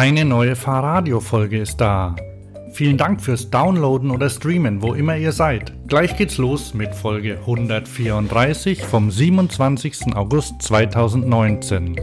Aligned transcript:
Eine 0.00 0.24
neue 0.24 0.56
Fahrradio-Folge 0.56 1.58
ist 1.58 1.78
da. 1.78 2.16
Vielen 2.72 2.96
Dank 2.96 3.20
fürs 3.20 3.50
Downloaden 3.50 4.10
oder 4.10 4.30
Streamen, 4.30 4.80
wo 4.80 4.94
immer 4.94 5.18
ihr 5.18 5.30
seid. 5.30 5.74
Gleich 5.88 6.16
geht's 6.16 6.38
los 6.38 6.72
mit 6.72 6.94
Folge 6.94 7.36
134 7.40 8.82
vom 8.82 9.10
27. 9.10 10.16
August 10.16 10.62
2019. 10.62 12.00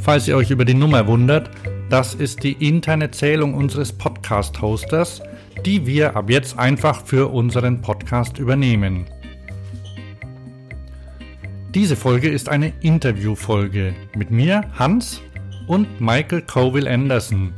Falls 0.00 0.26
ihr 0.26 0.36
euch 0.36 0.50
über 0.50 0.64
die 0.64 0.74
Nummer 0.74 1.06
wundert, 1.06 1.52
das 1.88 2.14
ist 2.14 2.42
die 2.42 2.54
interne 2.54 3.12
Zählung 3.12 3.54
unseres 3.54 3.92
Podcast-Hosters, 3.92 5.22
die 5.64 5.86
wir 5.86 6.16
ab 6.16 6.28
jetzt 6.28 6.58
einfach 6.58 7.06
für 7.06 7.32
unseren 7.32 7.80
Podcast 7.80 8.40
übernehmen. 8.40 9.04
Diese 11.76 11.94
Folge 11.94 12.28
ist 12.28 12.48
eine 12.48 12.72
Interviewfolge 12.80 13.94
mit 14.16 14.32
mir, 14.32 14.62
Hans, 14.76 15.22
und 15.68 16.00
Michael 16.00 16.42
Coville 16.42 16.90
Anderson, 16.90 17.52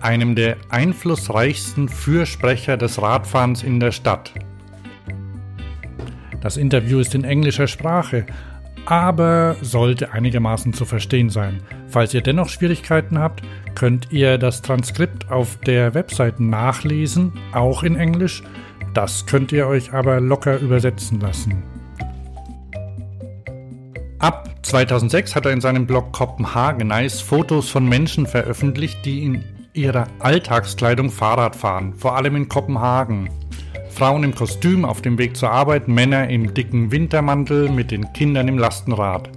einem 0.00 0.34
der 0.34 0.56
einflussreichsten 0.70 1.88
Fürsprecher 1.88 2.76
des 2.76 3.02
Radfahrens 3.02 3.62
in 3.62 3.80
der 3.80 3.92
Stadt. 3.92 4.32
Das 6.40 6.56
Interview 6.56 7.00
ist 7.00 7.14
in 7.14 7.24
englischer 7.24 7.66
Sprache, 7.66 8.24
aber 8.86 9.56
sollte 9.60 10.12
einigermaßen 10.12 10.72
zu 10.72 10.84
verstehen 10.86 11.28
sein. 11.28 11.60
Falls 11.88 12.14
ihr 12.14 12.22
dennoch 12.22 12.48
Schwierigkeiten 12.48 13.18
habt, 13.18 13.42
könnt 13.74 14.12
ihr 14.12 14.38
das 14.38 14.62
Transkript 14.62 15.30
auf 15.30 15.58
der 15.58 15.94
Website 15.94 16.40
nachlesen, 16.40 17.32
auch 17.52 17.82
in 17.82 17.96
Englisch. 17.96 18.42
Das 18.94 19.26
könnt 19.26 19.52
ihr 19.52 19.66
euch 19.66 19.92
aber 19.92 20.20
locker 20.20 20.58
übersetzen 20.58 21.20
lassen. 21.20 21.62
Ab 24.20 24.50
2006 24.62 25.36
hat 25.36 25.46
er 25.46 25.52
in 25.52 25.60
seinem 25.60 25.86
Blog 25.86 26.12
Kopenhagenice 26.12 27.20
Fotos 27.20 27.70
von 27.70 27.88
Menschen 27.88 28.26
veröffentlicht, 28.26 29.04
die 29.04 29.22
in 29.22 29.44
ihrer 29.74 30.08
Alltagskleidung 30.18 31.12
Fahrrad 31.12 31.54
fahren, 31.54 31.94
vor 31.94 32.16
allem 32.16 32.34
in 32.34 32.48
Kopenhagen. 32.48 33.30
Frauen 33.90 34.24
im 34.24 34.34
Kostüm 34.34 34.84
auf 34.84 35.02
dem 35.02 35.18
Weg 35.18 35.36
zur 35.36 35.52
Arbeit, 35.52 35.86
Männer 35.86 36.28
im 36.28 36.52
dicken 36.52 36.90
Wintermantel 36.90 37.68
mit 37.68 37.92
den 37.92 38.12
Kindern 38.12 38.48
im 38.48 38.58
Lastenrad. 38.58 39.30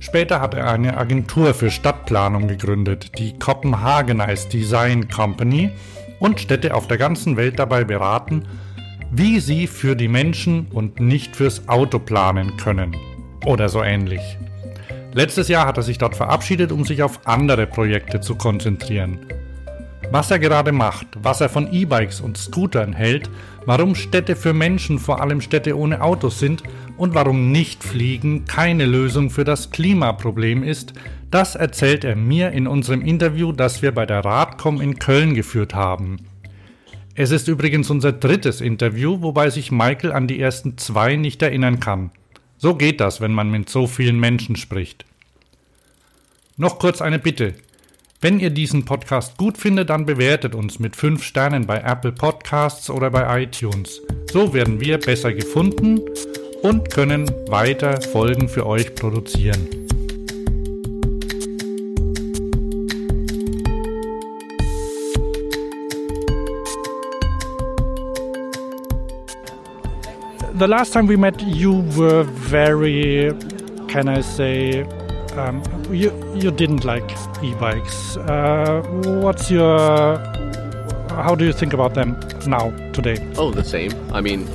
Später 0.00 0.40
hat 0.40 0.54
er 0.54 0.72
eine 0.72 0.96
Agentur 0.96 1.54
für 1.54 1.70
Stadtplanung 1.70 2.48
gegründet, 2.48 3.16
die 3.20 3.38
Copenhagenize 3.38 4.48
Design 4.48 5.08
Company, 5.08 5.70
und 6.18 6.40
Städte 6.40 6.74
auf 6.74 6.88
der 6.88 6.98
ganzen 6.98 7.36
Welt 7.36 7.60
dabei 7.60 7.84
beraten, 7.84 8.42
wie 9.12 9.38
sie 9.38 9.68
für 9.68 9.94
die 9.94 10.08
Menschen 10.08 10.66
und 10.72 10.98
nicht 10.98 11.36
fürs 11.36 11.68
Auto 11.68 12.00
planen 12.00 12.56
können 12.56 12.96
oder 13.44 13.68
so 13.68 13.82
ähnlich. 13.82 14.38
Letztes 15.12 15.48
Jahr 15.48 15.66
hat 15.66 15.76
er 15.76 15.82
sich 15.82 15.98
dort 15.98 16.14
verabschiedet, 16.14 16.72
um 16.72 16.84
sich 16.84 17.02
auf 17.02 17.20
andere 17.26 17.66
Projekte 17.66 18.20
zu 18.20 18.34
konzentrieren. 18.34 19.26
Was 20.12 20.30
er 20.30 20.38
gerade 20.38 20.72
macht, 20.72 21.06
was 21.20 21.40
er 21.40 21.48
von 21.48 21.72
E-Bikes 21.72 22.20
und 22.20 22.38
Scootern 22.38 22.92
hält, 22.92 23.28
warum 23.64 23.94
Städte 23.94 24.36
für 24.36 24.52
Menschen 24.52 24.98
vor 24.98 25.20
allem 25.20 25.40
Städte 25.40 25.76
ohne 25.76 26.00
Autos 26.00 26.38
sind 26.38 26.62
und 26.96 27.14
warum 27.14 27.50
Nichtfliegen 27.50 28.44
keine 28.44 28.86
Lösung 28.86 29.30
für 29.30 29.44
das 29.44 29.70
Klimaproblem 29.70 30.62
ist, 30.62 30.92
das 31.30 31.56
erzählt 31.56 32.04
er 32.04 32.14
mir 32.14 32.52
in 32.52 32.66
unserem 32.66 33.02
Interview, 33.02 33.52
das 33.52 33.82
wir 33.82 33.92
bei 33.92 34.06
der 34.06 34.24
Radcom 34.24 34.80
in 34.80 34.98
Köln 34.98 35.34
geführt 35.34 35.74
haben. 35.74 36.18
Es 37.14 37.30
ist 37.30 37.48
übrigens 37.48 37.90
unser 37.90 38.12
drittes 38.12 38.60
Interview, 38.60 39.22
wobei 39.22 39.50
sich 39.50 39.72
Michael 39.72 40.12
an 40.12 40.28
die 40.28 40.38
ersten 40.38 40.78
zwei 40.78 41.16
nicht 41.16 41.42
erinnern 41.42 41.80
kann. 41.80 42.10
So 42.58 42.74
geht 42.74 43.00
das, 43.00 43.20
wenn 43.20 43.32
man 43.32 43.50
mit 43.50 43.68
so 43.68 43.86
vielen 43.86 44.18
Menschen 44.18 44.56
spricht. 44.56 45.04
Noch 46.56 46.78
kurz 46.78 47.02
eine 47.02 47.18
Bitte. 47.18 47.54
Wenn 48.20 48.40
ihr 48.40 48.50
diesen 48.50 48.86
Podcast 48.86 49.36
gut 49.36 49.58
findet, 49.58 49.90
dann 49.90 50.06
bewertet 50.06 50.54
uns 50.54 50.78
mit 50.78 50.96
5 50.96 51.22
Sternen 51.22 51.66
bei 51.66 51.78
Apple 51.80 52.12
Podcasts 52.12 52.88
oder 52.88 53.10
bei 53.10 53.42
iTunes. 53.42 54.00
So 54.32 54.54
werden 54.54 54.80
wir 54.80 54.98
besser 54.98 55.34
gefunden 55.34 56.00
und 56.62 56.90
können 56.90 57.30
weiter 57.48 58.00
Folgen 58.00 58.48
für 58.48 58.66
euch 58.66 58.94
produzieren. 58.94 59.68
The 70.56 70.66
last 70.66 70.92
time 70.92 71.06
we 71.06 71.16
met, 71.16 71.40
you 71.42 71.82
were 71.96 72.22
very, 72.22 73.32
can 73.88 74.08
I 74.08 74.22
say, 74.22 74.82
um, 75.36 75.62
you 75.90 76.10
you 76.34 76.50
didn't 76.50 76.84
like 76.84 77.08
e-bikes. 77.42 78.16
Uh, 78.16 78.82
what's 79.22 79.50
your 79.50 80.18
how 81.10 81.34
do 81.34 81.44
you 81.44 81.52
think 81.52 81.74
about 81.74 81.94
them 81.94 82.18
now 82.46 82.70
today? 82.92 83.16
Oh, 83.36 83.50
the 83.50 83.64
same. 83.64 83.92
I 84.12 84.20
mean, 84.22 84.48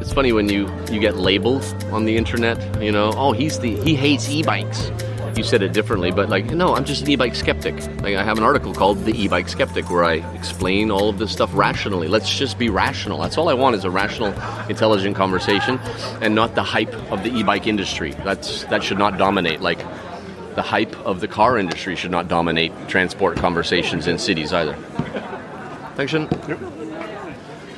it's 0.00 0.12
funny 0.12 0.32
when 0.32 0.48
you 0.50 0.68
you 0.90 1.00
get 1.00 1.16
labeled 1.16 1.64
on 1.90 2.04
the 2.04 2.16
internet. 2.16 2.58
You 2.82 2.92
know, 2.92 3.12
oh, 3.16 3.32
he's 3.32 3.58
the 3.58 3.76
he 3.76 3.94
hates 3.94 4.28
e-bikes 4.28 4.90
you 5.36 5.44
said 5.44 5.62
it 5.62 5.72
differently, 5.72 6.10
but 6.10 6.28
like, 6.28 6.46
no, 6.46 6.74
I'm 6.74 6.84
just 6.84 7.02
an 7.02 7.10
e-bike 7.10 7.34
skeptic. 7.34 7.74
Like, 8.02 8.16
I 8.16 8.22
have 8.22 8.38
an 8.38 8.44
article 8.44 8.74
called 8.74 9.04
"The 9.04 9.12
E-Bike 9.12 9.48
Skeptic" 9.48 9.90
where 9.90 10.04
I 10.04 10.14
explain 10.34 10.90
all 10.90 11.08
of 11.08 11.18
this 11.18 11.32
stuff 11.32 11.50
rationally. 11.54 12.08
Let's 12.08 12.32
just 12.34 12.58
be 12.58 12.68
rational. 12.68 13.20
That's 13.20 13.38
all 13.38 13.48
I 13.48 13.54
want 13.54 13.76
is 13.76 13.84
a 13.84 13.90
rational, 13.90 14.28
intelligent 14.68 15.16
conversation, 15.16 15.78
and 16.20 16.34
not 16.34 16.54
the 16.54 16.62
hype 16.62 16.94
of 17.12 17.22
the 17.22 17.30
e-bike 17.30 17.66
industry. 17.66 18.12
That's 18.24 18.64
that 18.64 18.82
should 18.82 18.98
not 18.98 19.18
dominate. 19.18 19.60
Like, 19.60 19.78
the 20.54 20.62
hype 20.62 20.94
of 21.06 21.20
the 21.20 21.28
car 21.28 21.58
industry 21.58 21.96
should 21.96 22.10
not 22.10 22.28
dominate 22.28 22.72
transport 22.88 23.36
conversations 23.36 24.06
in 24.06 24.18
cities 24.18 24.52
either. 24.52 24.74
Thanks, 25.96 26.12
Shin. 26.12 26.28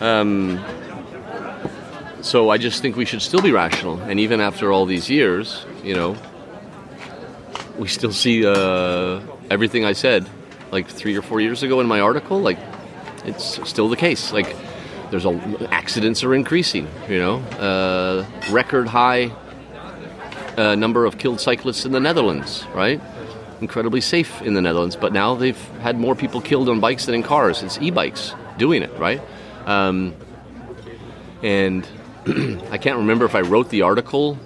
Um, 0.01 0.65
so 2.21 2.51
I 2.51 2.59
just 2.59 2.83
think 2.83 2.97
we 2.97 3.05
should 3.05 3.23
still 3.23 3.43
be 3.43 3.53
rational, 3.53 4.01
and 4.01 4.19
even 4.19 4.41
after 4.41 4.73
all 4.73 4.87
these 4.87 5.09
years, 5.09 5.65
you 5.85 5.95
know, 5.95 6.17
we 7.79 7.89
still 7.89 8.13
see 8.13 8.47
uh, 8.47 9.21
everything 9.51 9.85
I 9.85 9.93
said 9.93 10.29
like 10.75 10.89
three 10.89 11.17
or 11.17 11.23
four 11.23 11.41
years 11.41 11.63
ago 11.63 11.81
in 11.81 11.87
my 11.87 12.01
article. 12.01 12.41
Like 12.41 12.59
it's 13.25 13.67
still 13.69 13.89
the 13.89 13.97
case. 13.97 14.33
Like 14.33 14.55
there's 15.11 15.25
a 15.25 15.69
accidents 15.71 16.25
are 16.25 16.35
increasing. 16.35 16.89
You 17.09 17.19
know, 17.19 17.37
uh, 17.59 18.27
record 18.51 18.89
high 18.89 19.31
uh, 20.57 20.75
number 20.75 21.07
of 21.07 21.17
killed 21.19 21.41
cyclists 21.41 21.85
in 21.85 21.93
the 21.93 22.01
Netherlands. 22.01 22.67
Right, 22.75 23.01
incredibly 23.61 24.01
safe 24.01 24.43
in 24.43 24.55
the 24.55 24.61
Netherlands. 24.61 24.97
But 24.97 25.13
now 25.13 25.37
they've 25.37 25.63
had 25.81 25.99
more 25.99 26.15
people 26.15 26.41
killed 26.41 26.69
on 26.69 26.81
bikes 26.81 27.07
than 27.07 27.15
in 27.15 27.23
cars. 27.23 27.63
It's 27.63 27.79
e-bikes 27.81 28.35
doing 28.59 28.83
it. 28.83 28.93
Right, 28.99 29.23
um, 29.67 30.15
and 31.43 31.87
I 32.71 32.79
can't 32.79 32.99
remember 32.99 33.25
if 33.25 33.35
I 33.35 33.43
wrote 33.43 33.71
the 33.71 33.83
article 33.83 34.39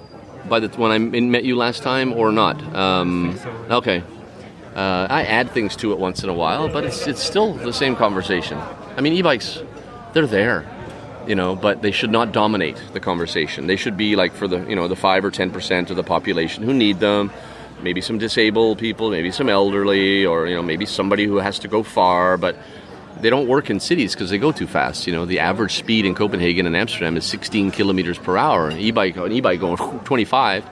by 0.49 0.61
the 0.61 0.69
when 0.81 0.91
I 0.91 0.99
met 0.99 1.45
you 1.45 1.57
last 1.57 1.83
time 1.83 2.13
or 2.13 2.33
not? 2.33 2.63
Um, 2.75 3.39
okay. 3.71 4.03
Uh, 4.75 5.07
I 5.11 5.25
add 5.25 5.51
things 5.51 5.75
to 5.77 5.93
it 5.93 5.99
once 5.99 6.23
in 6.23 6.29
a 6.29 6.35
while, 6.35 6.69
but 6.69 6.85
it's 6.85 7.07
it's 7.07 7.23
still 7.23 7.55
the 7.55 7.73
same 7.73 7.97
conversation. 7.97 8.59
I 8.97 9.01
mean, 9.01 9.13
e-bikes, 9.13 9.61
they're 10.13 10.27
there, 10.27 10.65
you 11.27 11.35
know, 11.35 11.57
but 11.57 11.83
they 11.83 11.91
should 11.91 12.11
not 12.11 12.33
dominate 12.33 12.81
the 12.93 13.01
conversation. 13.01 13.67
They 13.67 13.77
should 13.77 13.97
be 13.97 14.15
like 14.15 14.33
for 14.33 14.47
the 14.47 14.61
you 14.69 14.77
know 14.77 14.87
the 14.87 14.97
five 14.97 15.25
or 15.25 15.31
ten 15.31 15.51
percent 15.51 15.91
of 15.91 15.97
the 15.97 16.05
population 16.05 16.63
who 16.63 16.73
need 16.73 17.01
them. 17.01 17.33
Maybe 17.83 18.01
some 18.01 18.19
disabled 18.19 18.79
people, 18.79 19.11
maybe 19.11 19.31
some 19.31 19.49
elderly, 19.49 20.27
or 20.27 20.47
you 20.47 20.55
know 20.55 20.63
maybe 20.63 20.87
somebody 20.87 21.25
who 21.25 21.37
has 21.37 21.59
to 21.61 21.69
go 21.69 21.83
far, 21.83 22.37
but 22.37 22.57
they 23.21 23.31
don't 23.31 23.49
work 23.49 23.71
in 23.71 23.81
cities 23.81 24.15
because 24.15 24.31
they 24.31 24.39
go 24.39 24.53
too 24.53 24.67
fast. 24.67 25.07
You 25.07 25.13
know, 25.13 25.25
the 25.25 25.41
average 25.41 25.75
speed 25.75 26.05
in 26.05 26.15
Copenhagen 26.15 26.67
and 26.67 26.77
Amsterdam 26.77 27.17
is 27.17 27.25
16 27.25 27.71
kilometers 27.71 28.19
per 28.19 28.37
hour. 28.37 28.71
E-bike, 28.71 29.17
an 29.17 29.33
e-bike 29.33 29.61
going 29.61 29.77
25. 29.77 30.65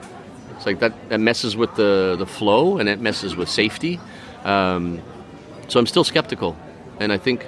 It's 0.55 0.65
like 0.65 0.79
that, 0.79 1.09
that 1.09 1.19
messes 1.19 1.55
with 1.55 1.75
the, 1.75 2.15
the 2.17 2.25
flow 2.25 2.77
and 2.77 2.89
it 2.89 2.99
messes 2.99 3.35
with 3.35 3.49
safety. 3.49 3.99
Um, 4.43 5.01
so 5.67 5.79
I'm 5.79 5.87
still 5.87 6.05
skeptical, 6.05 6.55
and 6.99 7.11
I 7.11 7.17
think, 7.17 7.45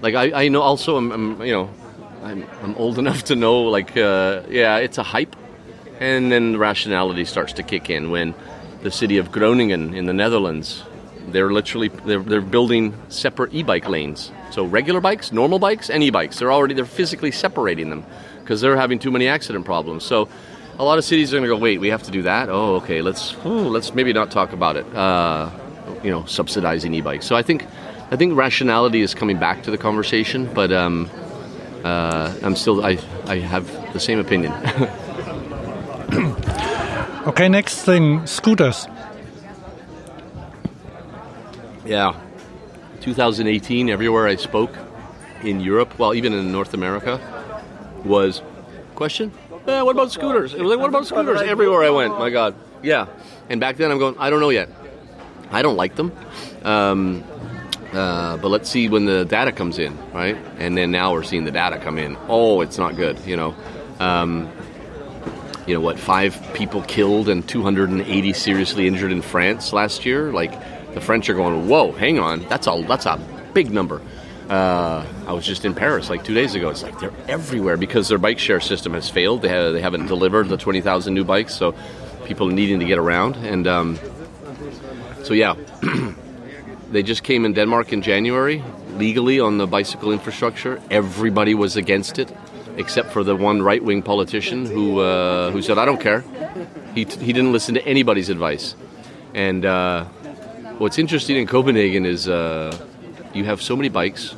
like 0.00 0.14
I, 0.14 0.44
I 0.44 0.48
know 0.48 0.62
also 0.62 0.96
I'm, 0.96 1.12
I'm 1.12 1.42
you 1.42 1.52
know 1.52 1.70
I'm, 2.22 2.46
I'm 2.62 2.74
old 2.76 2.98
enough 2.98 3.24
to 3.24 3.36
know 3.36 3.62
like 3.64 3.96
uh, 3.96 4.42
yeah 4.48 4.78
it's 4.78 4.96
a 4.96 5.02
hype, 5.02 5.36
and 6.00 6.32
then 6.32 6.56
rationality 6.56 7.26
starts 7.26 7.52
to 7.54 7.62
kick 7.62 7.90
in 7.90 8.10
when 8.10 8.34
the 8.82 8.90
city 8.90 9.18
of 9.18 9.30
Groningen 9.30 9.94
in 9.94 10.06
the 10.06 10.14
Netherlands 10.14 10.82
they're 11.28 11.52
literally 11.52 11.88
they're, 11.88 12.20
they're 12.20 12.40
building 12.40 12.94
separate 13.08 13.54
e-bike 13.54 13.88
lanes. 13.88 14.30
So 14.50 14.64
regular 14.64 15.00
bikes, 15.00 15.32
normal 15.32 15.58
bikes, 15.58 15.90
and 15.90 16.02
e-bikes. 16.02 16.38
They're 16.38 16.52
already 16.52 16.74
they're 16.74 16.84
physically 16.84 17.30
separating 17.30 17.90
them 17.90 18.04
because 18.40 18.60
they're 18.60 18.76
having 18.76 18.98
too 18.98 19.10
many 19.10 19.28
accident 19.28 19.64
problems. 19.64 20.04
So 20.04 20.28
a 20.78 20.84
lot 20.84 20.98
of 20.98 21.04
cities 21.04 21.32
are 21.32 21.36
going 21.36 21.48
to 21.48 21.54
go, 21.54 21.56
wait, 21.56 21.78
we 21.78 21.88
have 21.88 22.02
to 22.04 22.10
do 22.10 22.22
that. 22.22 22.48
Oh, 22.48 22.76
okay, 22.76 23.02
let's 23.02 23.34
ooh, 23.46 23.68
let's 23.68 23.94
maybe 23.94 24.12
not 24.12 24.30
talk 24.30 24.52
about 24.52 24.76
it. 24.76 24.86
Uh, 24.94 25.50
you 26.02 26.10
know, 26.10 26.24
subsidizing 26.26 26.94
e-bikes. 26.94 27.26
So 27.26 27.36
I 27.36 27.42
think 27.42 27.66
I 28.10 28.16
think 28.16 28.36
rationality 28.36 29.00
is 29.00 29.14
coming 29.14 29.38
back 29.38 29.62
to 29.62 29.70
the 29.70 29.78
conversation, 29.78 30.52
but 30.52 30.72
um, 30.72 31.08
uh, 31.84 32.34
I'm 32.42 32.56
still 32.56 32.84
I 32.84 32.98
I 33.26 33.36
have 33.36 33.92
the 33.92 34.00
same 34.00 34.18
opinion. 34.18 34.52
okay, 37.26 37.48
next 37.48 37.82
thing, 37.82 38.26
scooters. 38.26 38.86
Yeah. 41.92 42.18
2018, 43.02 43.90
everywhere 43.90 44.26
I 44.26 44.36
spoke 44.36 44.74
in 45.42 45.60
Europe, 45.60 45.98
well, 45.98 46.14
even 46.14 46.32
in 46.32 46.50
North 46.50 46.72
America, 46.72 47.20
was 48.02 48.40
question. 48.94 49.30
Eh, 49.66 49.82
what 49.82 49.90
about 49.90 50.10
scooters? 50.10 50.54
It 50.54 50.62
was 50.62 50.70
like, 50.70 50.78
what 50.78 50.88
about 50.88 51.04
scooters? 51.04 51.42
Everywhere 51.42 51.82
I 51.82 51.90
went, 51.90 52.18
my 52.18 52.30
God. 52.30 52.54
Yeah. 52.82 53.08
And 53.50 53.60
back 53.60 53.76
then, 53.76 53.90
I'm 53.90 53.98
going, 53.98 54.16
I 54.18 54.30
don't 54.30 54.40
know 54.40 54.48
yet. 54.48 54.70
I 55.50 55.60
don't 55.60 55.76
like 55.76 55.94
them. 55.96 56.12
Um, 56.62 57.22
uh, 57.92 58.38
but 58.38 58.48
let's 58.48 58.70
see 58.70 58.88
when 58.88 59.04
the 59.04 59.26
data 59.26 59.52
comes 59.52 59.78
in, 59.78 59.94
right? 60.14 60.38
And 60.56 60.74
then 60.78 60.92
now 60.92 61.12
we're 61.12 61.24
seeing 61.24 61.44
the 61.44 61.50
data 61.50 61.78
come 61.78 61.98
in. 61.98 62.16
Oh, 62.26 62.62
it's 62.62 62.78
not 62.78 62.96
good, 62.96 63.18
you 63.26 63.36
know. 63.36 63.54
Um, 64.00 64.50
you 65.66 65.74
know 65.74 65.80
what? 65.82 65.98
Five 65.98 66.54
people 66.54 66.80
killed 66.84 67.28
and 67.28 67.46
280 67.46 68.32
seriously 68.32 68.86
injured 68.86 69.12
in 69.12 69.20
France 69.20 69.74
last 69.74 70.06
year. 70.06 70.32
Like 70.32 70.52
the 70.94 71.00
French 71.00 71.28
are 71.30 71.34
going, 71.34 71.68
whoa, 71.68 71.92
hang 71.92 72.18
on, 72.18 72.40
that's 72.48 72.66
a 72.66 72.84
that's 72.86 73.06
a 73.06 73.18
big 73.54 73.70
number. 73.70 74.00
Uh, 74.48 75.06
I 75.26 75.32
was 75.32 75.46
just 75.46 75.64
in 75.64 75.74
Paris 75.74 76.10
like 76.10 76.24
two 76.24 76.34
days 76.34 76.54
ago. 76.54 76.68
It's 76.68 76.82
like 76.82 76.98
they're 77.00 77.12
everywhere 77.26 77.76
because 77.76 78.08
their 78.08 78.18
bike 78.18 78.38
share 78.38 78.60
system 78.60 78.92
has 78.92 79.08
failed. 79.08 79.40
They, 79.42 79.48
have, 79.48 79.72
they 79.72 79.80
haven't 79.80 80.06
delivered 80.06 80.48
the 80.48 80.56
20,000 80.56 81.14
new 81.14 81.24
bikes, 81.24 81.54
so 81.54 81.74
people 82.26 82.48
needing 82.48 82.80
to 82.80 82.84
get 82.84 82.98
around. 82.98 83.36
And 83.36 83.66
um, 83.66 83.98
so, 85.22 85.32
yeah, 85.32 85.54
they 86.90 87.02
just 87.02 87.22
came 87.22 87.44
in 87.44 87.52
Denmark 87.52 87.92
in 87.92 88.02
January 88.02 88.62
legally 88.96 89.40
on 89.40 89.58
the 89.58 89.66
bicycle 89.66 90.12
infrastructure. 90.12 90.82
Everybody 90.90 91.54
was 91.54 91.76
against 91.76 92.18
it, 92.18 92.30
except 92.76 93.12
for 93.12 93.24
the 93.24 93.34
one 93.34 93.62
right 93.62 93.82
wing 93.82 94.02
politician 94.02 94.66
who, 94.66 95.00
uh, 95.00 95.50
who 95.50 95.62
said, 95.62 95.78
I 95.78 95.84
don't 95.84 96.00
care. 96.00 96.24
He, 96.94 97.04
t- 97.04 97.24
he 97.24 97.32
didn't 97.32 97.52
listen 97.52 97.74
to 97.76 97.84
anybody's 97.86 98.28
advice. 98.28 98.74
And 99.34 99.64
uh, 99.64 100.04
what's 100.82 100.98
interesting 100.98 101.36
in 101.36 101.46
Copenhagen 101.46 102.04
is 102.04 102.28
uh, 102.28 102.76
you 103.32 103.44
have 103.44 103.62
so 103.62 103.76
many 103.76 103.88
bikes, 103.88 104.34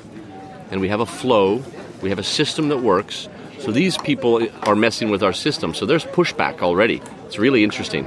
and 0.70 0.78
we 0.78 0.88
have 0.88 1.00
a 1.00 1.06
flow, 1.06 1.62
we 2.02 2.10
have 2.10 2.18
a 2.18 2.22
system 2.22 2.68
that 2.68 2.82
works. 2.82 3.30
So 3.60 3.72
these 3.72 3.96
people 3.96 4.46
are 4.64 4.76
messing 4.76 5.08
with 5.08 5.22
our 5.22 5.32
system. 5.32 5.72
So 5.72 5.86
there's 5.86 6.04
pushback 6.04 6.60
already. 6.60 7.00
It's 7.24 7.38
really 7.38 7.64
interesting. 7.64 8.06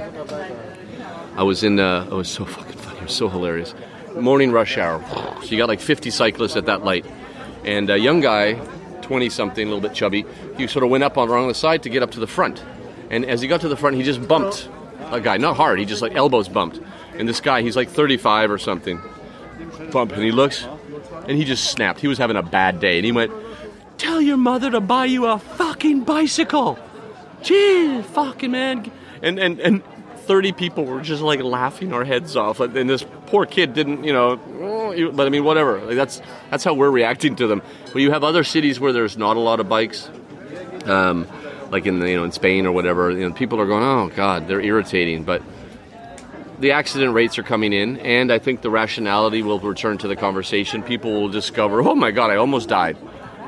I 1.36 1.42
was 1.42 1.64
in, 1.64 1.80
uh, 1.80 2.06
it 2.08 2.14
was 2.14 2.28
so 2.28 2.44
fucking 2.56 2.78
funny, 2.78 2.98
it 2.98 3.02
was 3.02 3.12
so 3.12 3.28
hilarious. 3.28 3.74
Morning 4.14 4.52
rush 4.52 4.78
hour. 4.78 5.02
So 5.42 5.48
you 5.48 5.58
got 5.58 5.68
like 5.68 5.80
50 5.80 6.10
cyclists 6.10 6.54
at 6.54 6.66
that 6.66 6.84
light. 6.84 7.06
And 7.64 7.90
a 7.90 7.98
young 7.98 8.20
guy, 8.20 8.54
20 9.02 9.30
something, 9.30 9.66
a 9.66 9.68
little 9.68 9.86
bit 9.86 9.94
chubby, 9.96 10.24
he 10.56 10.68
sort 10.68 10.84
of 10.84 10.90
went 10.90 11.02
up 11.02 11.18
on 11.18 11.28
wrong 11.28 11.48
the 11.48 11.54
side 11.54 11.82
to 11.82 11.88
get 11.88 12.04
up 12.04 12.12
to 12.12 12.20
the 12.20 12.28
front. 12.28 12.62
And 13.10 13.24
as 13.24 13.40
he 13.40 13.48
got 13.48 13.62
to 13.62 13.68
the 13.68 13.76
front, 13.76 13.96
he 13.96 14.04
just 14.04 14.28
bumped 14.28 14.68
a 15.10 15.20
guy. 15.20 15.38
Not 15.38 15.56
hard, 15.56 15.80
he 15.80 15.84
just 15.84 16.02
like 16.02 16.14
elbows 16.14 16.48
bumped. 16.48 16.78
And 17.18 17.28
this 17.28 17.40
guy, 17.40 17.62
he's 17.62 17.76
like 17.76 17.90
35 17.90 18.50
or 18.50 18.58
something, 18.58 19.00
bump, 19.92 20.12
and 20.12 20.22
he 20.22 20.30
looks, 20.30 20.66
and 21.26 21.36
he 21.36 21.44
just 21.44 21.70
snapped. 21.70 22.00
He 22.00 22.06
was 22.06 22.16
having 22.16 22.36
a 22.36 22.42
bad 22.42 22.80
day, 22.80 22.96
and 22.96 23.04
he 23.04 23.12
went, 23.12 23.32
"Tell 23.98 24.20
your 24.20 24.36
mother 24.36 24.70
to 24.70 24.80
buy 24.80 25.06
you 25.06 25.26
a 25.26 25.38
fucking 25.38 26.04
bicycle." 26.04 26.78
Gee, 27.42 28.02
fucking 28.02 28.50
man, 28.50 28.90
and 29.22 29.38
and 29.38 29.60
and. 29.60 29.82
30 30.28 30.52
people 30.52 30.84
were 30.84 31.00
just 31.00 31.22
like 31.22 31.40
laughing 31.42 31.94
our 31.94 32.04
heads 32.04 32.36
off 32.36 32.60
and 32.60 32.90
this 32.90 33.02
poor 33.28 33.46
kid 33.46 33.72
didn't 33.72 34.04
you 34.04 34.12
know 34.12 34.36
but 35.14 35.26
i 35.26 35.30
mean 35.30 35.42
whatever 35.42 35.80
like 35.80 35.96
that's 35.96 36.20
that's 36.50 36.62
how 36.62 36.74
we're 36.74 36.90
reacting 36.90 37.34
to 37.34 37.46
them 37.46 37.62
but 37.94 38.02
you 38.02 38.10
have 38.10 38.22
other 38.22 38.44
cities 38.44 38.78
where 38.78 38.92
there's 38.92 39.16
not 39.16 39.38
a 39.38 39.40
lot 39.40 39.58
of 39.58 39.70
bikes 39.70 40.10
um, 40.84 41.26
like 41.70 41.86
in 41.86 41.98
you 42.02 42.16
know 42.16 42.24
in 42.24 42.32
spain 42.32 42.66
or 42.66 42.72
whatever 42.72 43.10
you 43.10 43.26
know 43.26 43.34
people 43.34 43.58
are 43.58 43.66
going 43.66 43.82
oh 43.82 44.14
god 44.14 44.46
they're 44.46 44.60
irritating 44.60 45.24
but 45.24 45.40
the 46.60 46.72
accident 46.72 47.14
rates 47.14 47.38
are 47.38 47.42
coming 47.42 47.72
in, 47.72 47.98
and 47.98 48.32
I 48.32 48.38
think 48.38 48.62
the 48.62 48.70
rationality 48.70 49.42
will 49.42 49.60
return 49.60 49.98
to 49.98 50.08
the 50.08 50.16
conversation. 50.16 50.82
People 50.82 51.12
will 51.12 51.28
discover, 51.28 51.82
oh 51.82 51.94
my 51.94 52.10
God, 52.10 52.30
I 52.30 52.36
almost 52.36 52.68
died. 52.68 52.96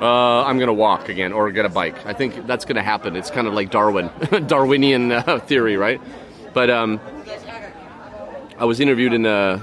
Uh, 0.00 0.44
I'm 0.44 0.56
going 0.56 0.68
to 0.68 0.72
walk 0.72 1.08
again 1.08 1.32
or 1.32 1.50
get 1.50 1.66
a 1.66 1.68
bike. 1.68 2.06
I 2.06 2.14
think 2.14 2.46
that's 2.46 2.64
going 2.64 2.76
to 2.76 2.82
happen. 2.82 3.16
It's 3.16 3.30
kind 3.30 3.46
of 3.46 3.52
like 3.52 3.70
Darwin, 3.70 4.10
Darwinian 4.46 5.12
uh, 5.12 5.40
theory, 5.40 5.76
right? 5.76 6.00
But 6.54 6.70
um, 6.70 7.00
I 8.58 8.64
was 8.64 8.80
interviewed 8.80 9.12
in 9.12 9.26
a 9.26 9.60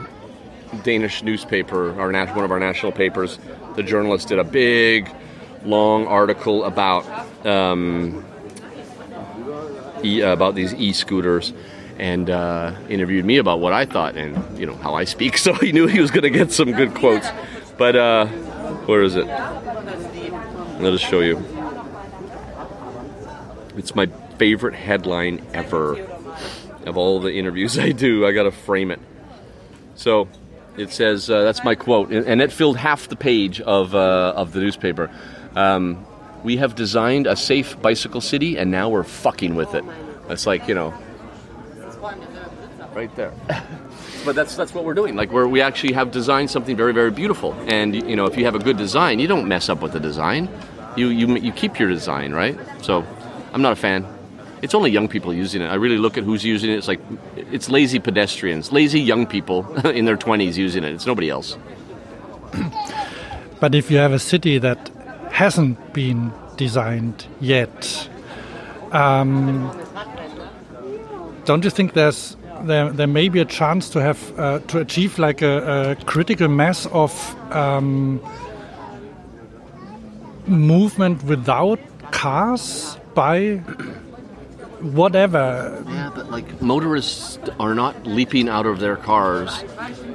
Danish 0.84 1.24
newspaper, 1.24 2.00
our 2.00 2.12
one 2.12 2.44
of 2.44 2.52
our 2.52 2.60
national 2.60 2.92
papers. 2.92 3.40
The 3.76 3.84
journalist 3.84 4.28
did 4.28 4.40
a 4.40 4.44
big, 4.44 5.10
long 5.64 6.06
article 6.08 6.66
about 6.66 7.06
um, 7.46 8.24
e- 10.04 10.22
about 10.22 10.56
these 10.56 10.74
e-scooters 10.74 11.54
and 11.98 12.30
uh, 12.30 12.76
interviewed 12.90 13.26
me 13.26 13.38
about 13.38 13.60
what 13.60 13.74
I 13.74 13.86
thought 13.86 14.16
and 14.16 14.60
you 14.60 14.66
know 14.66 14.76
how 14.76 14.94
I 14.96 15.06
speak. 15.06 15.38
So 15.48 15.54
he 15.54 15.72
knew 15.72 15.88
he 15.88 16.00
was 16.00 16.12
going 16.12 16.24
to 16.24 16.30
get 16.30 16.52
some 16.52 16.72
good 16.72 16.94
quotes. 16.96 17.28
But 17.78 17.96
uh, 17.96 18.26
where 18.86 19.04
is 19.04 19.16
it? 19.16 19.26
Let 19.26 20.94
us 20.94 21.00
show 21.02 21.22
you. 21.22 21.44
It's 23.76 23.94
my 23.96 24.08
favorite 24.38 24.74
headline 24.74 25.46
ever 25.54 26.00
of 26.86 26.98
all 26.98 27.20
the 27.20 27.34
interviews 27.34 27.78
I 27.78 27.92
do. 27.92 28.26
I 28.26 28.32
got 28.32 28.44
to 28.44 28.52
frame 28.52 28.92
it. 28.92 29.00
So 29.96 30.28
it 30.78 30.92
says 30.92 31.30
uh, 31.30 31.44
that's 31.44 31.64
my 31.64 31.76
quote, 31.76 32.12
and 32.12 32.42
it 32.42 32.52
filled 32.52 32.78
half 32.78 33.08
the 33.08 33.16
page 33.16 33.62
of 33.62 33.94
uh, 33.94 34.34
of 34.36 34.54
the 34.54 34.60
newspaper. 34.60 35.12
Um, 35.56 36.06
we 36.44 36.58
have 36.58 36.76
designed 36.76 37.28
a 37.28 37.36
safe 37.36 37.80
bicycle 37.82 38.22
city, 38.22 38.58
and 38.58 38.72
now 38.72 38.90
we're 38.90 39.04
fucking 39.04 39.56
with 39.56 39.74
it. 39.74 39.84
It's 40.30 40.46
like 40.46 40.68
you 40.68 40.76
know 40.76 40.94
right 42.98 43.16
there. 43.16 43.34
but 44.26 44.36
that's 44.36 44.56
that's 44.56 44.74
what 44.74 44.84
we're 44.84 45.00
doing. 45.02 45.16
Like 45.16 45.32
we 45.32 45.46
we 45.46 45.62
actually 45.62 45.94
have 45.94 46.12
designed 46.12 46.50
something 46.50 46.76
very 46.76 46.94
very 46.94 47.12
beautiful. 47.12 47.54
And 47.68 47.96
you 47.96 48.16
know, 48.16 48.26
if 48.26 48.36
you 48.38 48.46
have 48.46 48.56
a 48.56 48.64
good 48.68 48.78
design, 48.78 49.20
you 49.20 49.28
don't 49.28 49.48
mess 49.48 49.70
up 49.70 49.82
with 49.82 49.94
the 49.94 50.00
design. 50.00 50.50
You 50.98 51.08
you 51.10 51.26
you 51.48 51.52
keep 51.52 51.80
your 51.80 51.90
design, 51.90 52.34
right? 52.34 52.58
So, 52.82 53.06
I'm 53.54 53.62
not 53.62 53.74
a 53.74 53.82
fan. 53.88 54.06
It's 54.64 54.74
only 54.74 54.90
young 54.90 55.08
people 55.08 55.32
using 55.34 55.62
it. 55.62 55.68
I 55.68 55.76
really 55.76 56.00
look 56.00 56.18
at 56.18 56.24
who's 56.24 56.44
using 56.44 56.72
it. 56.72 56.78
It's 56.80 56.88
like 56.88 57.02
it's 57.56 57.70
lazy 57.70 58.00
pedestrians, 58.00 58.72
lazy 58.72 59.00
young 59.00 59.28
people 59.28 59.60
in 60.00 60.06
their 60.06 60.18
20s 60.18 60.58
using 60.58 60.84
it. 60.84 60.92
It's 60.96 61.06
nobody 61.06 61.30
else. 61.30 61.58
but 63.60 63.76
if 63.76 63.92
you 63.92 63.98
have 63.98 64.14
a 64.14 64.20
city 64.20 64.58
that 64.58 64.90
hasn't 65.38 65.94
been 65.94 66.34
designed 66.56 67.28
yet, 67.40 68.10
um, 68.92 69.70
don't 71.46 71.64
you 71.64 71.70
think 71.70 71.94
there's 71.94 72.36
there 72.64 72.92
there 72.92 73.06
may 73.06 73.30
be 73.30 73.40
a 73.40 73.46
chance 73.46 73.88
to 73.92 74.02
have 74.02 74.20
uh, 74.40 74.58
to 74.68 74.80
achieve 74.80 75.20
like 75.20 75.44
a, 75.44 75.92
a 75.92 75.96
critical 76.06 76.48
mass 76.48 76.88
of 76.88 77.12
um, 77.52 78.20
movement 80.48 81.24
without 81.24 81.80
cars 82.10 82.98
by 83.14 83.58
whatever. 84.82 85.84
Yeah, 85.88 86.12
but 86.16 86.32
like 86.32 86.62
motorists 86.62 87.38
are 87.60 87.76
not 87.76 88.08
leaping 88.08 88.50
out 88.50 88.66
of 88.66 88.80
their 88.80 88.96
cars 88.96 89.64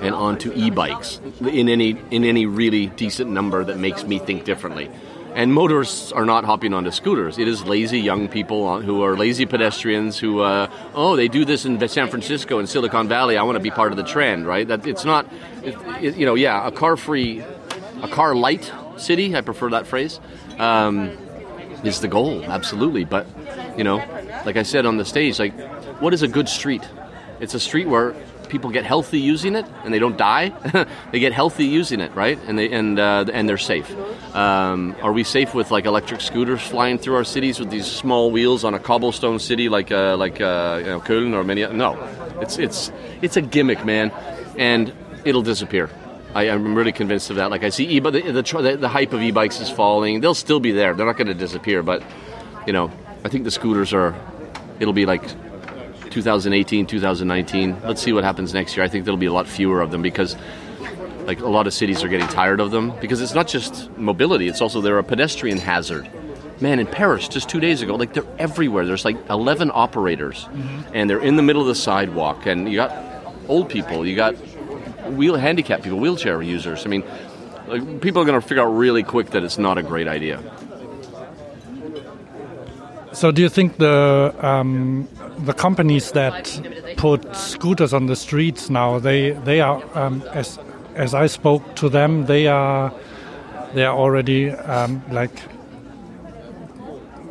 and 0.01 0.17
onto 0.17 0.53
e-bikes 0.55 1.21
in 1.41 1.69
any 1.69 1.97
in 2.11 2.25
any 2.25 2.47
really 2.47 2.87
decent 2.89 3.31
number 3.31 3.65
that 3.65 3.79
makes 3.79 4.03
me 4.03 4.19
think 4.19 4.45
differently. 4.45 4.91
And 5.35 5.53
motorists 5.53 6.13
are 6.13 6.27
not 6.27 6.45
hopping 6.45 6.75
onto 6.75 6.91
scooters. 6.91 7.39
It 7.39 7.49
is 7.49 7.65
lazy 7.65 8.01
young 8.01 8.29
people 8.29 8.81
who 8.83 9.03
are 9.03 9.17
lazy 9.17 9.47
pedestrians 9.47 10.19
who, 10.19 10.41
uh, 10.41 10.71
oh, 10.95 11.17
they 11.17 11.29
do 11.29 11.45
this 11.45 11.65
in 11.65 11.89
San 11.89 12.09
Francisco 12.09 12.59
and 12.59 12.69
Silicon 12.69 13.09
Valley. 13.09 13.39
I 13.39 13.43
want 13.43 13.57
to 13.57 13.63
be 13.63 13.71
part 13.71 13.93
of 13.93 13.97
the 13.97 14.05
trend, 14.05 14.47
right? 14.47 14.69
That 14.69 14.87
it's 14.87 15.05
not, 15.05 15.27
it, 15.63 15.75
it, 16.03 16.17
you 16.17 16.27
know, 16.27 16.35
yeah, 16.35 16.67
a 16.67 16.71
car-free, 16.71 17.43
a 18.03 18.09
car-light 18.09 18.71
city. 18.99 19.35
I 19.35 19.41
prefer 19.41 19.71
that 19.71 19.87
phrase. 19.87 20.21
Um, 20.59 21.17
is 21.85 22.01
the 22.01 22.09
goal, 22.09 22.45
absolutely. 22.45 23.05
But 23.05 23.27
you 23.77 23.85
know, 23.85 23.97
like 24.45 24.57
I 24.57 24.63
said 24.63 24.87
on 24.87 24.97
the 24.97 25.05
stage, 25.05 25.39
like, 25.39 25.59
what 26.01 26.15
is 26.15 26.23
a 26.23 26.29
good 26.29 26.49
street? 26.49 26.87
It's 27.41 27.55
a 27.55 27.61
street 27.61 27.89
where 27.89 28.15
people 28.53 28.71
get 28.71 28.85
healthy 28.85 29.19
using 29.19 29.57
it 29.57 29.67
and 29.83 29.93
they 29.93 29.99
don't 29.99 30.19
die. 30.19 30.51
they 31.11 31.19
get 31.19 31.33
healthy 31.33 31.65
using 31.65 32.01
it, 32.01 32.15
right? 32.15 32.39
And 32.47 32.59
they 32.59 32.71
and 32.71 33.01
uh, 33.01 33.25
and 33.33 33.49
they're 33.49 33.59
safe. 33.59 33.91
Um, 34.37 34.95
are 35.03 35.13
we 35.13 35.25
safe 35.25 35.55
with 35.55 35.71
like 35.71 35.87
electric 35.87 36.21
scooters 36.21 36.61
flying 36.61 36.99
through 36.99 37.17
our 37.17 37.25
cities 37.25 37.59
with 37.59 37.71
these 37.71 37.87
small 37.87 38.31
wheels 38.31 38.63
on 38.63 38.75
a 38.75 38.79
cobblestone 38.79 39.39
city 39.39 39.69
like 39.71 39.91
uh, 39.91 40.17
like 40.19 40.41
uh, 40.41 40.79
you 40.81 40.91
know, 40.93 41.01
Köln 41.01 41.33
or 41.33 41.43
many? 41.43 41.67
No, 41.67 41.99
it's 42.41 42.59
it's 42.59 42.93
it's 43.23 43.37
a 43.37 43.43
gimmick, 43.43 43.85
man, 43.85 44.13
and 44.59 44.93
it'll 45.25 45.43
disappear. 45.43 45.89
I, 46.35 46.45
am 46.45 46.75
really 46.75 46.93
convinced 46.93 47.31
of 47.31 47.37
that. 47.37 47.51
Like 47.51 47.65
I 47.65 47.71
see, 47.71 47.85
e- 47.85 48.01
the, 48.01 48.11
the, 48.11 48.77
the 48.81 48.89
hype 48.89 49.13
of 49.13 49.21
e-bikes 49.21 49.61
is 49.61 49.69
falling. 49.69 50.21
They'll 50.21 50.35
still 50.35 50.61
be 50.61 50.73
there. 50.73 50.95
They're 50.95 51.05
not 51.05 51.19
going 51.19 51.27
to 51.27 51.35
disappear. 51.35 51.83
But 51.83 52.03
you 52.67 52.73
know, 52.73 52.91
I 53.25 53.29
think 53.29 53.45
the 53.45 53.51
scooters 53.51 53.93
are. 53.93 54.15
It'll 54.81 54.95
be 54.95 55.07
like 55.07 55.23
2018, 56.13 56.87
2019. 56.87 57.81
Let's 57.83 58.03
see 58.03 58.13
what 58.13 58.23
happens 58.23 58.55
next 58.55 58.77
year. 58.77 58.85
I 58.85 58.89
think 58.89 59.05
there'll 59.05 59.19
be 59.19 59.27
a 59.27 59.33
lot 59.33 59.49
fewer 59.49 59.81
of 59.81 59.91
them 59.91 60.03
because 60.03 60.37
like 61.25 61.41
a 61.41 61.49
lot 61.49 61.67
of 61.67 61.73
cities 61.73 62.03
are 62.05 62.09
getting 62.09 62.27
tired 62.29 62.61
of 62.61 62.71
them 62.71 62.93
because 63.01 63.21
it's 63.21 63.35
not 63.35 63.49
just 63.49 63.91
mobility, 63.97 64.49
it's 64.49 64.61
also 64.61 64.81
they're 64.81 64.99
a 64.99 65.05
pedestrian 65.05 65.59
hazard. 65.59 66.09
Man, 66.61 66.79
in 66.79 66.87
Paris 66.87 67.29
just 67.29 67.49
2 67.49 67.59
days 67.61 67.83
ago, 67.83 67.97
like 67.97 68.13
they're 68.13 68.27
everywhere. 68.39 68.87
There's 68.87 69.05
like 69.05 69.17
11 69.29 69.71
operators 69.73 70.45
mm-hmm. 70.45 70.95
and 70.95 71.09
they're 71.09 71.21
in 71.21 71.37
the 71.37 71.43
middle 71.43 71.63
of 71.63 71.69
the 71.69 71.75
sidewalk 71.75 72.47
and 72.47 72.69
you 72.69 72.77
got 72.77 72.93
old 73.49 73.69
people, 73.69 74.07
you 74.07 74.15
got 74.15 74.35
wheel 75.11 75.37
handicapped 75.37 75.83
people, 75.83 75.99
wheelchair 75.99 76.43
users. 76.43 76.85
I 76.87 76.89
mean, 76.89 77.05
like, 77.67 78.01
people 78.01 78.23
are 78.23 78.25
going 78.25 78.41
to 78.41 78.47
figure 78.47 78.63
out 78.63 78.71
really 78.71 79.03
quick 79.03 79.31
that 79.31 79.43
it's 79.43 79.59
not 79.59 79.79
a 79.79 79.83
great 79.83 80.09
idea. 80.09 80.41
So, 83.13 83.31
do 83.31 83.43
you 83.43 83.49
think 83.49 83.77
the 83.77 84.35
um, 84.41 85.07
the 85.39 85.53
companies 85.53 86.13
that 86.13 86.61
put 86.97 87.35
scooters 87.35 87.93
on 87.93 88.07
the 88.07 88.17
streets 88.17 88.71
now 88.71 88.99
they 88.99 89.31
they 89.31 89.61
are 89.61 89.83
um, 89.99 90.23
as 90.33 90.59
as 90.95 91.15
I 91.15 91.27
spoke 91.27 91.75
to 91.77 91.89
them 91.89 92.27
they 92.27 92.47
are 92.47 92.93
they 93.75 93.85
are 93.85 93.97
already 93.97 94.51
um, 94.51 95.03
like 95.11 95.33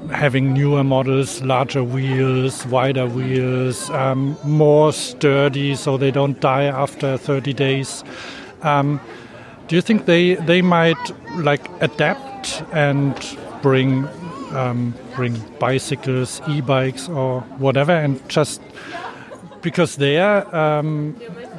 having 0.10 0.54
newer 0.54 0.84
models, 0.84 1.42
larger 1.42 1.84
wheels, 1.84 2.66
wider 2.66 3.06
wheels, 3.06 3.90
um, 3.92 4.38
more 4.44 4.92
sturdy, 4.92 5.76
so 5.76 5.98
they 5.98 6.12
don't 6.12 6.40
die 6.40 6.66
after 6.66 7.18
30 7.18 7.54
days. 7.54 8.04
Um, 8.62 9.00
do 9.68 9.76
you 9.76 9.82
think 9.82 10.06
they 10.06 10.36
they 10.36 10.62
might 10.62 11.12
like 11.38 11.66
adapt 11.82 12.64
and 12.74 13.16
bring 13.62 14.08
um, 14.56 14.94
bring 15.16 15.40
bicycles, 15.60 16.42
e-bikes, 16.48 17.08
or 17.10 17.42
whatever, 17.58 17.92
and 17.92 18.28
just 18.30 18.62
because 19.62 19.98
their 19.98 20.54
um, 20.56 21.16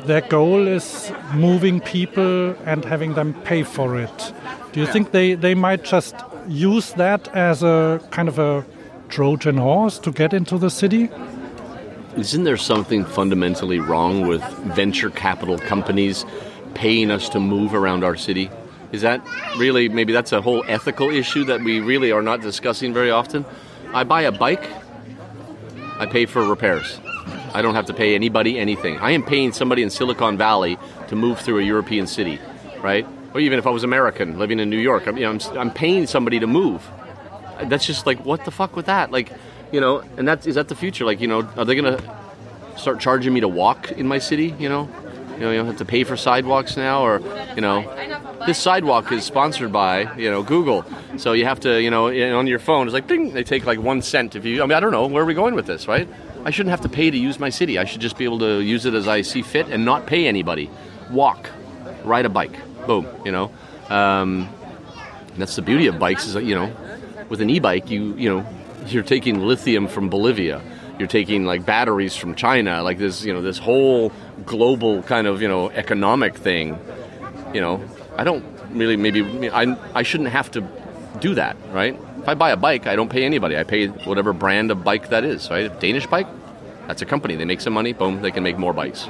their 0.06 0.20
goal 0.20 0.66
is 0.66 1.12
moving 1.34 1.80
people 1.80 2.54
and 2.66 2.84
having 2.84 3.14
them 3.14 3.34
pay 3.44 3.62
for 3.62 3.98
it. 3.98 4.32
Do 4.72 4.80
you 4.80 4.86
think 4.86 5.12
they, 5.12 5.34
they 5.34 5.54
might 5.54 5.84
just 5.84 6.14
use 6.48 6.92
that 6.94 7.28
as 7.36 7.62
a 7.62 8.00
kind 8.10 8.28
of 8.28 8.38
a 8.38 8.64
Trojan 9.08 9.58
horse 9.58 9.98
to 10.00 10.10
get 10.10 10.32
into 10.32 10.58
the 10.58 10.70
city? 10.70 11.10
Isn't 12.16 12.44
there 12.44 12.56
something 12.56 13.04
fundamentally 13.04 13.78
wrong 13.78 14.26
with 14.26 14.42
venture 14.74 15.10
capital 15.10 15.58
companies 15.58 16.24
paying 16.74 17.10
us 17.10 17.28
to 17.30 17.40
move 17.40 17.74
around 17.74 18.02
our 18.02 18.16
city? 18.16 18.50
Is 18.92 19.02
that 19.02 19.22
really, 19.56 19.88
maybe 19.88 20.12
that's 20.12 20.32
a 20.32 20.40
whole 20.40 20.64
ethical 20.68 21.10
issue 21.10 21.44
that 21.44 21.62
we 21.62 21.80
really 21.80 22.12
are 22.12 22.22
not 22.22 22.42
discussing 22.42 22.92
very 22.92 23.10
often? 23.10 23.44
I 23.94 24.04
buy 24.04 24.22
a 24.22 24.32
bike, 24.32 24.68
I 25.98 26.06
pay 26.06 26.26
for 26.26 26.44
repairs. 26.44 27.00
I 27.54 27.62
don't 27.62 27.74
have 27.74 27.86
to 27.86 27.94
pay 27.94 28.14
anybody 28.14 28.58
anything. 28.58 28.98
I 28.98 29.10
am 29.10 29.22
paying 29.22 29.52
somebody 29.52 29.82
in 29.82 29.90
Silicon 29.90 30.36
Valley 30.36 30.78
to 31.08 31.16
move 31.16 31.38
through 31.40 31.58
a 31.58 31.62
European 31.62 32.06
city, 32.06 32.38
right? 32.80 33.06
Or 33.34 33.40
even 33.40 33.58
if 33.58 33.66
I 33.66 33.70
was 33.70 33.84
American 33.84 34.38
living 34.38 34.58
in 34.58 34.68
New 34.68 34.78
York, 34.78 35.06
I'm, 35.06 35.16
I'm, 35.16 35.40
I'm 35.56 35.70
paying 35.70 36.06
somebody 36.06 36.38
to 36.40 36.46
move. 36.46 36.86
That's 37.64 37.86
just 37.86 38.06
like, 38.06 38.24
what 38.24 38.44
the 38.44 38.50
fuck 38.50 38.76
with 38.76 38.86
that? 38.86 39.10
Like, 39.10 39.32
you 39.70 39.80
know, 39.80 40.02
and 40.16 40.28
that 40.28 40.46
is 40.46 40.56
that 40.56 40.68
the 40.68 40.74
future? 40.74 41.04
Like, 41.04 41.20
you 41.20 41.28
know, 41.28 41.48
are 41.56 41.64
they 41.64 41.74
gonna 41.74 41.98
start 42.76 43.00
charging 43.00 43.32
me 43.32 43.40
to 43.40 43.48
walk 43.48 43.90
in 43.92 44.06
my 44.06 44.18
city? 44.18 44.54
You 44.58 44.68
know, 44.68 44.88
you 45.34 45.40
know, 45.40 45.50
you 45.50 45.56
don't 45.58 45.66
have 45.66 45.78
to 45.78 45.84
pay 45.84 46.04
for 46.04 46.16
sidewalks 46.16 46.76
now, 46.76 47.02
or 47.02 47.20
you 47.54 47.60
know, 47.60 47.82
this 48.46 48.58
sidewalk 48.58 49.12
is 49.12 49.24
sponsored 49.24 49.72
by 49.72 50.14
you 50.16 50.30
know 50.30 50.42
Google, 50.42 50.84
so 51.16 51.32
you 51.32 51.44
have 51.44 51.60
to 51.60 51.80
you 51.80 51.90
know 51.90 52.08
on 52.36 52.46
your 52.46 52.58
phone 52.58 52.86
it's 52.86 52.94
like 52.94 53.06
ding, 53.06 53.32
they 53.32 53.44
take 53.44 53.64
like 53.64 53.78
one 53.78 54.02
cent 54.02 54.36
if 54.36 54.44
you. 54.44 54.62
I 54.62 54.66
mean, 54.66 54.76
I 54.76 54.80
don't 54.80 54.92
know 54.92 55.06
where 55.06 55.22
are 55.22 55.26
we 55.26 55.34
going 55.34 55.54
with 55.54 55.66
this, 55.66 55.88
right? 55.88 56.08
I 56.44 56.50
shouldn't 56.50 56.70
have 56.70 56.80
to 56.80 56.88
pay 56.88 57.10
to 57.10 57.16
use 57.16 57.38
my 57.38 57.50
city. 57.50 57.78
I 57.78 57.84
should 57.84 58.00
just 58.00 58.18
be 58.18 58.24
able 58.24 58.40
to 58.40 58.60
use 58.60 58.84
it 58.86 58.94
as 58.94 59.06
I 59.06 59.22
see 59.22 59.42
fit 59.42 59.68
and 59.68 59.84
not 59.84 60.06
pay 60.06 60.26
anybody. 60.26 60.70
Walk, 61.10 61.48
ride 62.04 62.26
a 62.26 62.28
bike, 62.28 62.56
boom. 62.86 63.06
You 63.24 63.32
know, 63.32 63.52
um, 63.88 64.48
that's 65.36 65.56
the 65.56 65.62
beauty 65.62 65.86
of 65.86 65.98
bikes 65.98 66.26
is 66.26 66.34
that 66.34 66.44
you 66.44 66.54
know, 66.54 66.74
with 67.28 67.40
an 67.40 67.50
e-bike, 67.50 67.90
you 67.90 68.14
you 68.16 68.28
know, 68.28 68.46
you're 68.86 69.02
taking 69.02 69.40
lithium 69.40 69.86
from 69.86 70.08
Bolivia. 70.08 70.60
You're 70.98 71.08
taking 71.08 71.44
like 71.44 71.64
batteries 71.64 72.16
from 72.16 72.34
China, 72.34 72.82
like 72.82 72.98
this, 72.98 73.24
you 73.24 73.32
know, 73.32 73.42
this 73.42 73.58
whole 73.58 74.12
global 74.44 75.02
kind 75.02 75.26
of, 75.26 75.42
you 75.42 75.48
know, 75.48 75.70
economic 75.70 76.36
thing. 76.36 76.78
You 77.54 77.60
know, 77.60 77.82
I 78.16 78.24
don't 78.24 78.44
really 78.70 78.96
maybe 78.96 79.50
I 79.50 79.76
I 79.94 80.02
shouldn't 80.02 80.30
have 80.30 80.50
to 80.52 80.60
do 81.20 81.34
that, 81.34 81.56
right? 81.70 81.98
If 82.18 82.28
I 82.28 82.34
buy 82.34 82.50
a 82.50 82.56
bike, 82.56 82.86
I 82.86 82.94
don't 82.94 83.08
pay 83.08 83.24
anybody. 83.24 83.56
I 83.56 83.64
pay 83.64 83.88
whatever 83.88 84.32
brand 84.32 84.70
of 84.70 84.84
bike 84.84 85.08
that 85.08 85.24
is, 85.24 85.50
right? 85.50 85.68
Danish 85.80 86.06
bike, 86.06 86.28
that's 86.86 87.02
a 87.02 87.06
company. 87.06 87.36
They 87.36 87.44
make 87.44 87.60
some 87.60 87.72
money, 87.72 87.92
boom, 87.92 88.22
they 88.22 88.30
can 88.30 88.42
make 88.42 88.58
more 88.58 88.72
bikes. 88.72 89.08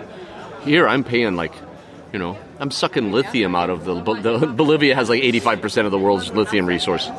Here, 0.65 0.87
I'm 0.89 1.05
paying 1.05 1.37
like, 1.37 1.53
you 2.13 2.19
know, 2.19 2.39
I'm 2.59 2.71
sucking 2.71 3.13
lithium 3.13 3.55
out 3.55 3.71
of 3.71 3.85
the, 3.85 3.95
the 4.01 4.47
Bolivia 4.57 4.95
has 4.95 5.09
like 5.09 5.23
85% 5.23 5.87
of 5.87 5.91
the 5.91 5.99
world's 5.99 6.31
lithium 6.31 6.67
resource. 6.67 7.11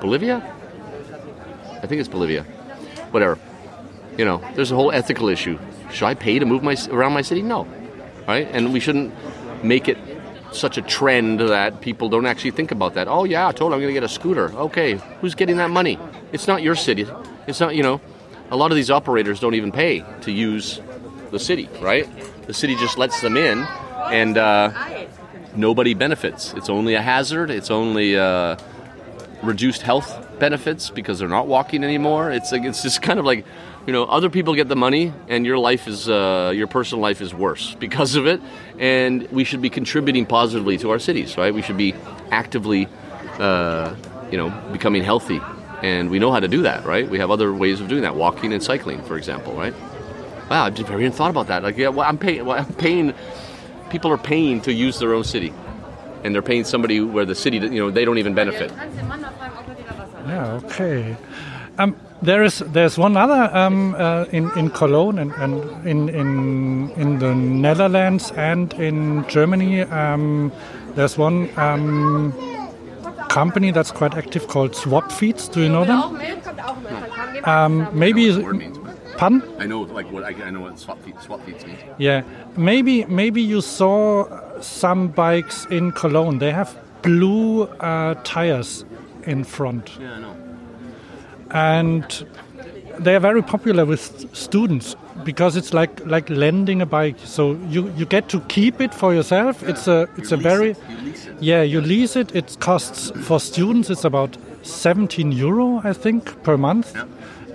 Bolivia? 0.00 0.42
I 1.82 1.86
think 1.86 2.00
it's 2.00 2.08
Bolivia. 2.08 2.44
Whatever. 3.10 3.38
You 4.18 4.24
know, 4.24 4.42
there's 4.54 4.70
a 4.70 4.74
whole 4.74 4.92
ethical 4.92 5.28
issue. 5.28 5.58
Should 5.90 6.06
I 6.06 6.14
pay 6.14 6.38
to 6.38 6.46
move 6.46 6.62
my 6.62 6.76
around 6.90 7.12
my 7.12 7.22
city? 7.22 7.42
No, 7.42 7.66
right? 8.26 8.48
And 8.52 8.72
we 8.72 8.80
shouldn't 8.80 9.12
make 9.64 9.88
it 9.88 9.98
such 10.52 10.76
a 10.76 10.82
trend 10.82 11.40
that 11.40 11.80
people 11.80 12.08
don't 12.08 12.26
actually 12.26 12.50
think 12.50 12.70
about 12.70 12.94
that. 12.94 13.08
Oh 13.08 13.24
yeah, 13.24 13.48
I 13.48 13.52
told 13.52 13.72
I'm 13.72 13.80
going 13.80 13.88
to 13.88 13.94
get 13.94 14.02
a 14.02 14.08
scooter. 14.08 14.52
Okay, 14.52 14.94
who's 15.20 15.34
getting 15.34 15.56
that 15.56 15.70
money? 15.70 15.98
It's 16.32 16.46
not 16.46 16.62
your 16.62 16.74
city. 16.74 17.06
It's 17.46 17.60
not 17.60 17.74
you 17.74 17.82
know. 17.82 18.00
A 18.50 18.56
lot 18.56 18.70
of 18.70 18.76
these 18.76 18.90
operators 18.90 19.40
don't 19.40 19.54
even 19.54 19.72
pay 19.72 20.04
to 20.22 20.30
use 20.30 20.78
the 21.30 21.38
city, 21.38 21.70
right? 21.80 22.06
The 22.46 22.52
city 22.52 22.76
just 22.76 22.98
lets 22.98 23.22
them 23.22 23.38
in, 23.38 23.66
and 24.10 24.36
uh, 24.36 25.06
nobody 25.56 25.94
benefits. 25.94 26.52
It's 26.52 26.68
only 26.68 26.94
a 26.94 27.00
hazard. 27.00 27.50
It's 27.50 27.70
only 27.70 28.18
uh, 28.18 28.56
reduced 29.42 29.80
health 29.80 30.38
benefits 30.38 30.90
because 30.90 31.18
they're 31.18 31.28
not 31.28 31.46
walking 31.46 31.82
anymore. 31.82 32.30
It's 32.30 32.52
like 32.52 32.64
it's 32.64 32.82
just 32.82 33.00
kind 33.00 33.18
of 33.18 33.24
like 33.24 33.46
you 33.86 33.92
know 33.92 34.04
other 34.04 34.30
people 34.30 34.54
get 34.54 34.68
the 34.68 34.76
money 34.76 35.12
and 35.28 35.44
your 35.44 35.58
life 35.58 35.88
is 35.88 36.08
uh, 36.08 36.52
your 36.54 36.66
personal 36.66 37.02
life 37.02 37.20
is 37.20 37.34
worse 37.34 37.74
because 37.74 38.14
of 38.14 38.26
it. 38.26 38.40
And 38.78 39.30
we 39.30 39.44
should 39.44 39.60
be 39.62 39.70
contributing 39.70 40.26
positively 40.26 40.78
to 40.78 40.90
our 40.90 40.98
cities 40.98 41.36
right? 41.36 41.52
We 41.52 41.62
should 41.62 41.76
be 41.76 41.94
actively 42.30 42.88
uh, 43.38 43.94
you 44.30 44.38
know 44.38 44.50
becoming 44.72 45.02
healthy. 45.02 45.40
And 45.82 46.10
we 46.10 46.20
know 46.20 46.30
how 46.30 46.38
to 46.38 46.48
do 46.48 46.62
that 46.62 46.84
right? 46.84 47.08
We 47.08 47.18
have 47.18 47.30
other 47.30 47.52
ways 47.52 47.80
of 47.80 47.88
doing 47.88 48.02
that. 48.02 48.14
Walking 48.14 48.52
and 48.52 48.62
cycling 48.62 49.02
for 49.02 49.16
example 49.16 49.54
right? 49.54 49.74
Wow 50.50 50.64
i've 50.64 50.78
never 50.78 51.00
even 51.00 51.12
thought 51.12 51.30
about 51.30 51.48
that. 51.48 51.62
Like 51.62 51.76
yeah 51.76 51.88
well, 51.88 52.06
i'm 52.08 52.18
paying 52.18 52.44
well, 52.44 52.58
i'm 52.58 52.72
paying 52.74 53.14
people 53.90 54.10
are 54.10 54.18
paying 54.18 54.60
to 54.62 54.72
use 54.72 54.98
their 54.98 55.12
own 55.12 55.24
city. 55.24 55.52
And 56.24 56.32
they're 56.32 56.42
paying 56.42 56.62
somebody 56.64 57.00
where 57.00 57.24
the 57.24 57.34
city 57.34 57.56
you 57.58 57.80
know 57.80 57.90
they 57.90 58.04
don't 58.04 58.18
even 58.18 58.34
benefit. 58.34 58.70
Yeah 60.24 60.60
okay. 60.64 61.16
Um, 61.78 61.96
there 62.22 62.44
is 62.44 62.60
there's 62.60 62.96
one 62.96 63.16
other 63.16 63.50
um, 63.56 63.94
uh, 63.96 64.24
in 64.30 64.50
in 64.56 64.70
Cologne 64.70 65.18
and, 65.18 65.32
and 65.32 65.86
in 65.86 66.08
in 66.08 66.90
in 66.96 67.18
the 67.18 67.34
Netherlands 67.34 68.32
and 68.36 68.72
in 68.74 69.26
Germany. 69.28 69.82
Um, 69.82 70.52
there's 70.94 71.18
one 71.18 71.48
um, 71.56 72.32
company 73.28 73.72
that's 73.72 73.90
quite 73.90 74.14
active 74.14 74.46
called 74.46 74.72
Swapfiets. 74.72 75.50
Do 75.50 75.62
you 75.62 75.68
know 75.68 75.84
them? 75.84 76.00
Um, 77.44 77.88
maybe. 77.92 78.30
Pardon? 79.16 79.42
I 79.58 79.66
know, 79.66 79.82
like 79.82 80.10
what 80.10 80.24
I, 80.24 80.50
know 80.50 80.62
what 80.62 80.76
swapfiets, 80.76 81.22
swap 81.22 81.44
feeds 81.44 81.64
means. 81.66 81.78
Yeah, 81.98 82.22
maybe 82.56 83.04
maybe 83.04 83.42
you 83.42 83.60
saw 83.60 84.26
some 84.60 85.08
bikes 85.08 85.66
in 85.66 85.92
Cologne. 85.92 86.38
They 86.38 86.50
have 86.50 86.76
blue 87.02 87.64
uh, 87.64 88.14
tires 88.24 88.84
in 89.24 89.44
front. 89.44 89.90
Yeah, 90.00 90.14
I 90.14 90.20
know 90.20 90.51
and 91.52 92.26
they 92.98 93.14
are 93.14 93.20
very 93.20 93.42
popular 93.42 93.84
with 93.84 94.34
students 94.34 94.96
because 95.24 95.56
it's 95.56 95.72
like 95.72 96.04
like 96.06 96.28
lending 96.30 96.82
a 96.82 96.86
bike. 96.86 97.16
So 97.24 97.52
you, 97.68 97.92
you 97.96 98.06
get 98.06 98.28
to 98.30 98.40
keep 98.42 98.80
it 98.80 98.94
for 98.94 99.14
yourself. 99.14 99.62
Yeah. 99.62 99.70
It's 99.70 99.86
a 99.88 100.08
it's 100.16 100.30
you 100.30 100.36
a 100.36 100.40
very 100.40 100.70
it. 100.70 100.78
yeah 101.40 101.62
you 101.62 101.80
lease 101.80 102.16
it. 102.16 102.34
It 102.34 102.56
costs 102.60 103.10
for 103.26 103.40
students 103.40 103.90
it's 103.90 104.04
about 104.04 104.36
17 104.62 105.32
euro 105.32 105.80
I 105.84 105.92
think 105.92 106.42
per 106.42 106.56
month. 106.56 106.94
Yeah. 106.94 107.04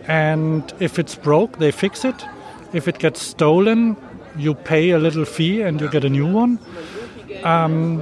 And 0.07 0.73
if 0.79 0.99
it's 0.99 1.15
broke, 1.15 1.59
they 1.59 1.71
fix 1.71 2.05
it. 2.05 2.25
If 2.73 2.87
it 2.87 2.99
gets 2.99 3.21
stolen, 3.21 3.97
you 4.37 4.53
pay 4.53 4.91
a 4.91 4.99
little 4.99 5.25
fee 5.25 5.61
and 5.61 5.81
you 5.81 5.89
get 5.89 6.05
a 6.05 6.09
new 6.09 6.27
one. 6.27 6.59
Um, 7.43 8.01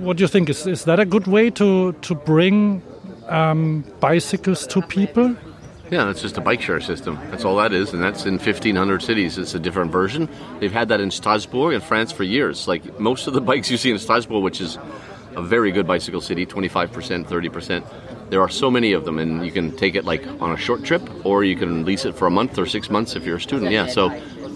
what 0.00 0.16
do 0.16 0.22
you 0.22 0.28
think? 0.28 0.48
Is 0.48 0.66
is 0.66 0.84
that 0.84 0.98
a 0.98 1.04
good 1.04 1.26
way 1.26 1.50
to 1.50 1.92
to 1.92 2.14
bring 2.14 2.82
um, 3.28 3.84
bicycles 4.00 4.66
to 4.68 4.82
people? 4.82 5.36
Yeah, 5.90 6.10
it's 6.10 6.22
just 6.22 6.38
a 6.38 6.40
bike 6.40 6.62
share 6.62 6.80
system. 6.80 7.18
That's 7.30 7.44
all 7.44 7.56
that 7.56 7.72
is, 7.72 7.92
and 7.92 8.02
that's 8.02 8.24
in 8.24 8.38
1,500 8.38 9.02
cities. 9.02 9.38
It's 9.38 9.54
a 9.54 9.60
different 9.60 9.92
version. 9.92 10.28
They've 10.58 10.72
had 10.72 10.88
that 10.88 11.00
in 11.00 11.10
Strasbourg 11.10 11.74
in 11.74 11.80
France 11.80 12.10
for 12.10 12.24
years. 12.24 12.66
Like 12.66 12.98
most 12.98 13.26
of 13.26 13.34
the 13.34 13.40
bikes 13.52 13.70
you 13.70 13.76
see 13.76 13.90
in 13.90 13.98
Strasbourg, 13.98 14.42
which 14.42 14.60
is 14.60 14.78
a 15.36 15.42
very 15.42 15.72
good 15.72 15.86
bicycle 15.86 16.20
city, 16.20 16.46
25%, 16.46 17.26
30%. 17.26 18.30
There 18.30 18.40
are 18.40 18.48
so 18.48 18.70
many 18.70 18.92
of 18.92 19.04
them, 19.04 19.18
and 19.18 19.44
you 19.44 19.52
can 19.52 19.76
take 19.76 19.94
it 19.94 20.04
like 20.04 20.26
on 20.40 20.52
a 20.52 20.56
short 20.56 20.84
trip, 20.84 21.02
or 21.24 21.44
you 21.44 21.56
can 21.56 21.84
lease 21.84 22.04
it 22.04 22.14
for 22.14 22.26
a 22.26 22.30
month 22.30 22.58
or 22.58 22.66
six 22.66 22.88
months 22.88 23.14
if 23.14 23.24
you're 23.24 23.36
a 23.36 23.40
student. 23.40 23.70
Yeah, 23.70 23.86
so 23.86 24.10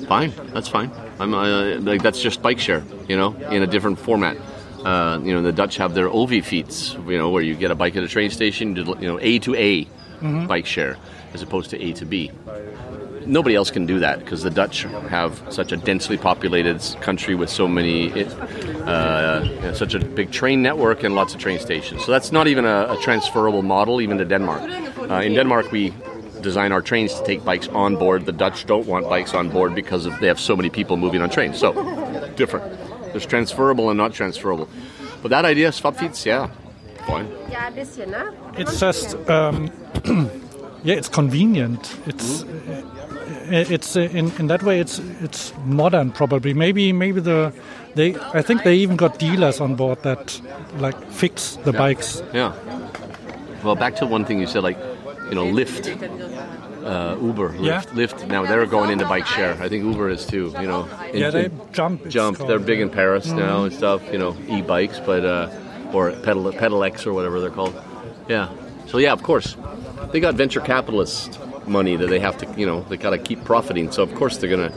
fine, 0.06 0.32
that's 0.54 0.68
fine. 0.68 0.90
I'm 1.20 1.34
uh, 1.34 1.78
like 1.80 2.02
that's 2.02 2.20
just 2.20 2.40
bike 2.42 2.58
share, 2.58 2.82
you 3.08 3.16
know, 3.16 3.34
in 3.50 3.62
a 3.62 3.66
different 3.66 3.98
format. 3.98 4.36
Uh, 4.84 5.20
you 5.22 5.32
know, 5.32 5.42
the 5.42 5.52
Dutch 5.52 5.76
have 5.76 5.94
their 5.94 6.08
OV-fiets, 6.08 6.94
you 7.06 7.18
know, 7.18 7.30
where 7.30 7.42
you 7.42 7.54
get 7.54 7.70
a 7.70 7.74
bike 7.74 7.96
at 7.96 8.02
a 8.04 8.08
train 8.08 8.30
station, 8.30 8.76
you 8.76 8.84
know, 9.08 9.18
A 9.20 9.38
to 9.40 9.54
A 9.54 9.84
mm-hmm. 9.84 10.46
bike 10.46 10.66
share, 10.66 10.96
as 11.34 11.42
opposed 11.42 11.70
to 11.70 11.82
A 11.82 11.92
to 11.94 12.04
B. 12.04 12.30
nobody 13.26 13.54
else 13.54 13.70
can 13.70 13.86
do 13.86 13.98
that 14.00 14.18
because 14.20 14.42
the 14.42 14.50
Dutch 14.50 14.82
have 15.10 15.42
such 15.50 15.72
a 15.72 15.76
densely 15.76 16.16
populated 16.16 16.80
country 17.00 17.34
with 17.34 17.50
so 17.50 17.68
many, 17.68 18.10
uh, 18.12 19.44
you 19.44 19.60
know, 19.60 19.72
such 19.74 19.94
a 19.94 20.00
big 20.00 20.30
train 20.30 20.62
network 20.62 21.04
and 21.04 21.14
lots 21.14 21.34
of 21.34 21.40
train 21.40 21.58
stations. 21.58 22.04
So 22.04 22.12
that's 22.12 22.32
not 22.32 22.46
even 22.46 22.64
a, 22.64 22.94
a 22.94 22.96
transferable 23.02 23.62
model 23.62 24.00
even 24.00 24.18
to 24.18 24.24
Denmark. 24.24 24.62
Uh, 25.10 25.14
in 25.20 25.34
Denmark, 25.34 25.70
we 25.70 25.92
design 26.40 26.72
our 26.72 26.80
trains 26.80 27.14
to 27.14 27.24
take 27.24 27.44
bikes 27.44 27.68
on 27.68 27.96
board. 27.96 28.24
The 28.24 28.32
Dutch 28.32 28.66
don't 28.66 28.86
want 28.86 29.08
bikes 29.08 29.34
on 29.34 29.50
board 29.50 29.74
because 29.74 30.06
of, 30.06 30.18
they 30.20 30.28
have 30.28 30.40
so 30.40 30.56
many 30.56 30.70
people 30.70 30.96
moving 30.96 31.20
on 31.20 31.30
trains. 31.30 31.58
So 31.58 31.72
different. 32.36 32.64
There's 33.12 33.26
transferable 33.26 33.90
and 33.90 33.96
not 33.98 34.12
transferable. 34.12 34.68
But 35.22 35.30
that 35.30 35.44
idea, 35.44 35.70
swapfiets, 35.70 36.24
yeah, 36.24 36.48
fine. 37.06 37.28
It's 38.56 38.78
just, 38.80 39.16
um, 39.28 39.70
yeah, 40.84 40.94
it's 40.94 41.08
convenient. 41.08 41.96
It's 42.06 42.44
it's 43.50 43.96
uh, 43.96 44.00
in 44.00 44.30
in 44.38 44.46
that 44.48 44.62
way 44.62 44.78
it's 44.80 44.98
it's 45.20 45.52
modern 45.64 46.10
probably. 46.12 46.54
Maybe 46.54 46.92
maybe 46.92 47.20
the 47.20 47.52
they 47.94 48.14
I 48.34 48.42
think 48.42 48.62
they 48.62 48.76
even 48.76 48.96
got 48.96 49.18
dealers 49.18 49.60
on 49.60 49.74
board 49.74 50.02
that 50.02 50.40
like 50.78 50.96
fix 51.10 51.56
the 51.64 51.72
Yeah. 51.72 51.78
bikes. 51.78 52.22
Yeah. 52.32 52.52
Well, 53.64 53.74
back 53.74 53.96
to 53.96 54.06
one 54.06 54.24
thing 54.24 54.38
you 54.38 54.46
said, 54.46 54.62
like, 54.62 54.78
you 55.30 55.34
know, 55.34 55.44
Lyft, 55.46 55.84
uh, 56.84 57.16
Uber, 57.20 57.50
Lyft, 57.50 57.64
Yeah. 57.64 57.82
Lyft. 57.82 58.26
Now 58.28 58.44
they're 58.46 58.66
going 58.66 58.90
into 58.90 59.06
bike 59.06 59.26
share. 59.26 59.54
I 59.60 59.68
think 59.68 59.84
Uber 59.84 60.08
is 60.10 60.26
too. 60.26 60.54
You 60.60 60.66
know, 60.66 60.88
Yeah, 61.12 61.30
they 61.30 61.50
jump. 61.72 62.08
jump. 62.08 62.38
They're 62.38 62.58
big 62.58 62.80
in 62.80 62.90
Paris 62.90 63.26
now 63.28 63.64
and 63.64 63.72
stuff. 63.74 64.02
You 64.12 64.18
know, 64.18 64.36
e-bikes, 64.48 65.00
but 65.00 65.24
uh, 65.24 65.50
or 65.92 66.12
pedal 66.12 66.52
pedal 66.52 66.82
X 66.84 67.06
or 67.06 67.12
whatever 67.12 67.40
they're 67.40 67.50
called. 67.50 67.74
Yeah. 68.28 68.48
So 68.86 68.98
yeah, 68.98 69.12
of 69.12 69.22
course, 69.22 69.56
they 70.12 70.20
got 70.20 70.34
venture 70.34 70.60
capitalist 70.60 71.38
money 71.66 71.96
that 71.96 72.08
they 72.08 72.20
have 72.20 72.38
to. 72.38 72.46
You 72.60 72.66
know, 72.66 72.82
they 72.88 72.96
got 72.96 73.10
to 73.10 73.18
keep 73.18 73.44
profiting. 73.44 73.90
So 73.92 74.02
of 74.02 74.14
course 74.14 74.36
they're 74.38 74.50
gonna. 74.50 74.72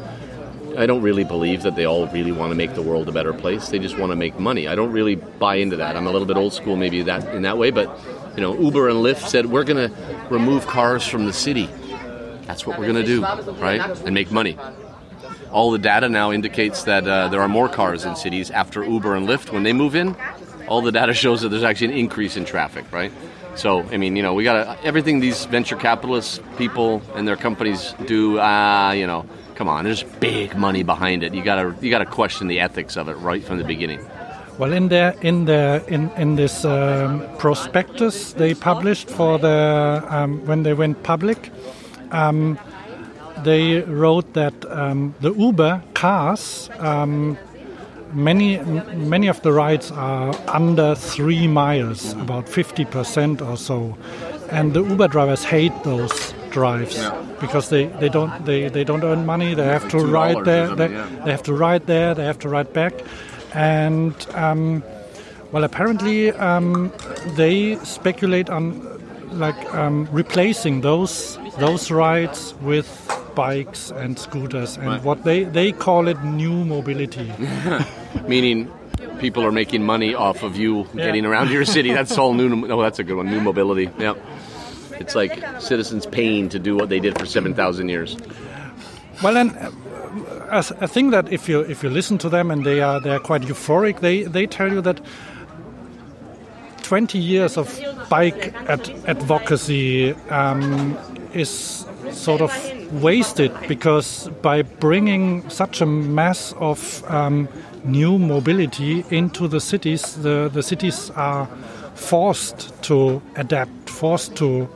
I 0.78 0.86
don't 0.86 1.02
really 1.02 1.26
believe 1.26 1.64
that 1.64 1.76
they 1.76 1.86
all 1.86 2.08
really 2.08 2.32
want 2.32 2.52
to 2.52 2.56
make 2.56 2.76
the 2.76 2.82
world 2.82 3.10
a 3.10 3.12
better 3.12 3.34
place. 3.34 3.68
They 3.68 3.78
just 3.80 3.98
want 3.98 4.14
to 4.14 4.16
make 4.16 4.40
money. 4.40 4.70
I 4.70 4.76
don't 4.76 4.94
really 4.94 5.16
buy 5.16 5.56
into 5.56 5.76
that. 5.76 5.98
I'm 5.98 6.08
a 6.08 6.12
little 6.12 6.26
bit 6.26 6.38
old 6.38 6.54
school, 6.54 6.78
maybe 6.78 7.02
that 7.04 7.36
in 7.36 7.42
that 7.42 7.58
way. 7.58 7.72
But 7.72 8.00
you 8.38 8.42
know, 8.42 8.58
Uber 8.58 8.88
and 8.88 9.00
Lyft 9.04 9.28
said 9.28 9.48
we're 9.48 9.66
going 9.66 9.90
to 9.90 9.96
remove 10.30 10.66
cars 10.68 11.06
from 11.06 11.26
the 11.26 11.34
city. 11.34 11.70
That's 12.46 12.66
what 12.66 12.80
we're 12.80 12.92
going 12.92 13.04
to 13.04 13.06
do, 13.06 13.22
right? 13.62 13.82
And 14.06 14.14
make 14.14 14.32
money. 14.32 14.58
All 15.52 15.72
the 15.72 15.80
data 15.80 16.08
now 16.10 16.32
indicates 16.32 16.84
that 16.84 17.08
uh, 17.08 17.28
there 17.28 17.42
are 17.42 17.50
more 17.50 17.68
cars 17.68 18.06
in 18.06 18.16
cities 18.16 18.52
after 18.52 18.84
Uber 18.84 19.16
and 19.16 19.28
Lyft 19.28 19.52
when 19.52 19.64
they 19.64 19.74
move 19.74 19.96
in. 19.96 20.16
All 20.68 20.82
the 20.82 20.92
data 20.92 21.14
shows 21.24 21.42
that 21.42 21.50
there's 21.50 21.64
actually 21.64 21.94
an 21.94 22.00
increase 22.00 22.38
in 22.38 22.46
traffic, 22.46 22.92
right? 22.92 23.12
So, 23.56 23.84
I 23.92 23.98
mean, 23.98 24.16
you 24.16 24.24
know, 24.24 24.34
we 24.34 24.44
got 24.44 24.84
everything 24.86 25.20
these 25.20 25.46
venture 25.46 25.76
capitalists, 25.76 26.40
people 26.58 27.02
and 27.16 27.28
their 27.28 27.36
companies 27.36 27.94
do. 28.06 28.40
Ah, 28.40 28.92
you 28.94 29.06
know, 29.06 29.26
come 29.56 29.68
on, 29.68 29.84
there's 29.84 30.04
big 30.04 30.56
money 30.56 30.84
behind 30.84 31.24
it. 31.24 31.34
You 31.34 31.44
got 31.44 31.62
to 31.62 31.76
you 31.86 31.92
got 31.92 32.00
to 32.00 32.06
question 32.06 32.48
the 32.48 32.62
ethics 32.62 32.96
of 32.96 33.10
it 33.10 33.16
right 33.16 33.44
from 33.44 33.58
the 33.58 33.66
beginning. 33.66 34.00
Well, 34.58 34.72
in 34.74 34.88
their 34.88 35.12
in 35.22 35.46
the 35.46 35.84
in 35.88 36.10
in 36.12 36.36
this 36.36 36.64
um, 36.64 37.28
prospectus 37.38 38.34
they 38.34 38.54
published 38.54 39.10
for 39.10 39.38
the 39.38 40.04
um, 40.08 40.46
when 40.46 40.64
they 40.64 40.74
went 40.74 41.04
public, 41.04 41.52
um, 42.12 42.60
they 43.44 43.82
wrote 43.82 44.34
that 44.34 44.54
um, 44.70 45.16
the 45.22 45.34
Uber 45.34 45.82
cars. 45.94 46.70
Um, 46.80 47.38
Many 48.14 48.58
many 48.58 49.28
of 49.30 49.42
the 49.42 49.54
rides 49.54 49.90
are 49.90 50.36
under 50.50 50.96
three 50.96 51.48
miles, 51.48 52.12
about 52.12 52.50
fifty 52.50 52.84
percent 52.84 53.42
or 53.42 53.56
so, 53.56 53.96
and 54.50 54.74
the 54.74 54.84
Uber 54.84 55.08
drivers 55.08 55.46
hate 55.46 55.72
those 55.86 56.34
drives 56.50 57.00
because 57.40 57.70
they, 57.70 57.86
they 58.02 58.10
don't 58.10 58.44
they, 58.44 58.68
they 58.68 58.84
don't 58.84 59.06
earn 59.06 59.26
money. 59.26 59.54
They 59.54 59.64
have 59.64 59.88
to 59.92 60.00
ride 60.00 60.44
there. 60.44 60.76
They, 60.76 60.90
yeah. 60.92 61.08
they 61.24 61.32
have 61.32 61.44
to 61.44 61.54
ride 61.54 61.88
there. 61.88 62.14
They 62.14 62.26
have 62.26 62.40
to 62.40 62.50
ride 62.50 62.74
back, 62.74 62.94
and 63.54 64.14
um, 64.34 64.84
well, 65.54 65.64
apparently 65.64 66.34
um, 66.34 66.92
they 67.38 67.78
speculate 67.78 68.50
on 68.50 68.82
like 69.32 69.74
um, 69.74 70.08
replacing 70.12 70.82
those 70.82 71.38
those 71.60 71.90
rides 71.92 72.54
with 72.62 72.88
bikes 73.36 73.92
and 73.92 74.18
scooters 74.20 74.78
and 74.78 74.88
Right. 74.88 75.04
what 75.04 75.24
they 75.24 75.44
they 75.46 75.72
call 75.72 76.08
it 76.08 76.22
new 76.24 76.66
mobility. 76.66 77.32
Meaning, 78.28 78.70
people 79.20 79.44
are 79.44 79.52
making 79.52 79.84
money 79.86 80.14
off 80.14 80.44
of 80.44 80.58
you 80.58 80.86
getting 80.96 81.26
around 81.26 81.50
your 81.52 81.66
city. 81.66 81.94
That's 82.00 82.18
all 82.18 82.34
new. 82.34 82.68
Oh, 82.72 82.82
that's 82.82 83.00
a 83.00 83.04
good 83.04 83.16
one. 83.18 83.28
New 83.28 83.42
mobility. 83.42 83.90
yeah 83.98 84.16
It's 85.00 85.16
like 85.16 85.34
citizens 85.62 86.06
paying 86.06 86.50
to 86.50 86.60
do 86.60 86.76
what 86.76 86.90
they 86.90 87.00
did 87.00 87.18
for 87.20 87.26
seven 87.26 87.54
thousand 87.54 87.90
years. 87.90 88.18
Well, 89.24 89.38
and 89.38 89.52
uh, 90.50 90.62
I 90.82 90.88
think 90.88 91.12
that 91.12 91.32
if 91.32 91.48
you 91.50 91.62
if 91.62 91.84
you 91.84 91.90
listen 91.90 92.18
to 92.20 92.30
them 92.30 92.52
and 92.52 92.66
they 92.66 92.82
are 92.82 93.00
they 93.00 93.12
are 93.12 93.20
quite 93.20 93.44
euphoric, 93.48 94.00
they 94.02 94.24
they 94.24 94.46
tell 94.48 94.72
you 94.72 94.82
that 94.82 95.00
20 96.92 97.18
years 97.18 97.56
of 97.56 97.70
bike 98.10 98.54
ad- 98.68 98.94
advocacy 99.08 100.12
um, 100.30 100.98
is 101.34 101.86
sort 102.12 102.42
of 102.42 102.52
wasted 103.02 103.50
because 103.70 104.28
by 104.42 104.62
bringing 104.62 105.50
such 105.50 105.80
a 105.80 105.86
mass 105.86 106.54
of 106.60 107.10
um, 107.10 107.48
new 107.86 108.20
mobility 108.20 109.06
into 109.10 109.48
the 109.48 109.62
cities, 109.62 110.18
the, 110.18 110.50
the 110.52 110.62
cities 110.62 111.10
are 111.12 111.48
forced 111.96 112.74
to 112.84 113.22
adapt, 113.38 113.90
forced 113.90 114.36
to 114.36 114.68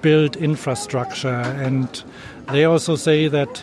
build 0.00 0.36
infrastructure, 0.36 1.42
and 1.60 2.02
they 2.50 2.64
also 2.64 2.96
say 2.96 3.28
that 3.28 3.62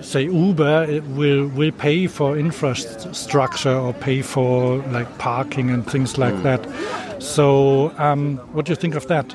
say 0.00 0.24
Uber 0.24 1.00
will 1.08 1.48
will 1.48 1.72
pay 1.72 2.06
for 2.06 2.36
infrastructure 2.36 3.74
or 3.74 3.92
pay 3.92 4.22
for 4.22 4.78
like 4.88 5.18
parking 5.18 5.70
and 5.70 5.86
things 5.86 6.18
like 6.18 6.42
that. 6.42 6.60
So, 7.22 7.92
um, 7.98 8.38
what 8.52 8.66
do 8.66 8.72
you 8.72 8.76
think 8.76 8.94
of 8.94 9.06
that? 9.06 9.34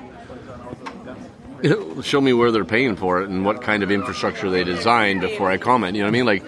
Show 2.03 2.21
me 2.21 2.33
where 2.33 2.51
they're 2.51 2.65
paying 2.65 2.95
for 2.95 3.21
it 3.21 3.29
and 3.29 3.43
what 3.43 3.61
kind 3.61 3.81
of 3.81 3.91
infrastructure 3.91 4.49
they 4.49 4.63
design 4.63 5.19
before 5.19 5.49
I 5.49 5.57
comment. 5.57 5.95
You 5.95 6.03
know 6.03 6.07
what 6.07 6.15
I 6.15 6.19
mean? 6.19 6.25
Like, 6.25 6.43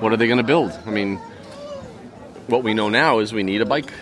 what 0.00 0.12
are 0.12 0.16
they 0.16 0.26
going 0.26 0.38
to 0.38 0.44
build? 0.44 0.72
I 0.86 0.90
mean, 0.90 1.16
what 2.46 2.62
we 2.62 2.72
know 2.74 2.88
now 2.88 3.18
is 3.18 3.32
we 3.32 3.42
need 3.42 3.60
a 3.60 3.66
bike 3.66 3.92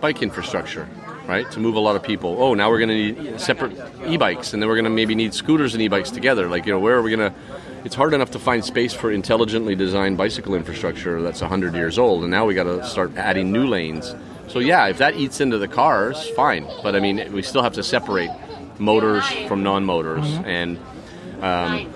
bike 0.00 0.22
infrastructure, 0.22 0.88
right, 1.28 1.48
to 1.52 1.60
move 1.60 1.76
a 1.76 1.80
lot 1.80 1.94
of 1.94 2.02
people. 2.02 2.42
Oh, 2.42 2.54
now 2.54 2.70
we're 2.70 2.78
going 2.78 2.88
to 2.88 3.22
need 3.22 3.40
separate 3.40 3.72
e-bikes, 4.06 4.52
and 4.52 4.62
then 4.62 4.68
we're 4.68 4.76
going 4.76 4.84
to 4.84 4.90
maybe 4.90 5.14
need 5.14 5.34
scooters 5.34 5.74
and 5.74 5.82
e-bikes 5.82 6.10
together. 6.10 6.48
Like, 6.48 6.66
you 6.66 6.72
know, 6.72 6.80
where 6.80 6.96
are 6.96 7.02
we 7.02 7.14
going 7.14 7.32
to? 7.32 7.38
It's 7.82 7.94
hard 7.94 8.12
enough 8.12 8.32
to 8.32 8.38
find 8.38 8.62
space 8.62 8.92
for 8.92 9.10
intelligently 9.10 9.74
designed 9.74 10.18
bicycle 10.18 10.54
infrastructure 10.54 11.22
that's 11.22 11.40
100 11.40 11.74
years 11.74 11.98
old, 11.98 12.22
and 12.22 12.30
now 12.30 12.44
we 12.44 12.54
got 12.54 12.64
to 12.64 12.84
start 12.84 13.16
adding 13.16 13.52
new 13.52 13.66
lanes. 13.66 14.14
So 14.48 14.58
yeah, 14.58 14.88
if 14.88 14.98
that 14.98 15.14
eats 15.16 15.40
into 15.40 15.56
the 15.56 15.68
cars, 15.68 16.28
fine. 16.30 16.66
But 16.82 16.94
I 16.94 17.00
mean, 17.00 17.32
we 17.32 17.40
still 17.42 17.62
have 17.62 17.74
to 17.74 17.82
separate 17.82 18.30
motors 18.78 19.26
from 19.48 19.62
non-motors, 19.62 20.26
and 20.44 20.78
um, 21.40 21.90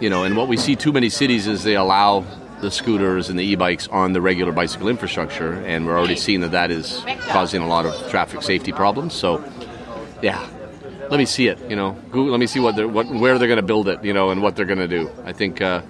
you 0.00 0.08
know, 0.08 0.24
and 0.24 0.36
what 0.36 0.48
we 0.48 0.56
see 0.56 0.74
too 0.74 0.92
many 0.92 1.10
cities 1.10 1.46
is 1.46 1.64
they 1.64 1.76
allow 1.76 2.24
the 2.62 2.70
scooters 2.70 3.28
and 3.28 3.38
the 3.38 3.44
e-bikes 3.44 3.88
on 3.88 4.12
the 4.12 4.20
regular 4.20 4.52
bicycle 4.52 4.88
infrastructure, 4.88 5.52
and 5.52 5.84
we're 5.84 5.98
already 5.98 6.16
seeing 6.16 6.40
that 6.40 6.52
that 6.52 6.70
is 6.70 7.04
causing 7.28 7.60
a 7.60 7.66
lot 7.66 7.84
of 7.84 8.10
traffic 8.10 8.40
safety 8.42 8.72
problems. 8.72 9.12
So, 9.12 9.44
yeah, 10.22 10.48
let 11.12 11.18
me 11.18 11.26
see 11.26 11.46
it. 11.46 11.58
You 11.68 11.76
know, 11.76 11.92
Google, 12.10 12.30
let 12.30 12.40
me 12.40 12.46
see 12.46 12.58
what 12.58 12.74
they're, 12.74 12.88
what 12.88 13.06
where 13.06 13.38
they're 13.38 13.46
going 13.46 13.58
to 13.60 13.62
build 13.74 13.86
it. 13.86 14.02
You 14.02 14.14
know, 14.14 14.30
and 14.30 14.40
what 14.42 14.56
they're 14.56 14.64
going 14.64 14.78
to 14.78 14.88
do. 14.88 15.10
I 15.26 15.32
think 15.32 15.60
uh, 15.60 15.82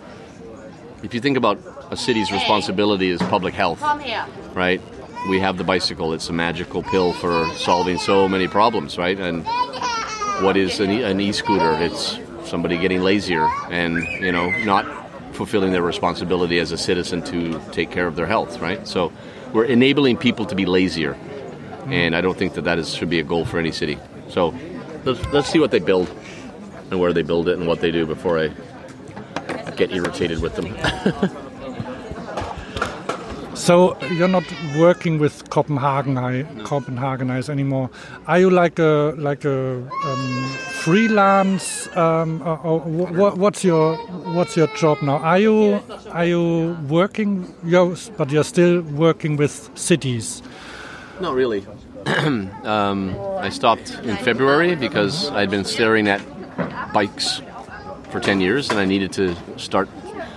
if 1.05 1.15
you 1.15 1.21
think 1.21 1.37
about 1.37 1.59
a 1.93 1.97
city's 1.97 2.33
responsibility 2.33 3.09
is 3.09 3.23
public 3.23 3.55
health, 3.55 3.79
Come 3.79 4.01
here. 4.01 4.27
right? 4.53 4.81
We 5.29 5.39
have 5.39 5.59
the 5.59 5.65
bicycle; 5.65 6.13
it's 6.13 6.29
a 6.29 6.33
magical 6.33 6.83
pill 6.83 7.13
for 7.13 7.49
solving 7.55 7.99
so 7.99 8.29
many 8.29 8.49
problems, 8.49 8.99
right? 8.99 9.17
And 9.19 9.47
what 10.45 10.57
is 10.57 10.81
an, 10.81 10.91
e- 10.91 11.05
an 11.05 11.21
e-scooter? 11.21 11.71
It's 11.81 12.19
somebody 12.45 12.77
getting 12.77 13.03
lazier 13.03 13.49
and 13.71 14.03
you 14.21 14.33
know 14.33 14.51
not 14.65 14.85
fulfilling 15.37 15.71
their 15.71 15.83
responsibility 15.83 16.59
as 16.59 16.73
a 16.73 16.77
citizen 16.79 17.23
to 17.23 17.61
take 17.71 17.93
care 17.93 18.09
of 18.09 18.17
their 18.17 18.27
health, 18.27 18.61
right? 18.61 18.87
So 18.89 19.13
we're 19.53 19.67
enabling 19.67 20.17
people 20.17 20.47
to 20.47 20.57
be 20.57 20.67
lazier, 20.67 21.17
and 21.87 22.17
I 22.17 22.21
don't 22.21 22.37
think 22.37 22.55
that 22.55 22.63
that 22.65 22.81
is, 22.81 22.93
should 22.93 23.09
be 23.09 23.21
a 23.21 23.23
goal 23.23 23.45
for 23.45 23.61
any 23.61 23.71
city. 23.71 23.99
So 24.29 24.53
let's, 25.05 25.25
let's 25.33 25.49
see 25.49 25.59
what 25.59 25.71
they 25.71 25.79
build 25.81 26.11
and 26.91 27.01
where 27.01 27.13
they 27.13 27.23
build 27.23 27.49
it 27.49 27.59
and 27.59 27.67
what 27.67 27.81
they 27.81 27.91
do 27.91 28.07
before 28.07 28.39
I 28.39 28.49
get 29.77 29.93
irritated 29.93 30.41
with 30.41 30.55
them. 30.57 30.75
So 33.55 33.97
you're 34.09 34.29
not 34.29 34.43
working 34.77 35.21
with 35.21 35.49
Copenhagen 35.51 36.17
Copenhagenize 36.65 37.49
anymore. 37.49 37.91
Are 38.27 38.41
you 38.41 38.51
like 38.51 38.81
a 38.81 39.15
like 39.17 39.45
a 39.45 39.77
um, 40.05 40.53
freelance? 40.83 41.87
Um, 41.97 42.43
or, 42.43 42.59
or 42.59 42.81
wh- 42.81 43.39
what's 43.39 43.63
your 43.63 43.97
what's 44.35 44.57
your 44.57 44.67
job 44.69 45.01
now? 45.03 45.19
Are 45.19 45.39
you 45.39 45.81
are 46.11 46.25
you 46.25 46.77
working? 46.89 47.55
You're, 47.63 47.95
but 48.17 48.31
you're 48.33 48.43
still 48.43 48.81
working 48.81 49.37
with 49.37 49.71
cities. 49.75 50.43
Not 51.21 51.35
really. 51.35 51.65
um, 52.65 53.17
I 53.39 53.49
stopped 53.49 53.95
in 54.03 54.17
February 54.17 54.75
because 54.75 55.31
I'd 55.31 55.51
been 55.51 55.65
staring 55.65 56.09
at 56.09 56.21
bikes 56.93 57.41
for 58.11 58.21
10 58.21 58.41
years 58.41 58.71
and 58.71 58.79
I 58.79 58.85
needed 58.85 59.13
to 59.15 59.37
start. 59.59 59.89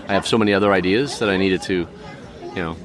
I 0.07 0.13
have 0.13 0.27
so 0.27 0.37
many 0.37 0.53
other 0.53 0.71
ideas 0.71 1.19
that 1.19 1.29
I 1.29 1.37
needed 1.37 1.61
to, 1.63 1.87
you 2.43 2.55
know, 2.55 2.77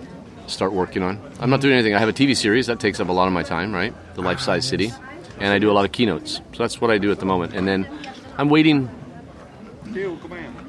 start 0.47 0.73
working 0.73 1.03
on. 1.03 1.21
I'm 1.39 1.51
not 1.51 1.61
doing 1.61 1.75
anything. 1.75 1.95
I 1.95 1.99
have 1.99 2.09
a 2.09 2.13
TV 2.13 2.37
series 2.37 2.67
that 2.67 2.81
takes 2.81 3.01
up 3.01 3.09
a 3.09 3.13
lot 3.13 3.27
of 3.27 3.33
my 3.33 3.43
time, 3.43 3.73
right? 3.73 3.95
The 4.15 4.23
Life 4.23 4.41
Size 4.41 4.67
City. 4.67 4.93
And 5.39 5.53
I 5.53 5.59
do 5.59 5.71
a 5.71 5.73
lot 5.73 5.85
of 5.85 5.93
keynotes. 5.93 6.41
So 6.53 6.59
that's 6.59 6.81
what 6.81 6.91
I 6.91 6.99
do 6.99 7.11
at 7.13 7.19
the 7.19 7.27
moment. 7.27 7.55
And 7.55 7.67
then 7.67 7.89
I'm 8.37 8.49
waiting. 8.49 8.89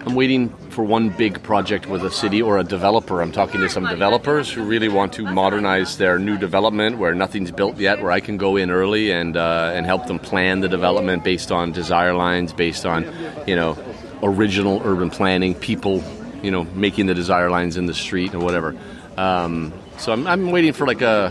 I'm 0.04 0.16
waiting 0.16 0.50
for 0.70 0.84
one 0.84 1.10
big 1.10 1.44
project 1.44 1.86
with 1.86 2.04
a 2.04 2.10
city 2.10 2.42
or 2.42 2.58
a 2.58 2.64
developer. 2.64 3.22
I'm 3.22 3.32
talking 3.32 3.62
to 3.62 3.70
some 3.70 3.86
developers 3.86 4.52
who 4.52 4.64
really 4.64 4.90
want 4.90 5.14
to 5.14 5.32
modernize 5.32 5.98
their 5.98 6.18
new 6.18 6.40
development 6.40 6.98
where 6.98 7.14
nothing's 7.14 7.52
built 7.52 7.78
yet, 7.78 8.02
where 8.02 8.12
I 8.12 8.20
can 8.20 8.38
go 8.38 8.58
in 8.58 8.72
early 8.72 9.12
and 9.12 9.38
uh, 9.38 9.72
and 9.76 9.86
help 9.86 10.08
them 10.08 10.18
plan 10.18 10.62
the 10.62 10.70
development 10.70 11.24
based 11.24 11.52
on 11.52 11.72
desire 11.72 12.16
lines, 12.16 12.52
based 12.52 12.84
on 12.84 13.06
you 13.46 13.56
know 13.56 13.78
original 14.24 14.82
urban 14.84 15.12
planning, 15.12 15.54
people 15.54 16.04
you 16.42 16.50
know 16.50 16.64
making 16.74 17.06
the 17.06 17.14
desire 17.14 17.52
lines 17.52 17.78
in 17.78 17.86
the 17.86 17.94
street 17.94 18.34
or 18.34 18.40
whatever. 18.40 18.76
Um, 19.18 19.72
so 19.98 20.14
I'm, 20.14 20.26
I'm 20.26 20.50
waiting 20.52 20.74
for 20.74 20.88
like 20.88 21.02
a 21.02 21.30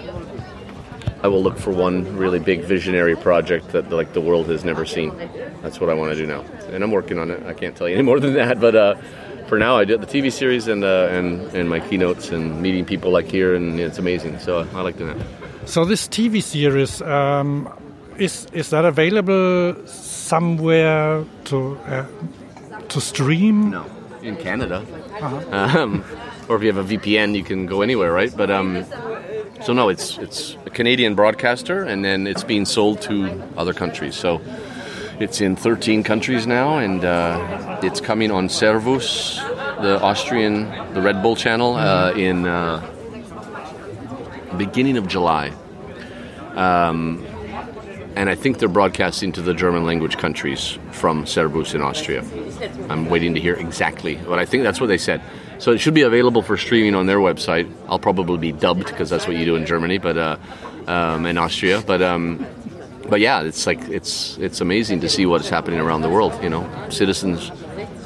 I 1.23 1.29
will 1.29 1.43
look 1.43 1.59
for 1.59 1.71
one 1.71 2.17
really 2.17 2.39
big 2.39 2.63
visionary 2.63 3.17
project 3.17 3.69
that 3.73 3.91
like 3.91 4.13
the 4.13 4.21
world 4.21 4.49
has 4.49 4.65
never 4.65 4.87
seen. 4.87 5.17
That's 5.63 5.81
what 5.81 5.91
I 5.91 5.95
want 5.95 6.13
to 6.13 6.17
do 6.17 6.27
now, 6.27 6.43
and 6.73 6.83
I'm 6.83 6.91
working 6.91 7.19
on 7.19 7.31
it. 7.31 7.45
I 7.47 7.53
can't 7.53 7.77
tell 7.77 7.89
you 7.89 7.95
any 7.95 8.03
more 8.11 8.21
than 8.21 8.35
that, 8.35 8.61
but 8.61 8.75
uh, 8.75 8.95
for 9.47 9.59
now, 9.59 9.77
I 9.77 9.85
did 9.85 10.01
the 10.01 10.07
TV 10.07 10.33
series 10.33 10.69
and 10.69 10.85
uh, 10.85 11.09
and 11.11 11.43
and 11.55 11.69
my 11.69 11.81
keynotes 11.81 12.31
and 12.31 12.63
meeting 12.63 12.85
people 12.85 13.11
like 13.11 13.27
here, 13.27 13.55
and 13.55 13.81
it's 13.81 13.99
amazing. 13.99 14.39
So 14.39 14.61
I 14.75 14.81
like 14.81 14.97
doing 14.97 15.19
that. 15.19 15.27
So 15.69 15.85
this 15.85 16.09
TV 16.09 16.43
series 16.43 17.03
um, 17.03 17.69
is 18.17 18.47
is 18.53 18.71
that 18.71 18.85
available 18.85 19.75
somewhere 19.87 21.25
to 21.45 21.77
uh, 21.87 22.07
to 22.89 23.01
stream? 23.01 23.71
No, 23.71 23.85
in 24.23 24.37
Canada. 24.37 24.85
Um, 25.51 26.05
or 26.49 26.57
if 26.57 26.63
you 26.63 26.73
have 26.73 26.91
a 26.91 26.97
VPN, 26.97 27.35
you 27.35 27.45
can 27.45 27.67
go 27.67 27.83
anywhere, 27.83 28.13
right? 28.13 28.33
But 28.37 28.51
um, 28.51 28.85
so 29.63 29.73
no, 29.73 29.89
it's 29.89 30.19
it's 30.19 30.57
a 30.67 30.71
Canadian 30.71 31.15
broadcaster, 31.15 31.85
and 31.85 32.05
then 32.05 32.27
it's 32.27 32.45
being 32.45 32.65
sold 32.65 33.01
to 33.03 33.43
other 33.57 33.75
countries. 33.75 34.15
So 34.15 34.41
it's 35.21 35.41
in 35.41 35.55
13 35.55 36.03
countries 36.03 36.47
now, 36.47 36.79
and 36.79 37.05
uh, 37.05 37.79
it's 37.83 38.01
coming 38.01 38.31
on 38.31 38.49
Servus, 38.49 39.37
the 39.37 40.01
Austrian, 40.01 40.65
the 40.95 41.03
Red 41.03 41.23
Bull 41.23 41.37
channel, 41.37 41.75
uh, 41.75 42.13
in 42.13 42.47
uh, 42.47 42.81
beginning 44.57 44.97
of 44.97 45.07
July. 45.07 45.53
Um, 46.55 47.25
and 48.17 48.29
I 48.29 48.35
think 48.35 48.59
they're 48.59 48.69
broadcasting 48.69 49.33
to 49.33 49.43
the 49.43 49.55
German 49.55 49.85
language 49.85 50.17
countries 50.17 50.79
from 50.91 51.27
Servus 51.27 51.75
in 51.75 51.81
Austria. 51.81 52.25
I'm 52.89 53.09
waiting 53.09 53.35
to 53.35 53.41
hear 53.41 53.55
exactly, 53.55 54.17
but 54.17 54.39
I 54.39 54.45
think 54.47 54.65
that's 54.65 54.81
what 54.81 54.89
they 54.89 54.99
said. 54.99 55.23
So 55.61 55.73
it 55.73 55.79
should 55.79 55.93
be 55.93 56.03
available 56.03 56.41
for 56.41 56.57
streaming 56.57 56.95
on 56.95 57.05
their 57.05 57.19
website. 57.19 57.71
I'll 57.87 57.99
probably 57.99 58.39
be 58.39 58.51
dubbed 58.51 58.87
because 58.87 59.11
that's 59.11 59.27
what 59.27 59.37
you 59.37 59.45
do 59.45 59.57
in 59.57 59.67
Germany, 59.67 59.99
but 59.99 60.17
uh, 60.17 60.37
um, 60.87 61.27
in 61.27 61.37
Austria. 61.37 61.83
But 61.87 62.01
um, 62.01 62.47
but 63.11 63.21
yeah, 63.21 63.43
it's 63.43 63.67
like 63.67 63.81
it's 63.91 64.39
it's 64.39 64.63
amazing 64.63 65.01
to 65.01 65.09
see 65.11 65.27
what's 65.27 65.51
happening 65.51 65.79
around 65.79 66.01
the 66.01 66.09
world. 66.09 66.33
You 66.43 66.49
know, 66.49 66.89
citizens 66.89 67.53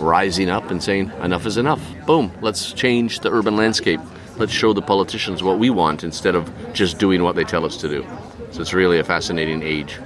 rising 0.00 0.50
up 0.50 0.68
and 0.72 0.82
saying 0.82 1.12
enough 1.22 1.46
is 1.46 1.56
enough. 1.56 1.80
Boom, 2.06 2.32
let's 2.40 2.72
change 2.72 3.20
the 3.20 3.30
urban 3.30 3.56
landscape. 3.56 4.00
Let's 4.36 4.52
show 4.52 4.72
the 4.72 4.82
politicians 4.82 5.44
what 5.44 5.60
we 5.60 5.70
want 5.70 6.02
instead 6.02 6.34
of 6.34 6.50
just 6.72 6.98
doing 6.98 7.22
what 7.22 7.36
they 7.36 7.44
tell 7.44 7.64
us 7.64 7.76
to 7.78 7.88
do. 7.88 8.04
So 8.50 8.62
it's 8.62 8.74
really 8.74 8.98
a 8.98 9.04
fascinating 9.04 9.62
age. 9.62 9.96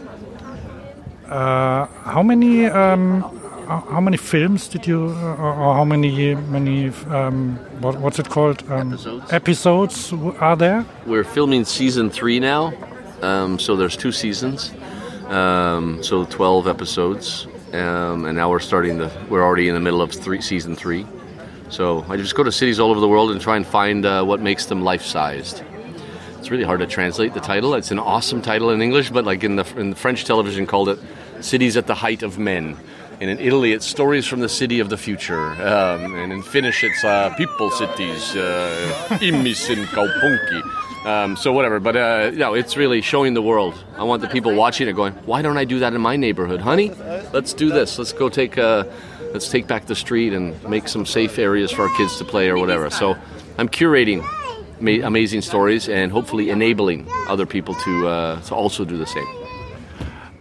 Uh, 1.27 1.87
how 2.05 2.23
many 2.23 2.67
um, 2.67 3.38
how 3.69 4.01
many 4.01 4.17
films 4.17 4.69
did 4.69 4.87
you, 4.87 5.09
uh, 5.09 5.37
or 5.37 5.75
how 5.75 5.85
many 5.85 6.35
many 6.35 6.89
um, 7.11 7.57
what, 7.81 7.97
what's 8.01 8.19
it 8.19 8.29
called 8.29 8.63
um, 8.71 8.93
Episodes. 8.93 9.33
episodes 9.33 10.13
are 10.41 10.57
there? 10.57 10.87
We're 11.07 11.25
filming 11.25 11.65
season 11.65 12.09
three 12.11 12.41
now, 12.41 12.73
um, 13.21 13.59
so 13.59 13.77
there's 13.77 13.97
two 13.97 14.13
seasons, 14.13 14.73
um, 15.27 16.03
so 16.03 16.25
12 16.25 16.67
episodes, 16.67 17.47
um, 17.75 18.25
and 18.25 18.37
now 18.37 18.51
we're 18.51 18.59
starting 18.59 18.97
the. 18.97 19.11
We're 19.29 19.45
already 19.45 19.69
in 19.69 19.75
the 19.75 19.81
middle 19.81 20.01
of 20.01 20.13
three, 20.13 20.41
season 20.41 20.75
three, 20.75 21.07
so 21.69 22.07
I 22.09 22.17
just 22.17 22.35
go 22.35 22.43
to 22.43 22.53
cities 22.53 22.81
all 22.81 22.91
over 22.91 23.01
the 23.01 23.09
world 23.09 23.31
and 23.31 23.41
try 23.41 23.57
and 23.57 23.67
find 23.67 24.07
uh, 24.07 24.25
what 24.25 24.41
makes 24.41 24.67
them 24.67 24.83
life-sized. 24.83 25.63
It's 26.39 26.51
really 26.51 26.65
hard 26.65 26.81
to 26.81 26.87
translate 26.87 27.35
the 27.35 27.41
title. 27.41 27.75
It's 27.75 27.91
an 27.91 27.99
awesome 27.99 28.41
title 28.41 28.71
in 28.71 28.81
English, 28.81 29.11
but 29.11 29.27
like 29.27 29.45
in 29.45 29.57
the 29.57 29.67
in 29.79 29.91
the 29.91 29.97
French 29.97 30.25
television 30.25 30.67
called 30.67 30.89
it 30.89 30.99
"Cities 31.41 31.77
at 31.77 31.87
the 31.87 31.95
Height 31.95 32.23
of 32.23 32.39
Men." 32.39 32.79
And 33.21 33.31
in 33.31 33.41
Italy, 33.41 33.73
it's 33.73 33.85
stories 33.85 34.27
from 34.27 34.41
the 34.41 34.49
city 34.49 34.79
of 34.79 34.91
the 34.91 34.97
future. 34.97 35.51
Um, 35.61 36.15
and 36.15 36.33
in 36.33 36.43
Finnish, 36.43 36.85
it's 36.85 37.03
uh, 37.03 37.35
people 37.37 37.69
cities, 37.71 38.37
uh, 38.37 39.19
ihmisen 39.21 39.87
kaupunki. 39.87 40.63
Um, 41.05 41.37
so 41.37 41.53
whatever, 41.53 41.81
but 41.81 41.97
uh, 41.97 42.31
know, 42.35 42.55
it's 42.55 42.77
really 42.77 43.01
showing 43.01 43.35
the 43.35 43.43
world. 43.43 43.75
I 43.97 44.05
want 44.05 44.23
the 44.23 44.29
people 44.29 44.55
watching 44.55 44.89
it 44.89 44.95
going, 44.95 45.15
why 45.27 45.43
don't 45.43 45.57
I 45.57 45.65
do 45.65 45.81
that 45.81 45.95
in 45.95 46.01
my 46.01 46.17
neighborhood, 46.17 46.61
honey? 46.61 46.93
Let's 47.33 47.55
do 47.55 47.71
this. 47.71 47.99
Let's 47.99 48.13
go 48.13 48.29
take 48.29 48.57
uh, 48.57 48.85
let's 49.33 49.49
take 49.49 49.67
back 49.67 49.87
the 49.87 49.95
street 49.95 50.33
and 50.33 50.55
make 50.69 50.87
some 50.89 51.07
safe 51.07 51.39
areas 51.39 51.73
for 51.73 51.89
our 51.89 51.97
kids 51.97 52.19
to 52.19 52.25
play 52.25 52.49
or 52.49 52.59
whatever. 52.59 52.91
So 52.91 53.17
I'm 53.59 53.69
curating 53.69 54.23
ma- 54.81 55.07
amazing 55.07 55.43
stories 55.43 55.89
and 55.89 56.13
hopefully 56.13 56.51
enabling 56.51 57.07
other 57.29 57.47
people 57.47 57.75
to 57.75 58.09
uh, 58.09 58.41
to 58.43 58.55
also 58.55 58.85
do 58.85 58.97
the 58.97 59.07
same. 59.07 59.27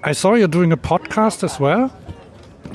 I 0.03 0.13
saw 0.13 0.35
you're 0.35 0.47
doing 0.47 0.71
a 0.71 0.77
podcast 0.77 1.43
as 1.43 1.59
well. 1.59 1.91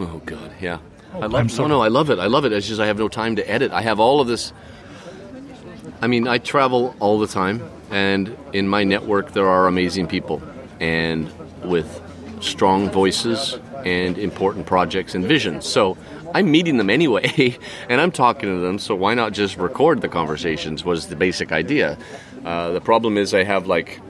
Oh 0.03 0.21
God, 0.27 0.53
yeah. 0.61 0.79
I 1.15 1.21
I'm 1.21 1.31
love. 1.31 1.57
No, 1.59 1.67
no, 1.69 1.81
I 1.81 1.89
love 1.89 2.11
it. 2.11 2.19
I 2.19 2.27
love 2.27 2.45
it. 2.45 2.53
It's 2.53 2.67
just 2.67 2.81
I 2.81 2.87
have 2.87 2.99
no 2.99 3.09
time 3.09 3.37
to 3.37 3.49
edit. 3.49 3.71
I 3.71 3.83
have 3.83 4.01
all 4.01 4.21
of 4.21 4.27
this. 4.27 4.53
I 6.01 6.09
mean, 6.09 6.27
I 6.27 6.39
travel 6.39 6.97
all 6.99 7.21
the 7.21 7.29
time, 7.29 7.63
and 7.91 8.37
in 8.53 8.67
my 8.67 8.83
network 8.83 9.33
there 9.33 9.47
are 9.49 9.69
amazing 9.69 10.09
people, 10.09 10.43
and 10.81 11.31
with 11.63 12.03
strong 12.41 12.91
voices 12.91 13.57
and 13.85 14.19
important 14.19 14.67
projects 14.67 15.15
and 15.15 15.25
visions. 15.25 15.67
So 15.67 15.97
I'm 16.35 16.51
meeting 16.51 16.79
them 16.79 16.91
anyway, 16.91 17.57
and 17.89 18.01
I'm 18.01 18.11
talking 18.11 18.49
to 18.49 18.61
them. 18.61 18.81
So 18.81 18.97
why 18.97 19.15
not 19.15 19.33
just 19.33 19.57
record 19.57 20.01
the 20.01 20.09
conversations? 20.09 20.85
Was 20.85 21.07
the 21.07 21.17
basic 21.17 21.53
idea. 21.53 21.97
Uh, 22.45 22.73
the 22.73 22.81
problem 22.81 23.17
is 23.17 23.35
I 23.35 23.45
have 23.45 23.69
like 23.69 24.01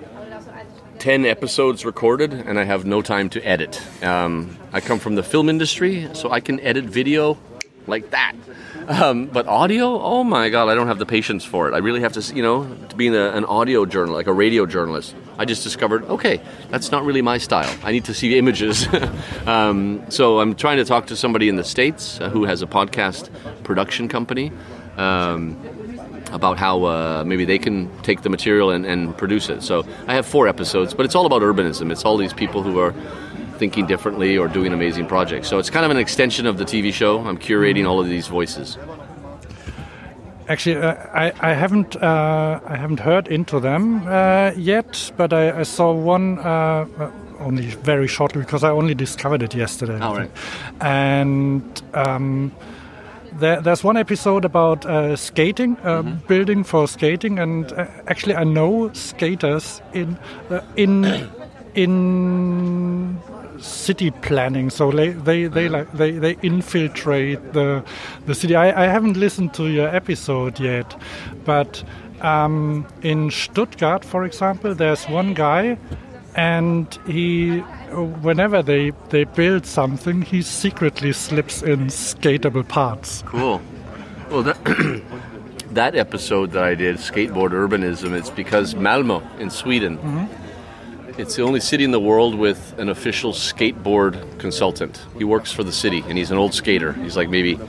10 1.02 1.26
episodes 1.26 1.84
recorded 1.84 2.32
and 2.32 2.60
I 2.60 2.62
have 2.62 2.86
no 2.86 3.02
time 3.02 3.28
to 3.30 3.40
edit. 3.40 3.82
Um, 4.04 4.56
I 4.72 4.80
come 4.80 5.00
from 5.00 5.16
the 5.16 5.24
film 5.24 5.48
industry, 5.48 6.08
so 6.12 6.30
I 6.30 6.38
can 6.38 6.60
edit 6.60 6.84
video 6.84 7.38
like 7.88 8.10
that. 8.10 8.36
Um, 8.86 9.26
but 9.26 9.48
audio, 9.48 10.00
oh 10.00 10.22
my 10.22 10.48
god, 10.48 10.68
I 10.68 10.76
don't 10.76 10.86
have 10.86 11.00
the 11.00 11.06
patience 11.06 11.44
for 11.44 11.66
it. 11.66 11.74
I 11.74 11.78
really 11.78 12.02
have 12.02 12.12
to, 12.12 12.34
you 12.36 12.40
know, 12.44 12.72
to 12.90 13.08
a, 13.16 13.32
an 13.32 13.44
audio 13.46 13.84
journalist, 13.84 14.14
like 14.14 14.28
a 14.28 14.32
radio 14.32 14.64
journalist. 14.64 15.16
I 15.38 15.44
just 15.44 15.64
discovered, 15.64 16.04
okay, 16.04 16.40
that's 16.70 16.92
not 16.92 17.04
really 17.04 17.20
my 17.20 17.38
style. 17.38 17.76
I 17.82 17.90
need 17.90 18.04
to 18.04 18.14
see 18.14 18.38
images. 18.38 18.86
um, 19.46 20.08
so 20.08 20.38
I'm 20.38 20.54
trying 20.54 20.76
to 20.76 20.84
talk 20.84 21.08
to 21.08 21.16
somebody 21.16 21.48
in 21.48 21.56
the 21.56 21.64
States 21.64 22.20
uh, 22.20 22.30
who 22.30 22.44
has 22.44 22.62
a 22.62 22.66
podcast 22.68 23.28
production 23.64 24.06
company. 24.06 24.52
Um, 24.96 25.81
about 26.32 26.58
how 26.58 26.84
uh, 26.84 27.24
maybe 27.26 27.44
they 27.44 27.58
can 27.58 27.88
take 28.02 28.22
the 28.22 28.30
material 28.30 28.70
and, 28.70 28.84
and 28.86 29.16
produce 29.16 29.48
it. 29.48 29.62
So 29.62 29.84
I 30.06 30.14
have 30.14 30.26
four 30.26 30.48
episodes, 30.48 30.94
but 30.94 31.06
it's 31.06 31.14
all 31.14 31.26
about 31.26 31.42
urbanism. 31.42 31.92
It's 31.92 32.04
all 32.04 32.16
these 32.16 32.32
people 32.32 32.62
who 32.62 32.78
are 32.78 32.94
thinking 33.58 33.86
differently 33.86 34.36
or 34.36 34.48
doing 34.48 34.72
amazing 34.72 35.06
projects. 35.06 35.48
So 35.48 35.58
it's 35.58 35.70
kind 35.70 35.84
of 35.84 35.90
an 35.90 35.96
extension 35.96 36.46
of 36.46 36.58
the 36.58 36.64
TV 36.64 36.92
show. 36.92 37.20
I'm 37.20 37.38
curating 37.38 37.86
all 37.88 38.00
of 38.00 38.06
these 38.08 38.26
voices. 38.26 38.78
Actually, 40.48 40.76
uh, 40.76 40.94
I, 41.14 41.32
I 41.40 41.54
haven't 41.54 41.94
uh, 41.96 42.60
I 42.66 42.76
haven't 42.76 43.00
heard 43.00 43.28
into 43.28 43.60
them 43.60 44.06
uh, 44.06 44.50
yet, 44.56 45.12
but 45.16 45.32
I, 45.32 45.60
I 45.60 45.62
saw 45.62 45.92
one 45.92 46.38
uh, 46.40 46.42
uh, 46.42 47.10
only 47.38 47.66
very 47.66 48.08
shortly 48.08 48.42
because 48.42 48.64
I 48.64 48.70
only 48.70 48.94
discovered 48.94 49.42
it 49.42 49.54
yesterday. 49.54 49.98
I 50.00 50.08
Oh. 50.24 50.28
And 50.80 51.82
um, 51.94 52.52
there, 53.38 53.60
there's 53.60 53.84
one 53.84 53.96
episode 53.96 54.44
about 54.44 54.84
uh, 54.86 55.16
skating, 55.16 55.76
uh, 55.78 56.02
building 56.28 56.64
for 56.64 56.86
skating, 56.88 57.38
and 57.38 57.72
uh, 57.72 57.86
actually 58.06 58.34
I 58.34 58.44
know 58.44 58.92
skaters 58.92 59.80
in 59.92 60.18
uh, 60.50 60.60
in 60.76 61.04
in 61.74 63.18
city 63.58 64.10
planning. 64.10 64.70
So 64.70 64.90
they 64.90 65.10
they, 65.10 65.46
they 65.46 65.68
like 65.68 65.92
they, 65.92 66.12
they 66.12 66.36
infiltrate 66.42 67.52
the 67.52 67.84
the 68.26 68.34
city. 68.34 68.54
I, 68.54 68.84
I 68.84 68.86
haven't 68.86 69.16
listened 69.16 69.54
to 69.54 69.68
your 69.68 69.88
episode 69.88 70.60
yet 70.60 70.96
but 71.44 71.82
um, 72.20 72.86
in 73.02 73.30
Stuttgart 73.30 74.04
for 74.04 74.24
example 74.24 74.74
there's 74.74 75.04
one 75.06 75.34
guy 75.34 75.76
and 76.34 76.98
he 77.06 77.58
whenever 78.22 78.62
they 78.62 78.90
they 79.10 79.24
build 79.24 79.66
something 79.66 80.22
he 80.22 80.42
secretly 80.42 81.12
slips 81.12 81.62
in 81.62 81.86
skatable 81.86 82.66
parts 82.66 83.22
Cool. 83.26 83.60
Well, 84.30 84.42
that, 84.44 85.02
that 85.72 85.94
episode 85.94 86.52
that 86.52 86.64
I 86.64 86.74
did, 86.74 86.96
Skateboard 86.96 87.50
Urbanism, 87.50 88.12
it's 88.12 88.30
because 88.30 88.74
Malmo 88.74 89.22
in 89.38 89.50
Sweden 89.50 89.98
mm-hmm. 89.98 90.42
It's 91.18 91.36
the 91.36 91.42
only 91.42 91.60
city 91.60 91.84
in 91.84 91.90
the 91.90 92.00
world 92.00 92.34
with 92.34 92.78
an 92.78 92.88
official 92.88 93.32
skateboard 93.32 94.38
consultant. 94.38 95.04
He 95.18 95.24
works 95.24 95.52
for 95.52 95.62
the 95.62 95.72
city, 95.72 96.02
and 96.08 96.16
he's 96.16 96.30
an 96.30 96.38
old 96.38 96.54
skater. 96.54 96.94
He's 96.94 97.18
like 97.18 97.28
maybe, 97.28 97.60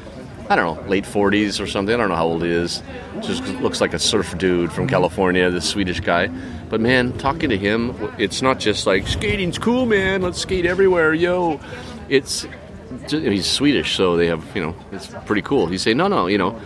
I 0.49 0.55
don't 0.55 0.77
know, 0.77 0.89
late 0.89 1.03
40s 1.03 1.61
or 1.61 1.67
something. 1.67 1.93
I 1.93 1.97
don't 1.97 2.07
know 2.07 2.15
how 2.15 2.25
old 2.25 2.43
he 2.43 2.49
is. 2.49 2.81
Just 3.19 3.45
looks 3.59 3.81
like 3.81 3.93
a 3.93 3.99
surf 3.99 4.37
dude 4.37 4.71
from 4.71 4.85
mm-hmm. 4.85 4.91
California, 4.91 5.49
this 5.49 5.69
Swedish 5.69 5.99
guy. 5.99 6.29
But 6.73 6.81
man, 6.81 7.15
talking 7.19 7.51
to 7.51 7.57
him, 7.57 7.93
it's 8.17 8.41
not 8.41 8.59
just 8.59 8.87
like 8.87 9.07
skating's 9.07 9.59
cool, 9.59 9.85
man. 9.85 10.23
Let's 10.23 10.39
skate 10.39 10.65
everywhere, 10.65 11.13
yo. 11.13 11.59
It's 12.09 12.47
he's 13.07 13.45
Swedish, 13.45 13.95
so 13.95 14.17
they 14.17 14.25
have 14.25 14.43
you 14.55 14.63
know 14.63 14.75
it's 14.91 15.05
pretty 15.27 15.43
cool. 15.43 15.67
He's 15.67 15.83
saying, 15.83 15.97
no, 15.97 16.07
no, 16.07 16.25
you 16.25 16.39
know, 16.39 16.59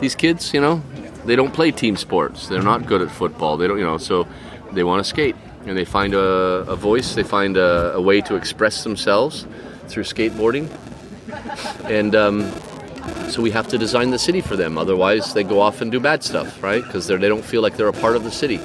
these 0.00 0.16
kids, 0.16 0.52
you 0.52 0.60
know, 0.60 0.82
they 1.24 1.36
don't 1.36 1.54
play 1.54 1.70
team 1.70 1.94
sports. 1.94 2.48
They're 2.48 2.64
not 2.64 2.86
good 2.86 3.00
at 3.00 3.12
football. 3.12 3.56
They 3.56 3.68
don't, 3.68 3.78
you 3.78 3.84
know, 3.84 3.96
so 3.96 4.26
they 4.72 4.82
want 4.82 5.04
to 5.04 5.08
skate 5.08 5.36
and 5.66 5.78
they 5.78 5.84
find 5.84 6.14
a, 6.14 6.18
a 6.66 6.74
voice, 6.74 7.14
they 7.14 7.22
find 7.22 7.56
a, 7.56 7.94
a, 7.94 8.00
way 8.00 8.22
to 8.22 8.34
express 8.34 8.82
themselves 8.82 9.46
through 9.86 10.02
skateboarding. 10.02 10.68
And 11.88 12.16
um, 12.16 12.50
so 13.30 13.40
we 13.40 13.52
have 13.52 13.68
to 13.68 13.78
design 13.78 14.10
the 14.10 14.18
city 14.18 14.40
for 14.40 14.56
them. 14.56 14.76
Otherwise, 14.76 15.32
they 15.32 15.44
go 15.44 15.60
off 15.60 15.80
and 15.80 15.92
do 15.92 16.00
bad 16.00 16.24
stuff, 16.24 16.60
right? 16.60 16.82
Because 16.82 17.06
they 17.06 17.16
don't 17.16 17.44
feel 17.44 17.62
like 17.62 17.76
they're 17.76 17.86
a 17.86 17.92
part 17.92 18.16
of 18.16 18.24
the 18.24 18.32
city. 18.32 18.58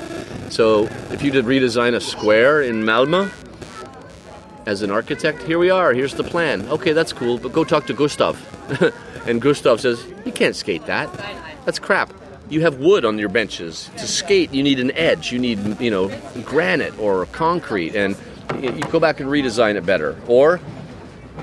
So 0.50 0.86
if 1.12 1.22
you 1.22 1.32
did 1.32 1.46
redesign 1.46 1.94
a 1.94 2.02
square 2.02 2.62
in 2.62 2.84
Malmö 2.84 3.32
as 4.66 4.82
an 4.82 4.92
architect, 4.92 5.44
here 5.44 5.60
we 5.60 5.70
are, 5.70 5.94
here's 5.94 6.16
the 6.16 6.24
plan. 6.24 6.68
Okay, 6.70 6.94
that's 6.94 7.14
cool, 7.14 7.38
but 7.38 7.54
go 7.54 7.64
talk 7.64 7.88
to 7.88 7.94
Gustav. 7.94 8.38
and 9.28 9.42
Gustav 9.42 9.82
says, 9.82 10.04
You 10.26 10.32
can't 10.32 10.56
skate 10.56 10.86
that. 10.86 11.10
That's 11.66 11.80
crap 11.80 12.12
you 12.50 12.62
have 12.62 12.80
wood 12.80 13.06
on 13.06 13.18
your 13.18 13.30
benches. 13.30 13.90
To 13.98 14.08
skate, 14.08 14.54
you 14.54 14.64
need 14.64 14.80
an 14.80 14.92
edge. 14.92 15.32
You 15.32 15.40
need, 15.40 15.80
you 15.80 15.92
know, 15.92 16.10
granite 16.44 16.98
or 17.00 17.26
concrete, 17.28 17.96
and 17.96 18.16
you 18.60 18.72
go 18.92 19.00
back 19.00 19.20
and 19.20 19.30
redesign 19.30 19.76
it 19.76 19.86
better. 19.86 20.18
Or, 20.28 20.60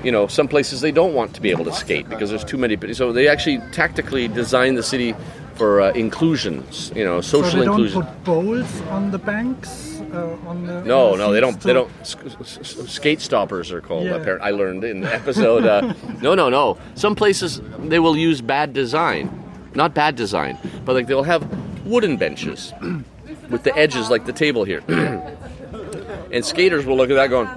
you 0.03 0.11
know, 0.11 0.27
some 0.27 0.47
places 0.47 0.81
they 0.81 0.91
don't 0.91 1.13
want 1.13 1.33
to 1.35 1.41
be 1.41 1.49
able 1.49 1.65
to 1.65 1.73
skate 1.73 2.09
because 2.09 2.29
there's 2.29 2.43
too 2.43 2.57
many. 2.57 2.93
So 2.93 3.11
they 3.11 3.27
actually 3.27 3.59
tactically 3.71 4.27
design 4.27 4.75
the 4.75 4.83
city 4.83 5.15
for 5.57 5.81
uh, 5.81 5.91
inclusions. 5.91 6.91
You 6.95 7.05
know, 7.05 7.21
social 7.21 7.51
so 7.51 7.57
they 7.57 7.65
inclusion. 7.65 8.01
Don't 8.01 8.09
put 8.09 8.23
bowls 8.23 8.81
on 8.89 9.11
the 9.11 9.19
banks. 9.19 9.99
Uh, 10.13 10.37
on 10.47 10.65
the, 10.65 10.83
no, 10.83 11.11
on 11.11 11.17
the 11.17 11.25
no, 11.25 11.31
they 11.33 11.41
don't. 11.41 11.59
They 11.59 11.73
don't. 11.73 11.91
Skate 12.05 13.19
stoppers 13.19 13.71
are 13.71 13.81
called. 13.81 14.05
Yeah. 14.05 14.15
Apparently, 14.15 14.47
I 14.47 14.51
learned 14.51 14.83
in 14.83 15.01
the 15.01 15.13
episode. 15.13 15.65
Uh, 15.65 15.93
no, 16.21 16.35
no, 16.35 16.49
no. 16.49 16.77
Some 16.95 17.15
places 17.15 17.61
they 17.79 17.99
will 17.99 18.15
use 18.15 18.41
bad 18.41 18.73
design 18.73 19.45
not 19.77 19.93
bad 19.93 20.15
design, 20.15 20.57
but 20.83 20.93
like 20.93 21.07
they'll 21.07 21.23
have 21.23 21.47
wooden 21.85 22.17
benches 22.17 22.73
with 23.49 23.63
the 23.63 23.73
edges 23.77 24.09
like 24.09 24.25
the 24.25 24.33
table 24.33 24.65
here. 24.65 24.83
and 26.31 26.43
skaters 26.43 26.85
will 26.85 26.97
look 26.97 27.09
at 27.09 27.13
that 27.13 27.29
going, 27.29 27.47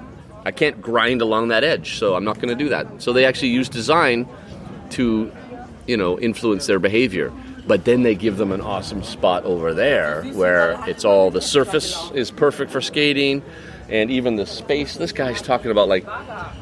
I 0.45 0.51
can't 0.51 0.81
grind 0.81 1.21
along 1.21 1.49
that 1.49 1.63
edge, 1.63 1.97
so 1.97 2.15
I'm 2.15 2.23
not 2.23 2.35
going 2.35 2.49
to 2.49 2.55
do 2.55 2.69
that. 2.69 3.01
So 3.01 3.11
they 3.11 3.25
actually 3.25 3.49
use 3.49 3.67
design 3.67 4.29
to, 4.91 5.31
you 5.87 5.97
know, 5.97 6.19
influence 6.19 6.67
their 6.67 6.79
behavior. 6.79 7.33
But 7.71 7.85
then 7.85 8.03
they 8.03 8.15
give 8.15 8.35
them 8.35 8.51
an 8.51 8.59
awesome 8.59 9.01
spot 9.01 9.45
over 9.45 9.73
there 9.73 10.23
where 10.33 10.77
it's 10.89 11.05
all 11.05 11.31
the 11.31 11.39
surface 11.39 12.11
is 12.13 12.29
perfect 12.29 12.69
for 12.69 12.81
skating 12.81 13.41
and 13.87 14.11
even 14.11 14.35
the 14.35 14.45
space. 14.45 14.97
This 14.97 15.13
guy's 15.13 15.41
talking 15.41 15.71
about 15.71 15.87
like 15.87 16.05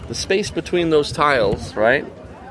the 0.08 0.14
space 0.14 0.52
between 0.52 0.92
those 0.92 1.12
tiles, 1.12 1.76
right? 1.76 2.06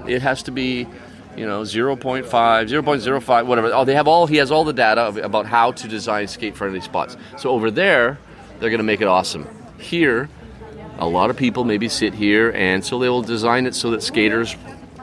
It 0.08 0.22
has 0.22 0.42
to 0.42 0.50
be 0.50 0.88
you 1.36 1.46
know 1.46 1.62
0.5 1.62 2.24
0.05 2.24 3.46
whatever 3.46 3.72
oh 3.72 3.84
they 3.84 3.94
have 3.94 4.08
all 4.08 4.26
he 4.26 4.38
has 4.38 4.50
all 4.50 4.64
the 4.64 4.72
data 4.72 5.06
about 5.22 5.46
how 5.46 5.70
to 5.70 5.86
design 5.86 6.26
skate 6.26 6.56
friendly 6.56 6.80
spots 6.80 7.16
so 7.36 7.50
over 7.50 7.70
there 7.70 8.18
they're 8.58 8.70
going 8.70 8.78
to 8.78 8.82
make 8.82 9.00
it 9.00 9.06
awesome 9.06 9.46
here 9.78 10.28
a 10.98 11.06
lot 11.06 11.30
of 11.30 11.36
people 11.36 11.62
maybe 11.62 11.88
sit 11.88 12.12
here 12.12 12.50
and 12.56 12.84
so 12.84 12.98
they 12.98 13.08
will 13.08 13.22
design 13.22 13.66
it 13.66 13.74
so 13.76 13.92
that 13.92 14.02
skaters 14.02 14.56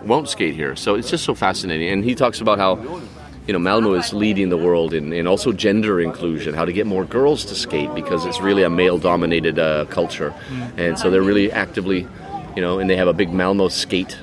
won't 0.04 0.28
skate 0.28 0.56
here 0.56 0.76
so 0.76 0.96
it's 0.96 1.10
just 1.10 1.24
so 1.24 1.34
fascinating 1.34 1.88
and 1.88 2.04
he 2.04 2.13
talks 2.15 2.41
about 2.41 2.58
how 2.58 2.76
you 3.47 3.53
know 3.53 3.60
Malmo 3.60 3.93
is 3.93 4.13
leading 4.13 4.49
the 4.49 4.58
world 4.58 4.93
in, 4.93 5.13
in 5.13 5.27
also 5.27 5.51
gender 5.51 6.01
inclusion 6.01 6.53
how 6.53 6.65
to 6.65 6.73
get 6.73 6.88
more 6.88 7.05
girls 7.05 7.45
to 7.45 7.55
skate 7.55 7.93
because 7.93 8.25
it's 8.25 8.41
really 8.41 8.63
a 8.63 8.69
male 8.69 8.97
dominated 8.97 9.60
uh, 9.60 9.86
culture 9.86 10.34
and 10.77 10.97
so 10.97 11.10
they're 11.10 11.21
really 11.21 11.51
actively 11.51 12.08
you 12.55 12.62
know 12.62 12.79
and 12.79 12.89
they 12.89 12.95
have 12.95 13.08
a 13.08 13.13
big 13.13 13.31
Malmo 13.31 13.67
skate 13.67 14.17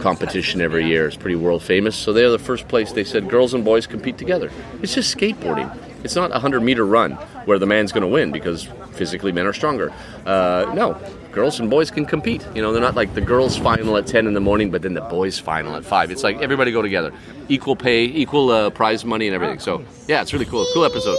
competition 0.00 0.60
every 0.60 0.86
year. 0.86 1.06
It's 1.06 1.16
pretty 1.16 1.36
world 1.36 1.62
famous. 1.62 1.96
So 1.96 2.12
they're 2.12 2.30
the 2.30 2.38
first 2.38 2.68
place 2.68 2.92
they 2.92 3.04
said 3.04 3.28
girls 3.28 3.54
and 3.54 3.64
boys 3.64 3.86
compete 3.86 4.18
together. 4.18 4.50
It's 4.82 4.94
just 4.94 5.16
skateboarding. 5.16 5.74
It's 6.04 6.14
not 6.14 6.30
a 6.30 6.34
100 6.34 6.60
meter 6.60 6.84
run 6.84 7.12
where 7.46 7.58
the 7.58 7.66
man's 7.66 7.92
going 7.92 8.02
to 8.02 8.08
win 8.08 8.30
because 8.30 8.68
physically 8.92 9.32
men 9.32 9.46
are 9.46 9.52
stronger. 9.52 9.92
Uh, 10.24 10.70
no, 10.74 10.94
girls 11.32 11.60
and 11.60 11.70
boys 11.70 11.90
can 11.90 12.04
compete. 12.04 12.46
You 12.54 12.62
know, 12.62 12.72
they're 12.72 12.82
not 12.82 12.94
like 12.94 13.14
the 13.14 13.20
girls' 13.20 13.56
final 13.56 13.96
at 13.96 14.06
10 14.06 14.26
in 14.26 14.34
the 14.34 14.40
morning, 14.40 14.70
but 14.70 14.82
then 14.82 14.94
the 14.94 15.00
boys' 15.02 15.38
final 15.38 15.76
at 15.76 15.84
5. 15.84 16.10
It's 16.10 16.22
like 16.22 16.40
everybody 16.40 16.72
go 16.72 16.82
together. 16.82 17.12
Equal 17.48 17.76
pay, 17.76 18.04
equal 18.04 18.50
uh, 18.50 18.70
prize 18.70 19.04
money, 19.04 19.26
and 19.26 19.34
everything. 19.34 19.58
So, 19.58 19.84
yeah, 20.06 20.22
it's 20.22 20.32
really 20.32 20.46
cool. 20.46 20.66
Cool 20.74 20.84
episode. 20.84 21.18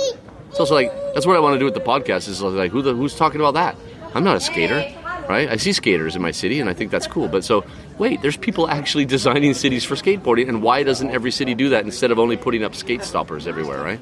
It's 0.49 0.59
also 0.59 0.73
like, 0.73 0.91
that's 1.13 1.25
what 1.25 1.35
I 1.35 1.39
want 1.39 1.53
to 1.55 1.59
do 1.59 1.65
with 1.65 1.75
the 1.75 1.79
podcast 1.79 2.27
is 2.27 2.41
like, 2.41 2.71
who 2.71 2.81
the, 2.81 2.93
who's 2.93 3.15
talking 3.15 3.39
about 3.39 3.53
that? 3.53 3.75
I'm 4.15 4.23
not 4.23 4.35
a 4.37 4.39
skater 4.39 4.95
right? 5.29 5.47
I 5.47 5.57
see 5.57 5.71
skaters 5.71 6.15
in 6.15 6.21
my 6.21 6.31
city, 6.31 6.59
and 6.59 6.69
I 6.69 6.73
think 6.73 6.91
that's 6.91 7.07
cool. 7.07 7.27
But 7.27 7.45
so, 7.45 7.63
wait, 7.99 8.21
there's 8.21 8.35
people 8.35 8.67
actually 8.67 9.05
designing 9.05 9.53
cities 9.53 9.85
for 9.85 9.95
skateboarding, 9.95 10.49
and 10.49 10.61
why 10.61 10.83
doesn't 10.83 11.11
every 11.11 11.31
city 11.31 11.53
do 11.53 11.69
that 11.69 11.85
instead 11.85 12.11
of 12.11 12.19
only 12.19 12.35
putting 12.35 12.63
up 12.63 12.75
skate 12.75 13.03
stoppers 13.03 13.47
everywhere, 13.47 13.81
right? 13.81 13.99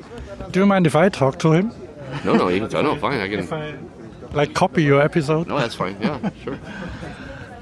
Do 0.52 0.62
you 0.62 0.66
mind 0.66 0.88
if 0.88 0.96
I 0.96 1.10
talk 1.10 1.38
to 1.40 1.52
him? 1.52 1.72
No, 2.24 2.36
no, 2.36 2.48
you 2.48 2.66
can. 2.68 2.86
No, 2.86 2.96
fine. 2.96 3.20
I 3.20 3.28
can. 3.28 3.92
Like 4.38 4.54
copy 4.54 4.84
your 4.84 5.02
episode. 5.02 5.48
No, 5.48 5.58
that's 5.58 5.74
fine. 5.74 5.98
Yeah, 6.00 6.30
sure. 6.44 6.60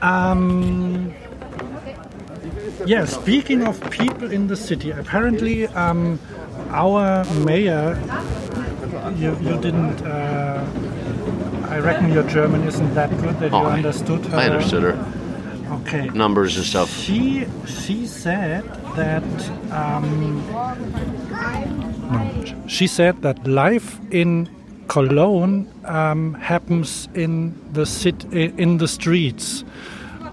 Um. 0.02 1.14
Yeah, 2.86 3.06
speaking 3.06 3.66
of 3.66 3.80
people 3.90 4.30
in 4.30 4.48
the 4.48 4.56
city, 4.56 4.92
apparently 4.92 5.68
um, 5.68 6.20
our 6.70 7.24
mayor, 7.46 7.98
you, 9.16 9.32
you 9.40 9.60
didn't 9.62 10.02
uh, 10.04 10.64
I 11.70 11.80
reckon 11.80 12.12
your 12.12 12.24
German 12.24 12.64
isn't 12.64 12.94
that 12.94 13.10
good 13.22 13.40
that 13.40 13.54
oh, 13.54 13.62
you 13.62 13.68
understood 13.68 14.26
her. 14.28 14.38
I 14.38 14.46
understood 14.46 14.84
her. 14.84 14.96
Okay. 15.80 16.10
Numbers 16.10 16.58
and 16.58 16.66
stuff. 16.66 16.90
She 16.92 17.48
she 17.66 18.06
said 18.06 18.64
that 18.96 19.24
um, 19.72 20.46
no, 22.12 22.68
she 22.68 22.86
said 22.86 23.22
that 23.24 23.48
life 23.48 24.00
in 24.12 24.50
Cologne 24.88 25.68
um, 25.86 26.34
happens 26.36 27.08
in 27.14 27.54
the 27.74 27.86
sit 27.86 28.24
in 28.34 28.78
the 28.78 28.88
streets, 28.88 29.64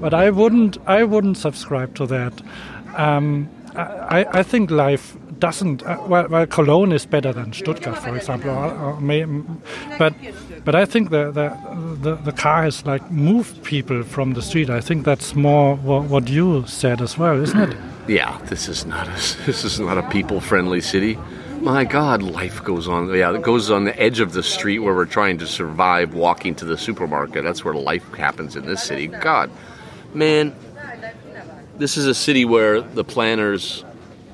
but 0.00 0.14
I 0.14 0.30
wouldn't 0.30 0.78
I 0.86 1.04
wouldn't 1.04 1.36
subscribe 1.36 1.94
to 1.96 2.06
that. 2.06 2.32
Um, 2.96 3.48
I, 3.74 4.26
I 4.30 4.42
think 4.42 4.70
life 4.70 5.16
doesn't. 5.42 5.82
Uh, 5.82 5.98
well, 6.06 6.28
well, 6.28 6.46
Cologne 6.46 6.92
is 6.92 7.04
better 7.06 7.32
than 7.32 7.52
Stuttgart, 7.52 7.98
for 7.98 8.16
example. 8.16 8.50
Or, 8.50 8.70
or 8.78 9.00
may, 9.00 9.24
but 9.98 10.14
but 10.64 10.74
I 10.74 10.84
think 10.84 11.10
the, 11.10 11.32
the, 11.32 11.48
the 12.00 12.14
the 12.16 12.32
car 12.32 12.62
has 12.62 12.86
like 12.86 13.10
moved 13.10 13.62
people 13.64 14.04
from 14.04 14.34
the 14.34 14.42
street. 14.42 14.70
I 14.70 14.80
think 14.80 15.04
that's 15.04 15.34
more 15.34 15.76
what, 15.76 16.04
what 16.04 16.28
you 16.28 16.64
said 16.66 17.02
as 17.02 17.18
well, 17.18 17.42
isn't 17.42 17.72
it? 17.72 17.76
Yeah, 18.08 18.38
this 18.46 18.68
is 18.68 18.86
not 18.86 19.08
a 19.08 19.12
this 19.46 19.64
is 19.64 19.80
not 19.80 19.98
a 19.98 20.08
people 20.10 20.40
friendly 20.40 20.80
city. 20.80 21.18
My 21.62 21.84
God, 21.84 22.22
life 22.22 22.64
goes 22.64 22.88
on. 22.88 23.14
Yeah, 23.14 23.36
it 23.36 23.42
goes 23.42 23.70
on 23.70 23.84
the 23.84 23.96
edge 23.96 24.18
of 24.18 24.32
the 24.32 24.42
street 24.42 24.80
where 24.80 24.92
we're 24.92 25.06
trying 25.06 25.38
to 25.38 25.46
survive 25.46 26.12
walking 26.12 26.56
to 26.56 26.64
the 26.64 26.76
supermarket. 26.76 27.44
That's 27.44 27.64
where 27.64 27.72
life 27.72 28.12
happens 28.14 28.56
in 28.56 28.66
this 28.66 28.82
city. 28.82 29.06
God, 29.06 29.48
man, 30.12 30.56
this 31.78 31.96
is 31.96 32.06
a 32.06 32.14
city 32.14 32.44
where 32.44 32.80
the 32.80 33.04
planners 33.04 33.84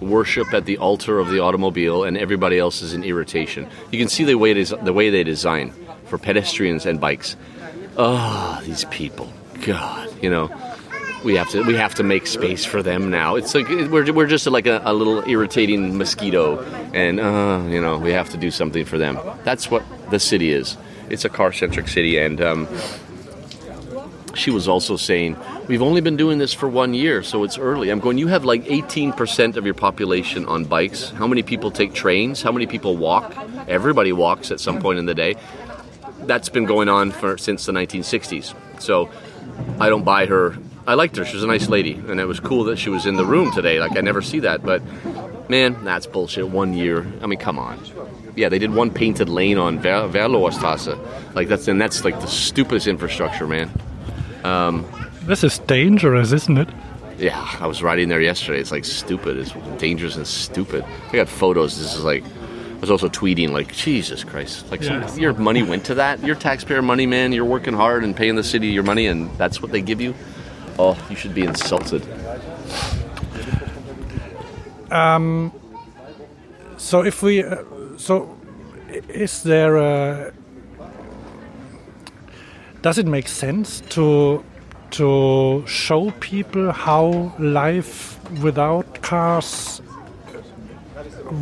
worship 0.01 0.55
at 0.55 0.65
the 0.65 0.79
altar 0.79 1.19
of 1.19 1.29
the 1.29 1.41
automobile 1.41 2.05
and 2.05 2.17
everybody 2.17 2.59
else 2.59 2.81
is 2.81 2.95
in 2.95 3.05
irritation. 3.05 3.69
You 3.91 3.99
can 3.99 4.09
see 4.09 4.25
the 4.25 4.37
way, 4.37 4.55
the 4.63 4.93
way 4.95 5.11
they 5.11 5.23
design 5.23 5.75
for 6.07 6.17
pedestrians 6.17 6.87
and 6.87 6.99
bikes. 6.99 7.37
Oh, 7.99 8.59
these 8.65 8.87
people. 8.87 9.31
God, 9.67 10.11
you 10.23 10.31
know, 10.31 10.49
we 11.25 11.35
have 11.37 11.49
to 11.51 11.63
we 11.63 11.75
have 11.75 11.95
to 11.97 12.03
make 12.03 12.27
space 12.27 12.65
for 12.65 12.83
them 12.83 13.11
now. 13.11 13.37
It's 13.37 13.55
like 13.55 13.69
we're, 13.69 14.13
we're 14.13 14.27
just 14.27 14.47
like 14.47 14.67
a, 14.67 14.81
a 14.85 14.93
little 14.93 15.29
irritating 15.29 15.97
mosquito, 15.99 16.63
and 16.95 17.21
uh, 17.21 17.65
you 17.69 17.81
know 17.81 17.99
we 17.99 18.13
have 18.13 18.31
to 18.31 18.37
do 18.37 18.51
something 18.51 18.85
for 18.85 18.99
them. 18.99 19.19
That's 19.45 19.71
what 19.71 19.83
the 20.11 20.19
city 20.19 20.53
is. 20.53 20.77
It's 21.11 21.25
a 21.25 21.29
car 21.29 21.53
centric 21.53 21.89
city, 21.89 22.19
and 22.19 22.41
um, 22.41 22.69
she 24.39 24.51
was 24.51 24.69
also 24.69 24.97
saying, 24.97 25.37
We've 25.67 25.83
only 25.83 26.01
been 26.01 26.17
doing 26.17 26.39
this 26.39 26.55
for 26.55 26.69
one 26.69 26.95
year, 26.95 27.23
so 27.23 27.45
it's 27.45 27.59
early. 27.59 27.91
I'm 27.91 28.01
going, 28.01 28.19
You 28.19 28.29
have 28.29 28.45
like 28.45 28.65
18% 28.65 29.57
of 29.57 29.65
your 29.65 29.75
population 29.75 30.47
on 30.47 30.65
bikes. 30.65 31.11
How 31.11 31.27
many 31.27 31.43
people 31.43 31.71
take 31.71 31.93
trains? 31.93 32.43
How 32.43 32.53
many 32.53 32.67
people 32.67 32.97
walk? 32.97 33.35
Everybody 33.67 34.13
walks 34.13 34.51
at 34.51 34.61
some 34.61 34.81
point 34.81 34.99
in 34.99 35.07
the 35.07 35.15
day. 35.15 35.35
That's 36.21 36.49
been 36.49 36.65
going 36.65 36.89
on 36.89 37.11
for 37.11 37.37
since 37.37 37.67
the 37.67 37.73
1960s. 37.73 38.55
So 38.81 39.11
I 39.81 39.89
don't 39.89 40.05
buy 40.05 40.27
her. 40.27 40.57
I 40.89 40.95
liked 40.95 41.17
her. 41.17 41.25
She 41.25 41.35
was 41.35 41.45
a 41.45 41.47
nice 41.47 41.69
lady, 41.69 41.93
and 41.93 42.19
it 42.19 42.25
was 42.25 42.41
cool 42.41 42.65
that 42.65 42.79
she 42.79 42.89
was 42.91 43.05
in 43.07 43.17
the 43.17 43.25
room 43.25 43.53
today. 43.53 43.79
Like, 43.79 43.97
I 43.97 44.01
never 44.01 44.23
see 44.23 44.41
that, 44.41 44.63
but 44.65 44.83
Man, 45.49 45.83
that's 45.83 46.07
bullshit. 46.07 46.49
One 46.51 46.75
year. 46.75 47.07
I 47.23 47.27
mean, 47.27 47.39
come 47.39 47.59
on. 47.59 47.81
Yeah, 48.37 48.51
they 48.51 48.59
did 48.59 48.75
one 48.75 48.91
painted 48.91 49.29
lane 49.31 49.57
on 49.57 49.79
Ver- 49.79 50.09
Venloerstrasse. 50.09 51.35
Like 51.35 51.49
that's 51.49 51.67
and 51.69 51.81
that's 51.81 52.05
like 52.05 52.21
the 52.21 52.27
stupidest 52.27 52.87
infrastructure, 52.87 53.47
man. 53.47 53.71
Um, 54.45 54.85
this 55.23 55.43
is 55.43 55.59
dangerous, 55.61 56.33
isn't 56.33 56.59
it? 56.59 56.69
Yeah, 57.19 57.57
I 57.61 57.67
was 57.67 57.83
riding 57.83 58.09
there 58.11 58.21
yesterday. 58.21 58.61
It's 58.61 58.71
like 58.71 58.85
stupid. 58.85 59.39
It's 59.39 59.53
dangerous 59.79 60.17
and 60.17 60.27
stupid. 60.27 60.85
I 61.11 61.17
got 61.17 61.29
photos. 61.29 61.79
This 61.79 61.95
is 61.95 62.05
like. 62.05 62.25
I 62.25 62.81
was 62.81 62.91
also 62.93 63.09
tweeting 63.09 63.51
like, 63.51 63.75
Jesus 63.75 64.23
Christ! 64.23 64.71
Like, 64.71 64.85
some, 64.85 65.01
Yeah. 65.03 65.17
your 65.17 65.33
money 65.33 65.65
went 65.65 65.85
to 65.87 65.95
that. 65.97 66.23
Your 66.23 66.37
taxpayer 66.37 66.81
money, 66.81 67.07
man. 67.07 67.33
You're 67.33 67.45
working 67.45 67.75
hard 67.75 68.05
and 68.05 68.15
paying 68.15 68.37
the 68.37 68.45
city 68.45 68.69
your 68.69 68.85
money, 68.85 69.07
and 69.07 69.37
that's 69.37 69.61
what 69.61 69.73
they 69.73 69.81
give 69.81 70.01
you. 70.01 70.15
Oh, 70.79 70.97
you 71.11 71.17
should 71.17 71.35
be 71.35 71.45
insulted. 71.45 72.07
Um, 74.91 75.53
So 76.77 77.03
if 77.03 77.23
we, 77.23 77.43
uh, 77.43 77.57
so 77.97 78.37
is 79.09 79.43
there 79.43 79.77
a, 79.77 80.33
does 82.83 82.99
it 82.99 83.07
make 83.07 83.29
sense 83.29 83.81
to 83.91 84.45
to 84.91 85.65
show 85.67 86.13
people 86.21 86.73
how 86.73 87.33
life 87.39 88.17
without 88.43 89.03
cars 89.03 89.83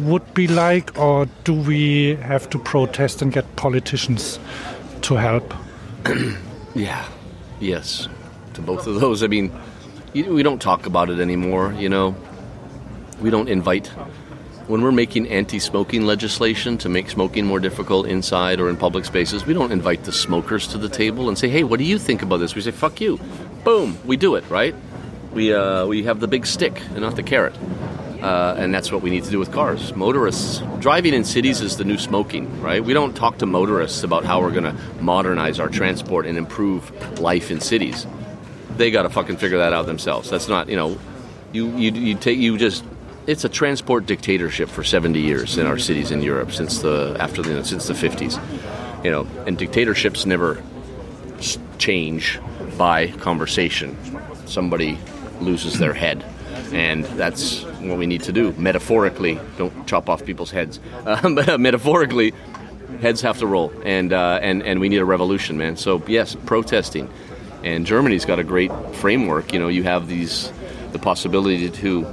would 0.05 0.35
be 0.35 0.49
like, 0.49 0.99
or 0.99 1.27
do 1.45 1.53
we 1.53 2.17
have 2.17 2.49
to 2.51 2.59
protest 2.59 3.23
and 3.23 3.33
get 3.33 3.45
politicians 3.57 4.41
to 5.03 5.17
help? 5.17 5.55
Yeah. 6.75 7.05
Yes. 7.61 8.09
To 8.57 8.63
both 8.63 8.87
of 8.87 9.01
those. 9.01 9.23
I 9.23 9.27
mean, 9.27 9.53
you- 10.15 10.33
we 10.33 10.43
don't 10.43 10.61
talk 10.61 10.87
about 10.87 11.11
it 11.11 11.21
anymore, 11.21 11.75
you 11.79 11.91
know. 11.91 12.15
We 13.21 13.31
don't 13.31 13.49
invite. 13.49 13.89
When 14.67 14.81
we're 14.83 14.93
making 14.93 15.29
anti 15.29 15.59
smoking 15.59 16.07
legislation 16.07 16.79
to 16.79 16.89
make 16.89 17.11
smoking 17.11 17.47
more 17.47 17.61
difficult 17.61 18.07
inside 18.07 18.59
or 18.59 18.69
in 18.69 18.77
public 18.77 19.05
spaces, 19.05 19.47
we 19.47 19.53
don't 19.55 19.73
invite 19.73 20.05
the 20.05 20.13
smokers 20.13 20.67
to 20.69 20.79
the 20.79 20.89
table 20.89 21.29
and 21.29 21.37
say, 21.37 21.49
hey, 21.49 21.65
what 21.65 21.79
do 21.79 21.85
you 21.85 21.99
think 21.99 22.23
about 22.23 22.39
this? 22.39 22.55
We 22.55 22.63
say, 22.63 22.71
fuck 22.71 23.01
you. 23.01 23.21
Boom. 23.63 23.99
We 24.07 24.17
do 24.17 24.35
it, 24.37 24.45
right? 24.49 24.75
We, 25.35 25.53
uh, 25.53 25.87
we 25.87 26.05
have 26.05 26.21
the 26.21 26.29
big 26.29 26.47
stick 26.47 26.81
and 26.91 27.01
not 27.01 27.15
the 27.17 27.23
carrot. 27.23 27.55
Uh, 28.23 28.55
and 28.57 28.75
that's 28.75 28.91
what 28.91 29.03
we 29.03 29.11
need 29.11 29.25
to 29.25 29.31
do 29.31 29.39
with 29.39 29.53
cars. 29.53 29.95
Motorists, 29.95 30.63
driving 30.81 31.13
in 31.13 31.25
cities 31.25 31.61
is 31.61 31.77
the 31.77 31.85
new 31.85 31.99
smoking, 31.99 32.61
right? 32.63 32.83
We 32.83 32.95
don't 32.95 33.15
talk 33.15 33.39
to 33.39 33.47
motorists 33.47 34.03
about 34.03 34.25
how 34.25 34.41
we're 34.41 34.51
going 34.51 34.65
to 34.65 34.75
modernize 35.03 35.61
our 35.61 35.69
transport 35.69 36.25
and 36.27 36.39
improve 36.39 36.91
life 37.21 37.51
in 37.51 37.61
cities. 37.61 38.07
They 38.77 38.91
got 38.91 39.03
to 39.03 39.11
fucking 39.11 39.37
figure 39.39 39.59
that 39.59 39.73
out 39.73 39.87
themselves. 39.87 40.31
That's 40.31 40.49
not, 40.49 40.69
you 40.69 40.77
know, 40.77 40.99
you 41.53 41.77
you 41.77 41.93
you 41.93 42.15
take 42.15 42.39
you 42.39 42.57
just. 42.59 42.85
It's 43.27 43.45
a 43.45 43.49
transport 43.49 44.07
dictatorship 44.07 44.69
for 44.69 44.85
70 44.85 45.19
years 45.19 45.59
in 45.59 45.67
our 45.67 45.79
cities 45.79 46.13
in 46.13 46.23
Europe 46.23 46.53
since 46.53 46.79
the 46.79 47.17
after 47.19 47.43
the 47.43 47.65
since 47.65 47.89
the 47.89 47.95
50s, 47.95 48.39
you 49.05 49.11
know, 49.11 49.27
and 49.47 49.59
dictatorships 49.59 50.27
never 50.27 50.63
change 51.79 52.39
by 52.79 53.09
conversation. 53.09 53.97
Somebody 54.47 54.99
loses 55.41 55.79
their 55.79 55.93
head, 55.93 56.25
and 56.73 57.05
that's 57.05 57.65
what 57.81 57.99
we 57.99 58.07
need 58.07 58.23
to 58.25 58.33
do. 58.33 58.53
Metaphorically, 58.53 59.41
don't 59.59 59.87
chop 59.87 60.09
off 60.09 60.25
people's 60.25 60.51
heads. 60.51 60.79
Uh, 61.07 61.31
but 61.31 61.61
metaphorically, 61.61 62.33
heads 63.01 63.21
have 63.21 63.39
to 63.39 63.47
roll, 63.47 63.73
and 63.85 64.13
uh, 64.13 64.39
and 64.43 64.63
and 64.63 64.81
we 64.81 64.89
need 64.89 64.99
a 64.99 65.05
revolution, 65.05 65.57
man. 65.57 65.77
So 65.77 66.03
yes, 66.07 66.37
protesting, 66.47 67.09
and 67.67 67.85
Germany's 67.85 68.25
got 68.25 68.39
a 68.39 68.45
great 68.45 68.71
framework. 68.95 69.53
You 69.53 69.59
know, 69.59 69.69
you 69.69 69.83
have 69.83 70.07
these 70.07 70.53
the 70.93 70.99
possibility 70.99 71.69
to 71.69 72.07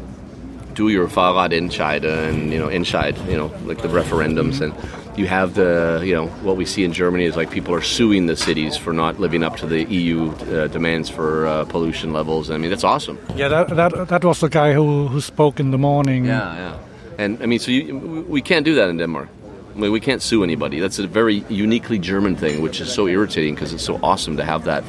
do 0.73 0.89
your 0.89 1.07
Fahrradentscheide 1.07 2.03
and 2.03 2.51
you 2.51 2.59
know 2.59 2.67
Entscheid, 2.67 3.15
you 3.29 3.37
know, 3.37 3.51
like 3.65 3.81
the 3.81 3.87
referendums, 3.87 4.61
and 4.61 4.73
you 5.17 5.27
have 5.27 5.53
the 5.53 6.01
you 6.03 6.15
know 6.15 6.27
what 6.41 6.57
we 6.57 6.65
see 6.65 6.83
in 6.83 6.91
Germany 6.91 7.25
is 7.25 7.35
like 7.35 7.51
people 7.51 7.73
are 7.73 7.83
suing 7.83 8.25
the 8.25 8.35
cities 8.35 8.75
for 8.75 8.93
not 8.93 9.19
living 9.19 9.43
up 9.43 9.55
to 9.57 9.67
the 9.67 9.83
EU 9.83 10.31
uh, 10.31 10.67
demands 10.67 11.09
for 11.09 11.45
uh, 11.45 11.65
pollution 11.65 12.13
levels. 12.13 12.49
I 12.49 12.57
mean, 12.57 12.71
that's 12.71 12.83
awesome. 12.83 13.17
Yeah, 13.35 13.49
that 13.49 13.69
that, 13.75 14.07
that 14.07 14.23
was 14.23 14.39
the 14.39 14.49
guy 14.49 14.73
who, 14.73 15.07
who 15.07 15.21
spoke 15.21 15.59
in 15.59 15.71
the 15.71 15.77
morning. 15.77 16.25
Yeah, 16.25 16.55
yeah. 16.55 16.77
And 17.19 17.43
I 17.43 17.45
mean, 17.45 17.59
so 17.59 17.69
you, 17.69 18.25
we 18.27 18.41
can't 18.41 18.65
do 18.65 18.73
that 18.75 18.89
in 18.89 18.97
Denmark. 18.97 19.29
Mean, 19.75 19.91
we 19.91 19.99
can't 19.99 20.21
sue 20.21 20.43
anybody. 20.43 20.79
That's 20.79 20.99
a 20.99 21.07
very 21.07 21.43
uniquely 21.49 21.97
German 21.97 22.35
thing, 22.35 22.61
which 22.61 22.79
is 22.79 22.93
so 22.93 23.07
irritating 23.07 23.55
because 23.55 23.73
it's 23.73 23.83
so 23.83 23.99
awesome 24.03 24.37
to 24.37 24.45
have 24.45 24.65
that 24.65 24.83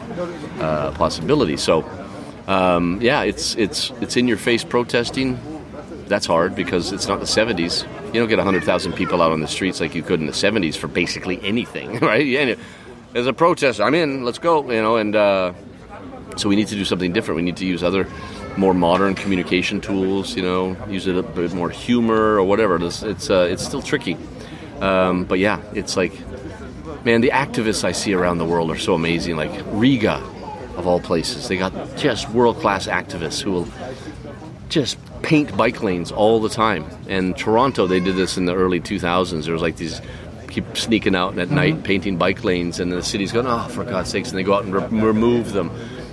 uh, 0.60 0.90
possibility. 0.92 1.56
So, 1.56 1.84
um, 2.46 3.00
yeah, 3.00 3.22
it's 3.22 3.54
it's 3.56 3.90
it's 4.00 4.16
in 4.16 4.28
your 4.28 4.36
face 4.36 4.62
protesting. 4.62 5.38
That's 6.06 6.26
hard 6.26 6.54
because 6.54 6.92
it's 6.92 7.08
not 7.08 7.20
the 7.20 7.26
70s. 7.26 7.86
You 8.12 8.20
don't 8.20 8.28
get 8.28 8.36
100,000 8.36 8.92
people 8.92 9.22
out 9.22 9.32
on 9.32 9.40
the 9.40 9.48
streets 9.48 9.80
like 9.80 9.94
you 9.94 10.02
could 10.02 10.20
in 10.20 10.26
the 10.26 10.32
70s 10.32 10.76
for 10.76 10.86
basically 10.86 11.40
anything, 11.42 11.98
right? 12.00 12.26
Yeah, 12.26 12.54
there's 13.14 13.26
a 13.26 13.32
protest. 13.32 13.80
I'm 13.80 13.94
in. 13.94 14.24
Let's 14.24 14.38
go. 14.38 14.70
You 14.70 14.82
know, 14.82 14.96
and 14.96 15.16
uh, 15.16 15.54
so 16.36 16.48
we 16.48 16.56
need 16.56 16.68
to 16.68 16.74
do 16.74 16.84
something 16.84 17.12
different. 17.12 17.36
We 17.36 17.42
need 17.42 17.56
to 17.58 17.66
use 17.66 17.82
other, 17.82 18.06
more 18.56 18.74
modern 18.74 19.14
communication 19.14 19.80
tools. 19.80 20.36
You 20.36 20.42
know, 20.42 20.76
use 20.88 21.06
it 21.06 21.16
a 21.16 21.22
bit 21.22 21.54
more 21.54 21.70
humor 21.70 22.34
or 22.36 22.44
whatever. 22.44 22.76
It's 22.84 23.02
it's, 23.02 23.30
uh, 23.30 23.48
it's 23.50 23.64
still 23.64 23.82
tricky, 23.82 24.16
um, 24.80 25.24
but 25.24 25.38
yeah, 25.38 25.60
it's 25.74 25.96
like, 25.96 26.12
man, 27.04 27.20
the 27.20 27.30
activists 27.30 27.84
I 27.84 27.92
see 27.92 28.14
around 28.14 28.38
the 28.38 28.44
world 28.44 28.70
are 28.70 28.78
so 28.78 28.94
amazing. 28.94 29.36
Like 29.36 29.52
Riga, 29.66 30.16
of 30.76 30.86
all 30.86 31.00
places, 31.00 31.48
they 31.48 31.56
got 31.56 31.72
just 31.96 32.28
world 32.30 32.56
class 32.58 32.86
activists 32.86 33.40
who 33.40 33.52
will 33.52 33.68
just 34.68 34.98
paint 35.22 35.56
bike 35.56 35.82
lanes 35.82 36.10
all 36.12 36.40
the 36.40 36.48
time. 36.48 36.84
And 37.08 37.36
Toronto, 37.36 37.86
they 37.86 38.00
did 38.00 38.16
this 38.16 38.36
in 38.36 38.44
the 38.44 38.54
early 38.54 38.80
2000s. 38.80 39.44
There 39.44 39.52
was 39.52 39.62
like 39.62 39.76
these 39.76 40.00
keep 40.54 40.76
sneaking 40.76 41.16
out 41.16 41.36
at 41.38 41.50
night 41.50 41.82
painting 41.82 42.16
bike 42.16 42.44
lanes, 42.44 42.78
and 42.78 42.92
the 42.92 43.02
city's 43.02 43.32
going, 43.32 43.46
oh, 43.46 43.66
for 43.68 43.84
God's 43.84 44.10
sakes, 44.10 44.30
and 44.30 44.38
they 44.38 44.44
go 44.44 44.54
out 44.54 44.64
and 44.64 44.72
re- 44.72 44.86
remove 44.86 45.52
them. 45.52 45.70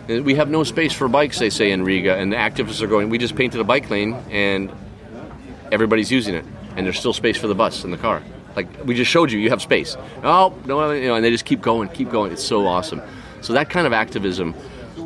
And 0.10 0.26
we 0.26 0.34
have 0.36 0.50
no 0.50 0.64
space 0.64 0.94
for 0.94 1.08
bikes, 1.08 1.38
they 1.38 1.52
say 1.52 1.72
in 1.72 1.84
Riga, 1.84 2.16
and 2.16 2.32
the 2.32 2.38
activists 2.38 2.82
are 2.82 2.88
going, 2.88 3.10
we 3.10 3.20
just 3.20 3.36
painted 3.36 3.62
a 3.62 3.64
bike 3.64 3.90
lane, 3.92 4.14
and 4.32 4.72
everybody's 5.72 6.12
using 6.12 6.34
it, 6.34 6.44
and 6.76 6.86
there's 6.86 6.98
still 6.98 7.14
space 7.14 7.38
for 7.38 7.48
the 7.48 7.56
bus 7.56 7.84
and 7.84 7.94
the 7.94 7.98
car. 7.98 8.24
Like 8.56 8.68
we 8.86 8.96
just 8.96 9.10
showed 9.10 9.32
you, 9.32 9.40
you 9.40 9.50
have 9.50 9.62
space. 9.62 9.96
Oh 10.24 10.54
no, 10.66 10.92
you 10.92 11.08
know, 11.08 11.16
and 11.16 11.24
they 11.24 11.32
just 11.32 11.46
keep 11.46 11.62
going, 11.62 11.90
keep 11.90 12.10
going. 12.10 12.32
It's 12.32 12.44
so 12.44 12.68
awesome. 12.68 13.02
So 13.42 13.54
that 13.54 13.70
kind 13.70 13.88
of 13.88 13.94
activism, 13.94 14.56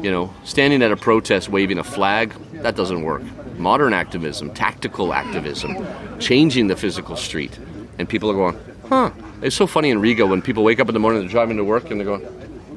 you 0.01 0.11
know, 0.11 0.33
standing 0.43 0.81
at 0.81 0.91
a 0.91 0.97
protest 0.97 1.49
waving 1.49 1.77
a 1.77 1.83
flag, 1.83 2.33
that 2.53 2.75
doesn't 2.75 3.03
work. 3.03 3.23
Modern 3.57 3.93
activism, 3.93 4.53
tactical 4.53 5.13
activism, 5.13 5.77
changing 6.19 6.67
the 6.67 6.75
physical 6.75 7.15
street, 7.15 7.57
and 7.97 8.09
people 8.09 8.29
are 8.29 8.33
going, 8.33 8.59
huh? 8.89 9.11
It's 9.41 9.55
so 9.55 9.67
funny 9.67 9.89
in 9.89 9.99
Riga 9.99 10.25
when 10.25 10.41
people 10.41 10.63
wake 10.63 10.79
up 10.79 10.89
in 10.89 10.93
the 10.93 10.99
morning, 10.99 11.21
they're 11.21 11.29
driving 11.29 11.57
to 11.57 11.63
work, 11.63 11.89
and 11.89 11.99
they're 11.99 12.05
going, 12.05 12.25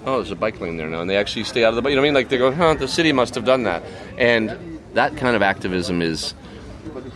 oh, 0.06 0.16
there's 0.16 0.30
a 0.30 0.36
bike 0.36 0.60
lane 0.60 0.76
there 0.76 0.88
now, 0.88 1.00
and 1.00 1.10
they 1.10 1.16
actually 1.16 1.44
stay 1.44 1.64
out 1.64 1.70
of 1.70 1.76
the. 1.76 1.82
bike. 1.82 1.90
You 1.90 1.96
know 1.96 2.02
what 2.02 2.06
I 2.06 2.08
mean? 2.08 2.14
Like 2.14 2.28
they 2.28 2.38
go, 2.38 2.52
huh? 2.52 2.74
The 2.74 2.88
city 2.88 3.12
must 3.12 3.34
have 3.34 3.44
done 3.44 3.64
that, 3.64 3.82
and 4.16 4.80
that 4.94 5.16
kind 5.16 5.34
of 5.34 5.42
activism 5.42 6.00
is 6.02 6.34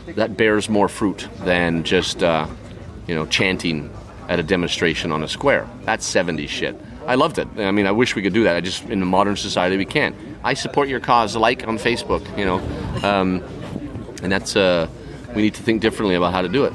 that 0.08 0.36
bears 0.36 0.68
more 0.68 0.88
fruit 0.88 1.28
than 1.44 1.84
just 1.84 2.22
uh, 2.22 2.46
you 3.06 3.14
know 3.14 3.26
chanting 3.26 3.90
at 4.28 4.38
a 4.38 4.42
demonstration 4.42 5.12
on 5.12 5.22
a 5.22 5.28
square. 5.28 5.66
That's 5.84 6.10
70s 6.10 6.48
shit. 6.48 6.76
I 7.06 7.16
loved 7.16 7.38
it. 7.38 7.48
I 7.58 7.72
mean, 7.72 7.86
I 7.86 7.90
wish 7.90 8.14
we 8.14 8.22
could 8.22 8.32
do 8.32 8.44
that. 8.44 8.54
I 8.56 8.60
just 8.60 8.84
in 8.88 9.00
the 9.00 9.06
modern 9.06 9.36
society 9.36 9.76
we 9.76 9.84
can't. 9.84 10.14
I 10.44 10.54
support 10.54 10.88
your 10.88 11.00
cause. 11.00 11.34
Like 11.36 11.66
on 11.66 11.76
Facebook, 11.78 12.22
you 12.38 12.44
know, 12.44 12.58
um, 13.06 13.42
and 14.22 14.30
that's 14.30 14.54
uh, 14.56 14.86
we 15.34 15.42
need 15.42 15.54
to 15.54 15.62
think 15.62 15.82
differently 15.82 16.14
about 16.14 16.32
how 16.32 16.42
to 16.42 16.48
do 16.48 16.64
it. 16.64 16.72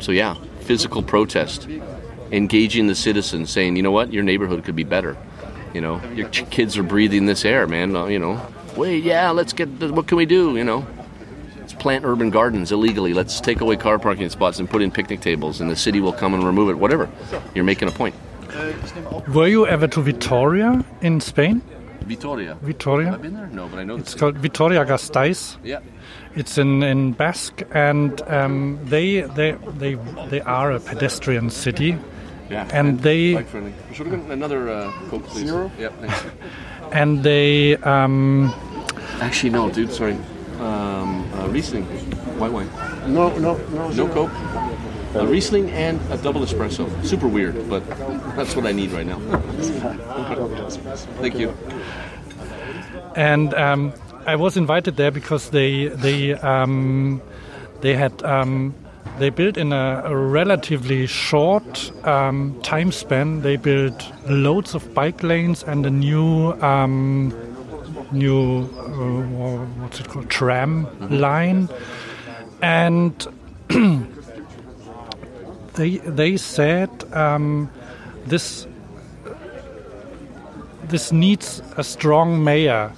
So 0.00 0.12
yeah, 0.12 0.34
physical 0.60 1.02
protest, 1.02 1.66
engaging 2.30 2.86
the 2.86 2.94
citizens, 2.94 3.50
saying, 3.50 3.76
you 3.76 3.82
know 3.82 3.90
what, 3.90 4.12
your 4.12 4.22
neighborhood 4.22 4.64
could 4.64 4.76
be 4.76 4.84
better. 4.84 5.16
You 5.72 5.80
know, 5.80 6.00
your 6.14 6.28
ch- 6.28 6.48
kids 6.50 6.78
are 6.78 6.84
breathing 6.84 7.26
this 7.26 7.44
air, 7.44 7.66
man. 7.66 7.96
Uh, 7.96 8.06
You 8.06 8.20
know, 8.20 8.40
wait, 8.76 9.02
yeah, 9.02 9.30
let's 9.30 9.52
get. 9.52 9.80
The, 9.80 9.92
what 9.92 10.06
can 10.06 10.16
we 10.18 10.26
do? 10.26 10.56
You 10.56 10.62
know, 10.64 10.86
plant 11.84 12.06
urban 12.06 12.30
gardens 12.30 12.72
illegally. 12.72 13.12
Let's 13.12 13.42
take 13.42 13.60
away 13.60 13.76
car 13.76 13.98
parking 13.98 14.30
spots 14.30 14.58
and 14.58 14.70
put 14.70 14.80
in 14.80 14.90
picnic 14.90 15.20
tables, 15.20 15.60
and 15.60 15.70
the 15.70 15.76
city 15.76 16.00
will 16.00 16.14
come 16.14 16.32
and 16.32 16.42
remove 16.42 16.70
it. 16.70 16.78
Whatever. 16.78 17.10
You're 17.54 17.64
making 17.72 17.88
a 17.88 17.90
point. 17.90 18.14
Were 19.28 19.48
you 19.48 19.66
ever 19.66 19.86
to 19.88 20.00
Vitoria 20.00 20.82
in 21.02 21.20
Spain? 21.20 21.60
Vitoria. 22.00 22.56
Vitoria? 22.62 23.10
Have 23.10 23.20
I 23.20 23.22
been 23.22 23.34
there? 23.34 23.48
No, 23.48 23.68
but 23.68 23.78
I 23.80 23.84
know 23.84 23.96
It's 23.96 24.12
this. 24.12 24.20
called 24.20 24.38
Vitoria 24.38 24.86
Gasteiz. 24.86 25.58
Yeah. 25.62 25.80
It's 26.34 26.56
in, 26.56 26.82
in 26.82 27.12
Basque, 27.12 27.62
and 27.72 28.18
um, 28.28 28.78
they 28.84 29.20
they 29.38 29.52
they 29.82 29.94
they 30.30 30.40
are 30.40 30.72
a 30.72 30.80
pedestrian 30.80 31.50
city, 31.50 31.98
Yeah. 32.50 32.66
and 32.72 32.98
they 33.00 33.34
Bike 33.34 33.48
friendly. 33.48 33.74
Should 33.92 34.06
have 34.06 34.30
another 34.30 34.70
uh, 34.70 34.90
Coke, 35.10 35.26
please. 35.26 35.48
Zero? 35.48 35.70
Yeah, 35.78 35.90
thanks. 36.00 36.24
and 37.00 37.22
they 37.22 37.76
um, 37.76 38.52
Actually, 39.20 39.50
no, 39.50 39.70
dude, 39.70 39.92
sorry. 39.92 40.16
Um, 40.64 41.30
uh, 41.34 41.48
Riesling, 41.48 41.84
white 42.38 42.52
wine. 42.52 42.70
No, 43.06 43.36
no, 43.38 43.56
no. 43.68 43.88
No 43.90 44.08
Coke. 44.08 44.30
A 45.14 45.26
Riesling 45.26 45.70
and 45.70 46.00
a 46.10 46.16
double 46.16 46.40
espresso. 46.40 46.88
Super 47.04 47.28
weird, 47.28 47.68
but 47.68 47.86
that's 48.36 48.56
what 48.56 48.66
I 48.66 48.72
need 48.72 48.90
right 48.90 49.06
now. 49.06 49.18
Thank 51.20 51.38
you. 51.38 51.54
and 53.14 53.54
um, 53.54 53.92
I 54.26 54.36
was 54.36 54.56
invited 54.56 54.96
there 54.96 55.10
because 55.10 55.50
they 55.50 55.88
they 55.88 56.32
um, 56.32 57.20
they 57.80 57.94
had 57.94 58.22
um, 58.24 58.74
they 59.18 59.30
built 59.30 59.56
in 59.56 59.72
a, 59.72 60.02
a 60.06 60.16
relatively 60.16 61.06
short 61.06 61.92
um, 62.06 62.58
time 62.62 62.90
span. 62.90 63.42
They 63.42 63.56
built 63.56 64.10
loads 64.28 64.74
of 64.74 64.92
bike 64.94 65.22
lanes 65.22 65.62
and 65.62 65.86
a 65.86 65.90
new 65.90 66.52
um, 66.62 67.32
new 68.12 68.62
uh, 68.62 69.64
what's 69.80 70.00
it 70.00 70.08
called 70.08 70.28
tram 70.30 70.86
line, 71.10 71.68
and 72.62 73.26
they 75.74 75.98
they 75.98 76.36
said 76.36 76.90
um, 77.12 77.70
this 78.26 78.66
this 80.84 81.12
needs 81.12 81.62
a 81.76 81.84
strong 81.84 82.44
mayor, 82.44 82.92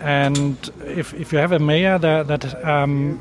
and 0.00 0.70
if 0.84 1.14
if 1.14 1.32
you 1.32 1.38
have 1.38 1.52
a 1.52 1.58
mayor 1.58 1.98
that 1.98 2.28
that 2.28 2.64
um, 2.66 3.20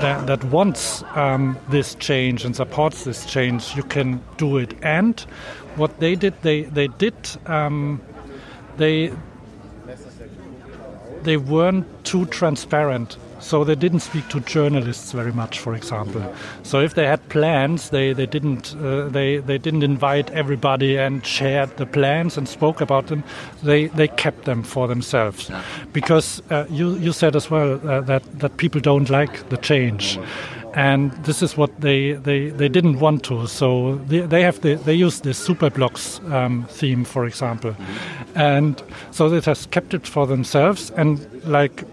that, 0.00 0.26
that 0.26 0.44
wants 0.44 1.04
um, 1.14 1.58
this 1.68 1.94
change 1.96 2.44
and 2.44 2.56
supports 2.56 3.04
this 3.04 3.26
change, 3.26 3.76
you 3.76 3.82
can 3.82 4.22
do 4.38 4.56
it. 4.56 4.74
And 4.82 5.20
what 5.76 6.00
they 6.00 6.16
did, 6.16 6.34
they 6.42 6.62
they 6.62 6.88
did 6.88 7.14
um, 7.46 8.00
they 8.76 9.12
they 11.22 11.36
weren't 11.36 11.86
too 12.04 12.26
transparent. 12.26 13.16
So 13.42 13.64
they 13.64 13.74
didn't 13.74 14.00
speak 14.00 14.28
to 14.28 14.40
journalists 14.40 15.12
very 15.12 15.32
much, 15.32 15.60
for 15.60 15.74
example. 15.74 16.22
So 16.62 16.80
if 16.80 16.92
they 16.92 17.06
had 17.06 17.26
plans, 17.30 17.88
they, 17.88 18.12
they 18.12 18.26
didn't 18.26 18.76
uh, 18.76 19.08
they 19.08 19.38
they 19.38 19.56
didn't 19.56 19.82
invite 19.82 20.30
everybody 20.32 20.98
and 20.98 21.24
shared 21.24 21.74
the 21.78 21.86
plans 21.86 22.36
and 22.36 22.46
spoke 22.46 22.82
about 22.82 23.06
them. 23.06 23.24
They 23.62 23.86
they 23.86 24.08
kept 24.08 24.44
them 24.44 24.62
for 24.62 24.88
themselves, 24.88 25.50
because 25.94 26.42
uh, 26.50 26.66
you 26.68 26.96
you 26.96 27.12
said 27.12 27.34
as 27.34 27.50
well 27.50 27.80
uh, 27.88 28.02
that 28.02 28.22
that 28.40 28.58
people 28.58 28.80
don't 28.82 29.08
like 29.08 29.48
the 29.48 29.56
change. 29.56 30.18
And 30.74 31.12
this 31.24 31.42
is 31.42 31.56
what 31.56 31.80
they, 31.80 32.12
they, 32.12 32.50
they 32.50 32.68
didn't 32.68 33.00
want 33.00 33.24
to. 33.24 33.46
So 33.46 33.96
they, 34.06 34.20
they 34.20 34.42
have 34.42 34.60
the, 34.60 34.74
they 34.74 34.94
use 34.94 35.20
the 35.20 35.30
Superblocks 35.30 36.20
um, 36.30 36.64
theme, 36.68 37.04
for 37.04 37.26
example, 37.26 37.74
and 38.34 38.80
so 39.10 39.28
they 39.28 39.40
just 39.40 39.70
kept 39.72 39.94
it 39.94 40.06
for 40.06 40.26
themselves. 40.26 40.90
And 40.92 41.26
like 41.44 41.84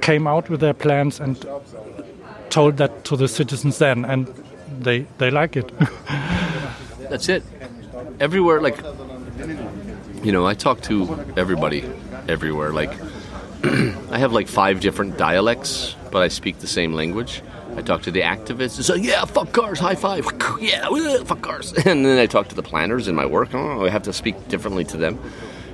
came 0.00 0.26
out 0.26 0.48
with 0.48 0.60
their 0.60 0.74
plans 0.74 1.18
and 1.18 1.44
told 2.50 2.76
that 2.76 3.04
to 3.04 3.16
the 3.16 3.28
citizens 3.28 3.78
then, 3.78 4.04
and 4.04 4.28
they 4.78 5.06
they 5.18 5.30
like 5.30 5.56
it. 5.56 5.72
That's 7.10 7.28
it. 7.28 7.42
Everywhere, 8.20 8.60
like 8.60 8.78
you 10.22 10.32
know, 10.32 10.46
I 10.46 10.54
talk 10.54 10.80
to 10.82 11.18
everybody 11.36 11.84
everywhere. 12.28 12.72
Like 12.72 12.92
I 14.10 14.18
have 14.18 14.32
like 14.32 14.48
five 14.48 14.80
different 14.80 15.18
dialects, 15.18 15.96
but 16.10 16.22
I 16.22 16.28
speak 16.28 16.58
the 16.58 16.66
same 16.66 16.92
language. 16.92 17.42
I 17.76 17.82
talk 17.82 18.02
to 18.02 18.10
the 18.10 18.22
activists. 18.22 18.78
It's 18.78 18.88
like, 18.88 19.02
yeah, 19.02 19.24
fuck 19.26 19.52
cars, 19.52 19.78
high 19.78 19.94
five. 19.94 20.26
Yeah, 20.60 20.88
fuck 21.24 21.42
cars. 21.42 21.72
And 21.86 22.04
then 22.04 22.18
I 22.18 22.26
talk 22.26 22.48
to 22.48 22.54
the 22.54 22.62
planners 22.62 23.08
in 23.08 23.14
my 23.14 23.26
work. 23.26 23.54
Oh, 23.54 23.84
I 23.84 23.90
have 23.90 24.04
to 24.04 24.12
speak 24.12 24.48
differently 24.48 24.84
to 24.86 24.96
them. 24.96 25.18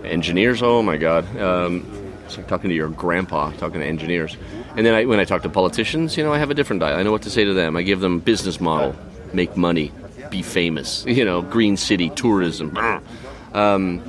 Engineers, 0.04 0.62
oh 0.62 0.82
my 0.82 0.96
god. 0.96 1.24
Um, 1.38 1.86
it's 2.26 2.36
like 2.36 2.48
talking 2.48 2.70
to 2.70 2.74
your 2.74 2.88
grandpa, 2.88 3.50
talking 3.52 3.80
to 3.80 3.86
engineers. 3.86 4.36
And 4.76 4.84
then 4.84 4.94
I, 4.94 5.04
when 5.04 5.20
I 5.20 5.24
talk 5.24 5.42
to 5.42 5.48
politicians, 5.48 6.16
you 6.16 6.24
know, 6.24 6.32
I 6.32 6.38
have 6.38 6.50
a 6.50 6.54
different 6.54 6.80
diet. 6.80 6.98
I 6.98 7.02
know 7.02 7.12
what 7.12 7.22
to 7.22 7.30
say 7.30 7.44
to 7.44 7.54
them. 7.54 7.76
I 7.76 7.82
give 7.82 8.00
them 8.00 8.18
business 8.18 8.60
model, 8.60 8.96
make 9.32 9.56
money, 9.56 9.92
be 10.30 10.42
famous. 10.42 11.04
You 11.06 11.24
know, 11.24 11.42
green 11.42 11.76
city, 11.76 12.10
tourism. 12.10 12.76
Um, 13.52 14.02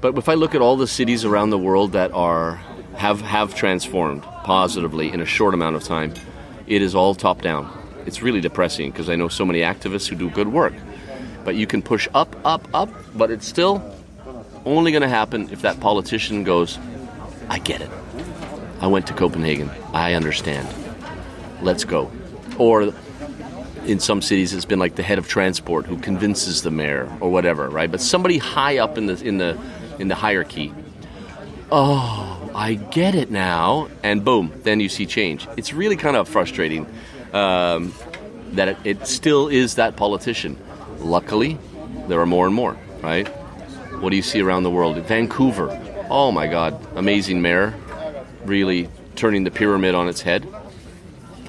but 0.00 0.18
if 0.18 0.28
I 0.28 0.34
look 0.34 0.54
at 0.54 0.60
all 0.60 0.76
the 0.76 0.86
cities 0.86 1.24
around 1.24 1.50
the 1.50 1.58
world 1.58 1.92
that 1.92 2.12
are 2.12 2.60
have 2.96 3.20
have 3.22 3.54
transformed 3.54 4.22
positively 4.22 5.12
in 5.12 5.20
a 5.20 5.26
short 5.26 5.54
amount 5.54 5.76
of 5.76 5.84
time, 5.84 6.12
it 6.66 6.82
is 6.82 6.94
all 6.94 7.14
top 7.14 7.42
down. 7.42 7.70
It's 8.06 8.22
really 8.22 8.40
depressing 8.40 8.90
because 8.90 9.08
I 9.08 9.16
know 9.16 9.28
so 9.28 9.44
many 9.44 9.60
activists 9.60 10.08
who 10.08 10.16
do 10.16 10.30
good 10.30 10.48
work. 10.48 10.74
But 11.44 11.54
you 11.54 11.66
can 11.66 11.82
push 11.82 12.08
up, 12.14 12.34
up, 12.44 12.66
up, 12.74 12.88
but 13.14 13.30
it's 13.30 13.46
still 13.46 13.82
only 14.64 14.90
going 14.90 15.02
to 15.02 15.08
happen 15.08 15.48
if 15.50 15.62
that 15.62 15.78
politician 15.80 16.44
goes, 16.44 16.78
I 17.48 17.58
get 17.58 17.80
it. 17.80 17.90
I 18.80 18.88
went 18.88 19.06
to 19.06 19.14
Copenhagen. 19.14 19.70
I 19.92 20.14
understand. 20.14 20.68
Let's 21.62 21.84
go. 21.84 22.10
Or 22.58 22.92
in 23.84 24.00
some 24.00 24.20
cities 24.20 24.52
it's 24.52 24.64
been 24.64 24.80
like 24.80 24.96
the 24.96 25.02
head 25.02 25.18
of 25.18 25.28
transport 25.28 25.86
who 25.86 25.96
convinces 25.98 26.62
the 26.62 26.70
mayor 26.70 27.10
or 27.20 27.30
whatever, 27.30 27.68
right? 27.68 27.90
But 27.90 28.00
somebody 28.00 28.38
high 28.38 28.78
up 28.78 28.98
in 28.98 29.06
the 29.06 29.22
in 29.24 29.38
the 29.38 29.58
in 29.98 30.08
the 30.08 30.14
hierarchy. 30.14 30.74
Oh, 31.70 32.45
I 32.56 32.74
get 32.74 33.14
it 33.14 33.30
now, 33.30 33.88
and 34.02 34.24
boom, 34.24 34.50
then 34.62 34.80
you 34.80 34.88
see 34.88 35.04
change. 35.04 35.46
It's 35.58 35.74
really 35.74 35.96
kind 35.96 36.16
of 36.16 36.26
frustrating 36.26 36.86
um, 37.34 37.92
that 38.52 38.68
it, 38.68 38.78
it 38.84 39.06
still 39.06 39.48
is 39.48 39.74
that 39.74 39.96
politician. 39.96 40.56
Luckily, 40.98 41.58
there 42.08 42.18
are 42.18 42.26
more 42.26 42.46
and 42.46 42.54
more, 42.54 42.76
right? 43.02 43.28
What 44.00 44.08
do 44.08 44.16
you 44.16 44.22
see 44.22 44.40
around 44.40 44.62
the 44.62 44.70
world? 44.70 44.96
Vancouver, 44.96 45.68
Oh 46.08 46.30
my 46.30 46.46
God, 46.46 46.80
amazing 46.96 47.42
mayor, 47.42 47.74
really 48.44 48.88
turning 49.16 49.42
the 49.42 49.50
pyramid 49.50 49.96
on 49.96 50.08
its 50.08 50.20
head. 50.20 50.46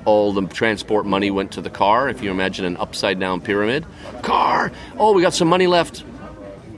All 0.04 0.34
the 0.34 0.48
transport 0.48 1.06
money 1.06 1.30
went 1.30 1.52
to 1.52 1.62
the 1.62 1.70
car. 1.70 2.10
If 2.10 2.24
you 2.24 2.32
imagine 2.32 2.66
an 2.66 2.76
upside 2.78 3.20
down 3.20 3.42
pyramid, 3.42 3.86
car. 4.24 4.72
Oh, 4.98 5.14
we 5.14 5.22
got 5.22 5.36
some 5.36 5.48
money 5.48 5.68
left. 5.68 6.04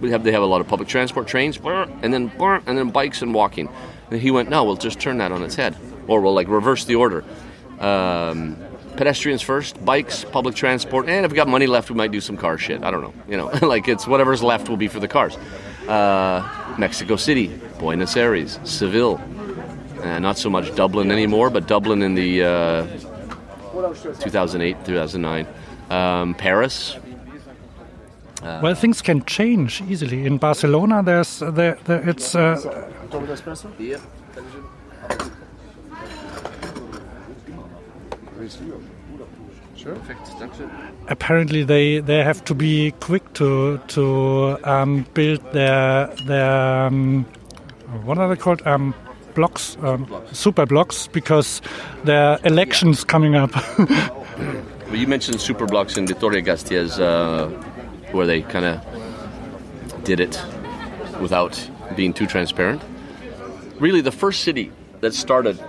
We 0.01 0.11
have 0.11 0.23
they 0.23 0.31
have 0.33 0.41
a 0.41 0.45
lot 0.45 0.59
of 0.59 0.67
public 0.67 0.89
transport, 0.89 1.27
trains, 1.27 1.57
and 1.63 2.13
then 2.13 2.31
and 2.39 2.77
then 2.77 2.89
bikes 2.89 3.21
and 3.21 3.33
walking. 3.33 3.69
And 4.11 4.21
he 4.21 4.31
went, 4.31 4.49
no, 4.49 4.63
we'll 4.63 4.75
just 4.75 4.99
turn 4.99 5.17
that 5.19 5.31
on 5.31 5.43
its 5.43 5.55
head, 5.55 5.75
or 6.07 6.21
we'll 6.21 6.33
like 6.33 6.47
reverse 6.47 6.85
the 6.85 6.95
order. 6.95 7.23
Um, 7.79 8.57
pedestrians 8.97 9.41
first, 9.41 9.83
bikes, 9.85 10.25
public 10.25 10.55
transport, 10.55 11.07
and 11.07 11.25
if 11.25 11.31
we 11.31 11.35
got 11.35 11.47
money 11.47 11.67
left, 11.67 11.89
we 11.89 11.95
might 11.95 12.11
do 12.11 12.19
some 12.19 12.35
car 12.35 12.57
shit. 12.57 12.83
I 12.83 12.91
don't 12.91 13.01
know. 13.01 13.13
You 13.27 13.37
know, 13.37 13.47
like 13.65 13.87
it's 13.87 14.07
whatever's 14.07 14.43
left 14.43 14.67
will 14.69 14.77
be 14.77 14.87
for 14.87 14.99
the 14.99 15.07
cars. 15.07 15.37
Uh, 15.87 16.75
Mexico 16.77 17.15
City, 17.15 17.47
Buenos 17.79 18.15
Aires, 18.17 18.59
Seville, 18.63 19.21
uh, 20.01 20.19
not 20.19 20.37
so 20.37 20.49
much 20.49 20.75
Dublin 20.75 21.11
anymore, 21.11 21.49
but 21.49 21.67
Dublin 21.67 22.01
in 22.01 22.15
the 22.15 22.43
uh, 22.43 22.87
2008, 24.19 24.85
2009, 24.85 25.47
um, 25.89 26.33
Paris. 26.35 26.95
Uh, 28.41 28.59
well, 28.63 28.75
things 28.75 29.01
can 29.01 29.23
change 29.25 29.81
easily. 29.89 30.25
In 30.25 30.37
Barcelona, 30.37 31.03
there's 31.03 31.39
there, 31.39 31.77
there 31.85 32.07
it's. 32.09 32.35
Uh, 33.77 33.83
yeah. 33.83 33.97
Sure. 39.75 39.97
Apparently, 41.07 41.63
they, 41.63 41.99
they 41.99 42.23
have 42.23 42.43
to 42.45 42.53
be 42.53 42.91
quick 42.99 43.33
to 43.33 43.77
to 43.87 44.57
um, 44.63 45.05
build 45.13 45.41
their 45.53 46.07
their 46.25 46.87
um, 46.87 47.25
what 48.03 48.17
are 48.17 48.27
they 48.27 48.35
called 48.35 48.61
um, 48.67 48.93
blocks, 49.35 49.77
um, 49.81 50.05
super 50.33 50.65
blocks, 50.65 51.07
because 51.07 51.61
there 52.03 52.21
are 52.21 52.39
elections 52.43 52.99
yeah. 52.99 53.05
coming 53.05 53.35
up. 53.35 53.55
well, 53.79 54.95
you 54.95 55.07
mentioned 55.07 55.39
super 55.39 55.65
blocks 55.65 55.97
in 55.97 56.05
Vitoria 56.07 56.41
Gasteiz, 56.41 56.99
uh, 56.99 57.47
where 58.11 58.27
they 58.27 58.41
kind 58.41 58.65
of 58.65 60.03
did 60.03 60.19
it 60.19 60.41
without 61.21 61.69
being 61.95 62.13
too 62.13 62.27
transparent. 62.27 62.81
Really, 63.79 64.01
the 64.01 64.11
first 64.11 64.43
city 64.43 64.71
that 65.01 65.13
started 65.13 65.59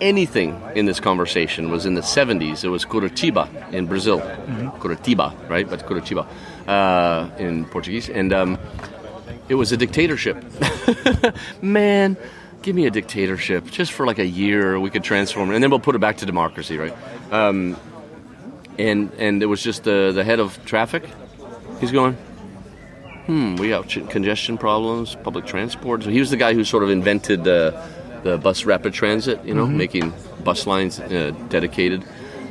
anything 0.00 0.60
in 0.74 0.86
this 0.86 1.00
conversation 1.00 1.70
was 1.70 1.86
in 1.86 1.94
the 1.94 2.00
70s. 2.00 2.64
It 2.64 2.68
was 2.68 2.84
Curitiba 2.84 3.72
in 3.72 3.86
Brazil. 3.86 4.20
Mm-hmm. 4.20 4.68
Curitiba, 4.80 5.48
right? 5.48 5.68
But 5.68 5.86
Curitiba 5.86 6.26
uh, 6.66 7.30
in 7.38 7.64
Portuguese. 7.66 8.08
And 8.08 8.32
um, 8.32 8.58
it 9.48 9.54
was 9.54 9.72
a 9.72 9.76
dictatorship. 9.76 10.44
Man, 11.62 12.16
give 12.62 12.74
me 12.76 12.86
a 12.86 12.90
dictatorship 12.90 13.66
just 13.66 13.92
for 13.92 14.06
like 14.06 14.18
a 14.18 14.26
year. 14.26 14.78
We 14.78 14.90
could 14.90 15.04
transform 15.04 15.50
it, 15.50 15.54
and 15.54 15.62
then 15.62 15.70
we'll 15.70 15.80
put 15.80 15.94
it 15.94 16.00
back 16.00 16.18
to 16.18 16.26
democracy, 16.26 16.78
right? 16.78 16.94
Um, 17.30 17.76
and 18.78 19.12
and 19.18 19.42
it 19.42 19.46
was 19.46 19.62
just 19.62 19.84
the 19.84 20.12
the 20.14 20.24
head 20.24 20.40
of 20.40 20.64
traffic. 20.64 21.04
He's 21.80 21.92
going. 21.92 22.16
Hmm, 23.26 23.56
we 23.56 23.70
have 23.70 23.86
congestion 23.86 24.58
problems, 24.58 25.16
public 25.22 25.46
transport. 25.46 26.02
So 26.02 26.10
he 26.10 26.20
was 26.20 26.30
the 26.30 26.36
guy 26.36 26.54
who 26.54 26.64
sort 26.64 26.82
of 26.82 26.90
invented. 26.90 27.46
Uh, 27.46 27.70
the 28.22 28.38
bus 28.38 28.64
rapid 28.64 28.92
transit, 28.92 29.44
you 29.44 29.54
know, 29.54 29.66
mm-hmm. 29.66 29.76
making 29.76 30.12
bus 30.44 30.66
lines 30.66 31.00
uh, 31.00 31.32
dedicated. 31.48 32.04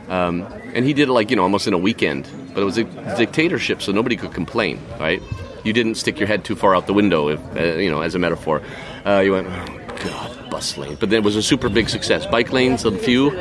Um, 0.09 0.41
and 0.74 0.86
he 0.86 0.93
did 0.93 1.09
it 1.09 1.11
like, 1.11 1.30
you 1.30 1.36
know, 1.36 1.43
almost 1.43 1.67
in 1.67 1.74
a 1.74 1.78
weekend. 1.78 2.30
But 2.53 2.61
it 2.61 2.65
was 2.65 2.78
a 2.78 2.84
dictatorship, 3.17 3.82
so 3.82 3.91
nobody 3.91 4.17
could 4.17 4.34
complain, 4.34 4.80
right? 4.99 5.22
You 5.63 5.74
didn't 5.74 5.95
stick 5.95 6.19
your 6.19 6.28
head 6.28 6.43
too 6.43 6.55
far 6.55 6.76
out 6.76 6.88
the 6.88 6.93
window, 6.93 7.30
if, 7.30 7.39
uh, 7.55 7.78
you 7.78 7.89
know, 7.89 8.01
as 8.01 8.15
a 8.15 8.19
metaphor. 8.19 8.61
Uh, 9.05 9.22
you 9.24 9.32
went, 9.32 9.47
oh, 9.47 9.80
God, 10.03 10.49
bus 10.49 10.78
lane. 10.78 10.97
But 10.99 11.09
then 11.09 11.19
it 11.19 11.24
was 11.24 11.38
a 11.38 11.43
super 11.43 11.69
big 11.69 11.88
success. 11.88 12.26
Bike 12.26 12.51
lanes, 12.51 12.84
a 12.84 12.91
few, 12.91 13.32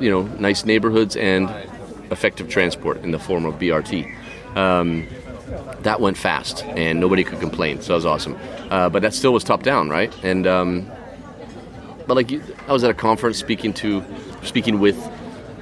you 0.00 0.10
know, 0.10 0.22
nice 0.38 0.66
neighborhoods, 0.66 1.16
and 1.16 1.48
effective 2.10 2.50
transport 2.50 3.02
in 3.02 3.12
the 3.12 3.18
form 3.18 3.46
of 3.46 3.54
BRT. 3.54 4.14
Um, 4.56 5.06
that 5.82 6.00
went 6.00 6.16
fast, 6.16 6.64
and 6.64 7.00
nobody 7.00 7.24
could 7.24 7.40
complain. 7.40 7.80
So 7.80 7.88
that 7.88 7.94
was 7.94 8.06
awesome. 8.06 8.38
Uh, 8.70 8.88
but 8.88 9.02
that 9.02 9.14
still 9.14 9.32
was 9.32 9.44
top 9.44 9.62
down, 9.62 9.88
right? 9.88 10.12
And 10.24 10.46
um, 10.46 10.90
but 12.06 12.16
like, 12.16 12.32
I 12.68 12.72
was 12.72 12.84
at 12.84 12.90
a 12.90 12.94
conference 12.94 13.38
speaking 13.38 13.74
to 13.74 14.02
speaking 14.42 14.80
with 14.80 14.96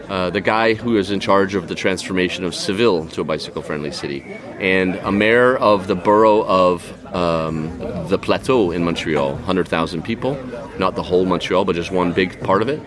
uh, 0.09 0.30
the 0.30 0.41
guy 0.41 0.74
who 0.74 0.97
is 0.97 1.11
in 1.11 1.18
charge 1.18 1.57
of 1.57 1.66
the 1.66 1.74
transformation 1.74 2.45
of 2.45 2.55
Seville 2.55 3.09
to 3.09 3.20
a 3.20 3.24
bicycle 3.24 3.62
friendly 3.62 3.91
city, 3.91 4.22
and 4.61 4.95
a 4.97 5.11
mayor 5.11 5.57
of 5.57 5.89
the 5.89 5.97
borough 5.97 6.45
of 6.45 7.07
um, 7.14 7.76
the 8.09 8.18
Plateau 8.18 8.70
in 8.70 8.84
Montreal, 8.84 9.32
100,000 9.32 10.03
people, 10.03 10.34
not 10.78 10.95
the 10.95 11.03
whole 11.03 11.24
Montreal, 11.24 11.64
but 11.64 11.74
just 11.74 11.91
one 11.91 12.12
big 12.12 12.41
part 12.41 12.62
of 12.62 12.68
it. 12.68 12.80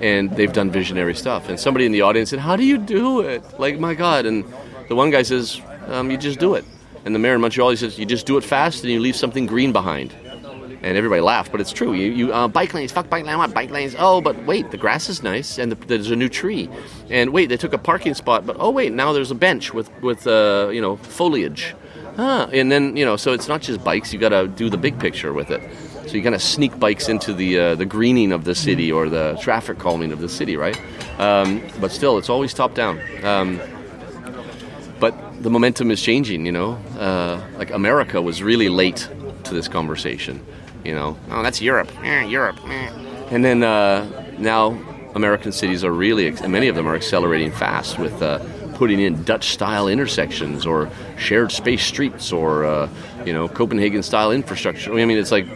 And 0.00 0.30
they've 0.30 0.52
done 0.52 0.70
visionary 0.70 1.14
stuff. 1.14 1.48
And 1.48 1.60
somebody 1.60 1.84
in 1.86 1.92
the 1.92 2.00
audience 2.00 2.30
said, 2.30 2.38
How 2.38 2.56
do 2.56 2.64
you 2.64 2.78
do 2.78 3.20
it? 3.20 3.42
Like, 3.60 3.78
my 3.78 3.94
God. 3.94 4.24
And 4.26 4.44
the 4.88 4.94
one 4.94 5.10
guy 5.10 5.22
says, 5.22 5.60
um, 5.88 6.10
You 6.10 6.16
just 6.16 6.38
do 6.38 6.54
it. 6.54 6.64
And 7.04 7.14
the 7.14 7.18
mayor 7.18 7.34
in 7.34 7.40
Montreal, 7.40 7.70
he 7.70 7.76
says, 7.76 7.98
You 7.98 8.06
just 8.06 8.26
do 8.26 8.36
it 8.36 8.44
fast 8.44 8.82
and 8.82 8.92
you 8.92 9.00
leave 9.00 9.16
something 9.16 9.46
green 9.46 9.72
behind 9.72 10.14
and 10.84 10.98
everybody 10.98 11.22
laughed, 11.22 11.50
but 11.50 11.62
it's 11.62 11.72
true. 11.72 11.94
You, 11.94 12.12
you 12.12 12.32
uh, 12.32 12.46
bike 12.46 12.74
lanes, 12.74 12.92
fuck 12.92 13.08
bike 13.08 13.24
lane, 13.24 13.50
bike 13.52 13.70
lanes? 13.70 13.96
Oh, 13.98 14.20
but 14.20 14.44
wait, 14.44 14.70
the 14.70 14.76
grass 14.76 15.08
is 15.08 15.22
nice, 15.22 15.58
and 15.58 15.72
the, 15.72 15.76
there's 15.86 16.10
a 16.10 16.16
new 16.16 16.28
tree, 16.28 16.68
and 17.08 17.32
wait, 17.32 17.46
they 17.46 17.56
took 17.56 17.72
a 17.72 17.78
parking 17.78 18.12
spot, 18.12 18.44
but 18.44 18.56
oh 18.60 18.70
wait, 18.70 18.92
now 18.92 19.12
there's 19.14 19.30
a 19.30 19.34
bench 19.34 19.72
with 19.72 19.90
with 20.02 20.26
uh, 20.26 20.68
you 20.70 20.82
know 20.82 20.96
foliage, 20.96 21.74
ah, 22.18 22.48
and 22.52 22.70
then 22.70 22.96
you 22.96 23.04
know, 23.04 23.16
so 23.16 23.32
it's 23.32 23.48
not 23.48 23.62
just 23.62 23.82
bikes. 23.82 24.12
You 24.12 24.18
got 24.18 24.28
to 24.28 24.46
do 24.46 24.68
the 24.68 24.76
big 24.76 24.98
picture 24.98 25.32
with 25.32 25.50
it. 25.50 25.62
So 26.06 26.18
you 26.18 26.22
kind 26.22 26.34
of 26.34 26.42
sneak 26.42 26.78
bikes 26.78 27.08
into 27.08 27.32
the 27.32 27.58
uh, 27.58 27.74
the 27.76 27.86
greening 27.86 28.30
of 28.30 28.44
the 28.44 28.54
city 28.54 28.92
or 28.92 29.08
the 29.08 29.38
traffic 29.40 29.78
calming 29.78 30.12
of 30.12 30.20
the 30.20 30.28
city, 30.28 30.58
right? 30.58 30.78
Um, 31.18 31.62
but 31.80 31.92
still, 31.92 32.18
it's 32.18 32.28
always 32.28 32.52
top 32.52 32.74
down. 32.74 33.00
Um, 33.24 33.58
the 35.44 35.50
momentum 35.50 35.90
is 35.90 36.00
changing. 36.00 36.46
You 36.46 36.52
know, 36.52 36.72
uh, 36.98 37.40
like 37.58 37.70
America 37.70 38.20
was 38.20 38.42
really 38.42 38.68
late 38.68 39.08
to 39.44 39.54
this 39.54 39.68
conversation. 39.68 40.44
You 40.84 40.94
know, 40.94 41.16
oh, 41.30 41.42
that's 41.42 41.62
Europe, 41.62 41.90
eh, 42.02 42.24
Europe. 42.24 42.58
Eh. 42.66 42.90
And 43.30 43.44
then 43.44 43.62
uh, 43.62 44.04
now 44.38 44.78
American 45.14 45.52
cities 45.52 45.84
are 45.84 45.92
really, 45.92 46.30
many 46.48 46.68
of 46.68 46.76
them 46.76 46.86
are 46.86 46.94
accelerating 46.94 47.52
fast 47.52 47.98
with 47.98 48.20
uh, 48.22 48.38
putting 48.74 49.00
in 49.00 49.22
Dutch-style 49.22 49.88
intersections 49.88 50.66
or 50.66 50.90
shared 51.16 51.52
space 51.52 51.84
streets 51.84 52.32
or 52.32 52.64
uh, 52.64 52.88
you 53.24 53.32
know 53.32 53.48
Copenhagen-style 53.48 54.32
infrastructure. 54.32 54.92
I 54.92 55.04
mean, 55.04 55.18
it's 55.18 55.30
like 55.30 55.46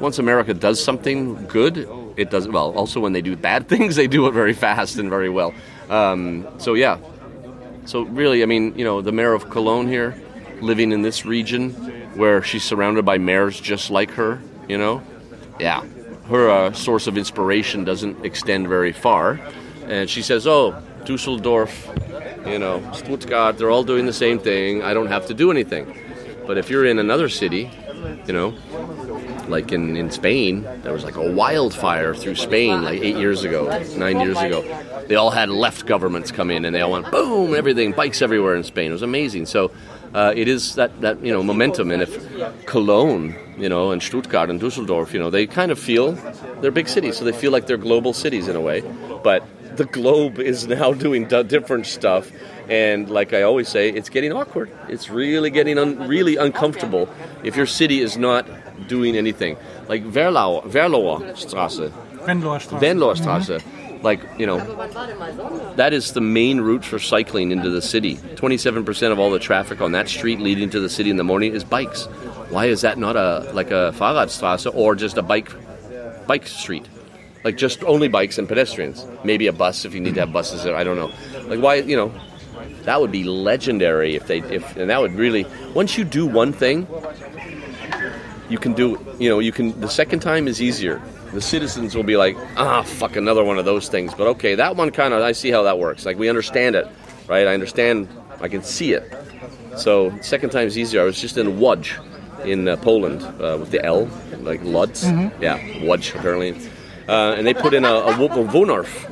once 0.00 0.18
America 0.18 0.52
does 0.52 0.82
something 0.82 1.46
good, 1.46 1.88
it 2.16 2.30
does 2.30 2.46
well. 2.46 2.72
Also, 2.72 3.00
when 3.00 3.14
they 3.14 3.22
do 3.22 3.36
bad 3.36 3.68
things, 3.72 3.96
they 3.96 4.06
do 4.06 4.26
it 4.26 4.32
very 4.32 4.52
fast 4.52 4.98
and 4.98 5.08
very 5.08 5.30
well. 5.30 5.54
Um, 5.88 6.46
so 6.58 6.74
yeah. 6.74 6.98
So 7.86 8.02
really, 8.02 8.42
I 8.42 8.46
mean, 8.46 8.78
you 8.78 8.84
know, 8.84 9.00
the 9.02 9.12
mayor 9.12 9.34
of 9.34 9.50
Cologne 9.50 9.88
here, 9.88 10.14
living 10.60 10.92
in 10.92 11.02
this 11.02 11.26
region 11.26 11.70
where 12.14 12.42
she's 12.42 12.64
surrounded 12.64 13.04
by 13.04 13.18
mayors 13.18 13.60
just 13.60 13.90
like 13.90 14.10
her, 14.12 14.40
you 14.68 14.78
know? 14.78 15.02
Yeah. 15.60 15.84
Her 16.28 16.48
uh, 16.48 16.72
source 16.72 17.06
of 17.06 17.18
inspiration 17.18 17.84
doesn't 17.84 18.24
extend 18.24 18.68
very 18.68 18.92
far. 18.92 19.40
And 19.86 20.08
she 20.08 20.22
says, 20.22 20.46
oh, 20.46 20.80
Dusseldorf, 21.04 21.90
you 22.46 22.58
know, 22.58 22.80
Stuttgart, 22.92 23.58
they're 23.58 23.70
all 23.70 23.84
doing 23.84 24.06
the 24.06 24.12
same 24.12 24.38
thing. 24.38 24.82
I 24.82 24.94
don't 24.94 25.08
have 25.08 25.26
to 25.26 25.34
do 25.34 25.50
anything. 25.50 25.94
But 26.46 26.56
if 26.56 26.70
you're 26.70 26.86
in 26.86 26.98
another 26.98 27.28
city, 27.28 27.70
you 28.26 28.32
know, 28.32 28.54
like 29.48 29.72
in, 29.72 29.96
in 29.96 30.10
Spain, 30.10 30.62
there 30.82 30.92
was 30.92 31.04
like 31.04 31.16
a 31.16 31.32
wildfire 31.32 32.14
through 32.14 32.34
Spain 32.36 32.82
like 32.82 33.00
eight 33.00 33.16
years 33.16 33.44
ago, 33.44 33.68
nine 33.96 34.20
years 34.20 34.38
ago. 34.38 34.62
They 35.08 35.16
all 35.16 35.30
had 35.30 35.48
left 35.50 35.86
governments 35.86 36.30
come 36.30 36.50
in 36.50 36.64
and 36.64 36.74
they 36.74 36.80
all 36.80 36.92
went 36.92 37.10
boom, 37.10 37.54
everything, 37.54 37.92
bikes 37.92 38.22
everywhere 38.22 38.56
in 38.56 38.64
Spain. 38.64 38.90
It 38.90 38.92
was 38.92 39.02
amazing. 39.02 39.46
So 39.46 39.70
uh, 40.14 40.32
it 40.34 40.48
is 40.48 40.74
that, 40.76 41.00
that, 41.00 41.24
you 41.24 41.32
know, 41.32 41.42
momentum. 41.42 41.90
And 41.90 42.02
if 42.02 42.66
Cologne 42.66 43.36
you 43.58 43.68
know, 43.68 43.92
and 43.92 44.02
Stuttgart 44.02 44.50
and 44.50 44.60
Dusseldorf, 44.60 45.12
you 45.12 45.20
know, 45.20 45.30
they 45.30 45.46
kind 45.46 45.70
of 45.70 45.78
feel 45.78 46.12
they're 46.60 46.70
big 46.70 46.88
cities, 46.88 47.16
so 47.16 47.24
they 47.24 47.32
feel 47.32 47.52
like 47.52 47.66
they're 47.66 47.76
global 47.76 48.12
cities 48.12 48.48
in 48.48 48.56
a 48.56 48.60
way. 48.60 48.82
But 49.22 49.44
the 49.76 49.84
globe 49.84 50.38
is 50.38 50.66
now 50.66 50.92
doing 51.06 51.26
different 51.26 51.86
stuff, 51.86 52.30
and 52.68 53.08
like 53.08 53.32
I 53.32 53.42
always 53.42 53.68
say, 53.68 53.90
it's 53.90 54.08
getting 54.08 54.32
awkward. 54.32 54.70
It's 54.88 55.10
really 55.10 55.50
getting 55.50 55.78
un- 55.78 56.08
really 56.08 56.36
uncomfortable 56.36 57.08
if 57.42 57.56
your 57.56 57.66
city 57.66 58.00
is 58.00 58.16
not 58.16 58.46
doing 58.86 59.16
anything. 59.16 59.56
Like 59.88 60.04
Verlau, 60.04 60.64
Verloer 60.64 61.32
Straße, 61.34 61.90
Venloer 62.24 62.60
Straße. 62.60 62.80
Venloer. 62.80 63.14
Mm-hmm 63.14 63.80
like 64.04 64.20
you 64.38 64.44
know 64.44 64.58
that 65.76 65.94
is 65.94 66.12
the 66.12 66.20
main 66.20 66.60
route 66.60 66.84
for 66.84 66.98
cycling 66.98 67.50
into 67.52 67.70
the 67.70 67.80
city 67.80 68.16
27% 68.16 69.12
of 69.12 69.18
all 69.18 69.30
the 69.30 69.38
traffic 69.38 69.80
on 69.80 69.92
that 69.92 70.10
street 70.10 70.40
leading 70.40 70.68
to 70.68 70.78
the 70.78 70.90
city 70.90 71.08
in 71.08 71.16
the 71.16 71.24
morning 71.24 71.54
is 71.54 71.64
bikes 71.64 72.06
why 72.50 72.66
is 72.66 72.82
that 72.82 72.98
not 72.98 73.16
a 73.16 73.50
like 73.52 73.70
a 73.70 73.92
Fahrradstraße 73.96 74.74
or 74.74 74.94
just 74.94 75.16
a 75.16 75.22
bike 75.22 75.50
bike 76.26 76.46
street? 76.46 76.86
Like 77.42 77.56
just 77.56 77.82
only 77.84 78.08
bikes 78.08 78.38
and 78.38 78.48
pedestrians. 78.48 79.06
Maybe 79.24 79.46
a 79.46 79.52
bus 79.52 79.84
if 79.84 79.94
you 79.94 80.00
need 80.00 80.14
to 80.14 80.20
have 80.20 80.32
buses 80.32 80.64
there. 80.64 80.76
I 80.76 80.84
don't 80.84 80.96
know. 80.96 81.10
Like 81.48 81.60
why 81.60 81.74
you 81.76 81.96
know 81.96 82.12
that 82.82 83.00
would 83.00 83.12
be 83.12 83.24
legendary 83.24 84.14
if 84.14 84.26
they 84.26 84.38
if 84.38 84.76
and 84.76 84.90
that 84.90 85.00
would 85.00 85.14
really 85.14 85.46
once 85.74 85.98
you 85.98 86.04
do 86.04 86.26
one 86.26 86.52
thing 86.52 86.86
you 88.48 88.58
can 88.58 88.72
do 88.72 88.98
you 89.18 89.28
know 89.28 89.38
you 89.38 89.52
can 89.52 89.78
the 89.80 89.88
second 89.88 90.20
time 90.20 90.46
is 90.48 90.60
easier 90.60 91.00
the 91.32 91.40
citizens 91.40 91.94
will 91.96 92.04
be 92.04 92.16
like 92.16 92.36
ah 92.56 92.82
fuck 92.82 93.16
another 93.16 93.44
one 93.44 93.58
of 93.58 93.64
those 93.64 93.88
things 93.88 94.14
but 94.14 94.26
okay 94.26 94.54
that 94.54 94.76
one 94.76 94.90
kind 94.90 95.14
of 95.14 95.22
i 95.22 95.32
see 95.32 95.50
how 95.50 95.62
that 95.62 95.78
works 95.78 96.04
like 96.06 96.18
we 96.18 96.28
understand 96.28 96.76
it 96.76 96.86
right 97.28 97.46
i 97.46 97.54
understand 97.54 98.08
i 98.40 98.48
can 98.48 98.62
see 98.62 98.92
it 98.92 99.12
so 99.76 100.16
second 100.20 100.50
time 100.50 100.66
is 100.66 100.76
easier 100.78 101.00
i 101.00 101.04
was 101.04 101.20
just 101.20 101.36
in 101.36 101.58
Łódź 101.58 101.98
in 102.44 102.68
uh, 102.68 102.76
Poland 102.76 103.22
uh, 103.22 103.56
with 103.58 103.70
the 103.70 103.84
L, 103.84 104.08
like 104.40 104.62
Lodz. 104.62 105.04
Mm-hmm. 105.04 105.42
Yeah, 105.42 105.58
Łódź 105.82 106.14
apparently. 106.14 106.54
Uh, 107.08 107.34
and 107.36 107.46
they 107.46 107.52
put 107.52 107.74
in 107.74 107.84
a, 107.84 107.92
a, 107.92 108.10
a 108.12 108.44
woonerf, 108.44 109.10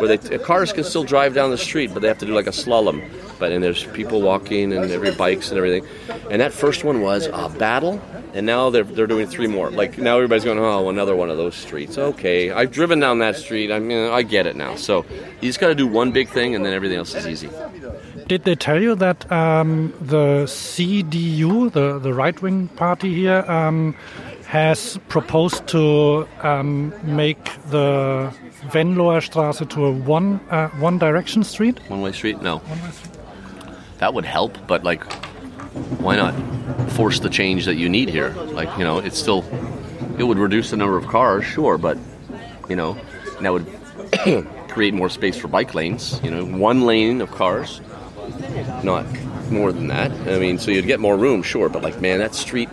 where 0.00 0.16
they, 0.16 0.38
cars 0.38 0.72
can 0.72 0.84
still 0.84 1.02
drive 1.02 1.34
down 1.34 1.50
the 1.50 1.58
street, 1.58 1.92
but 1.92 2.00
they 2.00 2.08
have 2.08 2.18
to 2.18 2.26
do 2.26 2.32
like 2.32 2.46
a 2.46 2.52
slalom. 2.52 3.02
But 3.38 3.52
and 3.52 3.62
there's 3.62 3.84
people 3.84 4.22
walking 4.22 4.72
and 4.72 4.90
every 4.90 5.14
bikes 5.14 5.50
and 5.50 5.58
everything. 5.58 5.86
And 6.30 6.40
that 6.40 6.52
first 6.52 6.84
one 6.84 7.00
was 7.00 7.26
a 7.32 7.48
battle, 7.48 8.00
and 8.32 8.46
now 8.46 8.70
they're 8.70 8.84
they're 8.84 9.06
doing 9.06 9.26
three 9.26 9.46
more. 9.46 9.70
Like 9.70 9.98
now 9.98 10.16
everybody's 10.16 10.44
going, 10.44 10.58
oh, 10.58 10.88
another 10.88 11.16
one 11.16 11.30
of 11.30 11.36
those 11.36 11.54
streets. 11.54 11.98
Okay, 11.98 12.50
I've 12.50 12.70
driven 12.70 13.00
down 13.00 13.18
that 13.18 13.36
street. 13.36 13.70
I 13.70 13.78
mean, 13.78 14.10
I 14.10 14.22
get 14.22 14.46
it 14.46 14.56
now. 14.56 14.76
So 14.76 15.04
you 15.40 15.48
just 15.48 15.60
got 15.60 15.68
to 15.68 15.74
do 15.74 15.86
one 15.86 16.12
big 16.12 16.28
thing, 16.28 16.54
and 16.54 16.64
then 16.64 16.72
everything 16.72 16.98
else 16.98 17.14
is 17.14 17.26
easy 17.26 17.50
did 18.26 18.44
they 18.44 18.54
tell 18.54 18.80
you 18.80 18.94
that 18.94 19.30
um, 19.30 19.92
the 20.00 20.44
CDU, 20.46 21.72
the, 21.72 21.98
the 21.98 22.12
right 22.12 22.40
wing 22.40 22.68
party 22.68 23.14
here, 23.14 23.44
um, 23.48 23.94
has 24.46 24.98
proposed 25.08 25.66
to 25.68 26.28
um, 26.42 26.92
make 27.02 27.44
the 27.70 28.32
Venloer 28.70 29.20
Straße 29.20 29.68
to 29.70 29.86
a 29.86 29.92
one 29.92 30.40
uh, 30.50 30.68
one 30.80 30.98
direction 30.98 31.44
street? 31.44 31.78
One 31.88 32.02
way 32.02 32.12
street? 32.12 32.40
No. 32.40 32.60
Street. 32.92 33.23
That 34.04 34.12
would 34.12 34.26
help, 34.26 34.58
but 34.66 34.84
like, 34.84 35.02
why 35.98 36.16
not 36.16 36.34
force 36.90 37.20
the 37.20 37.30
change 37.30 37.64
that 37.64 37.76
you 37.76 37.88
need 37.88 38.10
here? 38.10 38.28
Like, 38.28 38.68
you 38.76 38.84
know, 38.84 38.98
it's 38.98 39.18
still, 39.18 39.42
it 40.18 40.24
would 40.24 40.36
reduce 40.36 40.68
the 40.68 40.76
number 40.76 40.98
of 40.98 41.06
cars, 41.06 41.46
sure, 41.46 41.78
but, 41.78 41.96
you 42.68 42.76
know, 42.76 42.98
that 43.40 43.50
would 43.50 43.66
create 44.68 44.92
more 44.92 45.08
space 45.08 45.38
for 45.38 45.48
bike 45.48 45.74
lanes. 45.74 46.20
You 46.22 46.30
know, 46.32 46.44
one 46.44 46.82
lane 46.82 47.22
of 47.22 47.30
cars 47.30 47.80
not 48.82 49.06
more 49.50 49.72
than 49.72 49.86
that. 49.86 50.10
I 50.28 50.38
mean, 50.38 50.58
so 50.58 50.70
you'd 50.70 50.86
get 50.86 51.00
more 51.00 51.16
room, 51.16 51.42
sure, 51.42 51.70
but 51.70 51.80
like, 51.80 51.98
man, 52.02 52.18
that 52.18 52.34
street, 52.34 52.68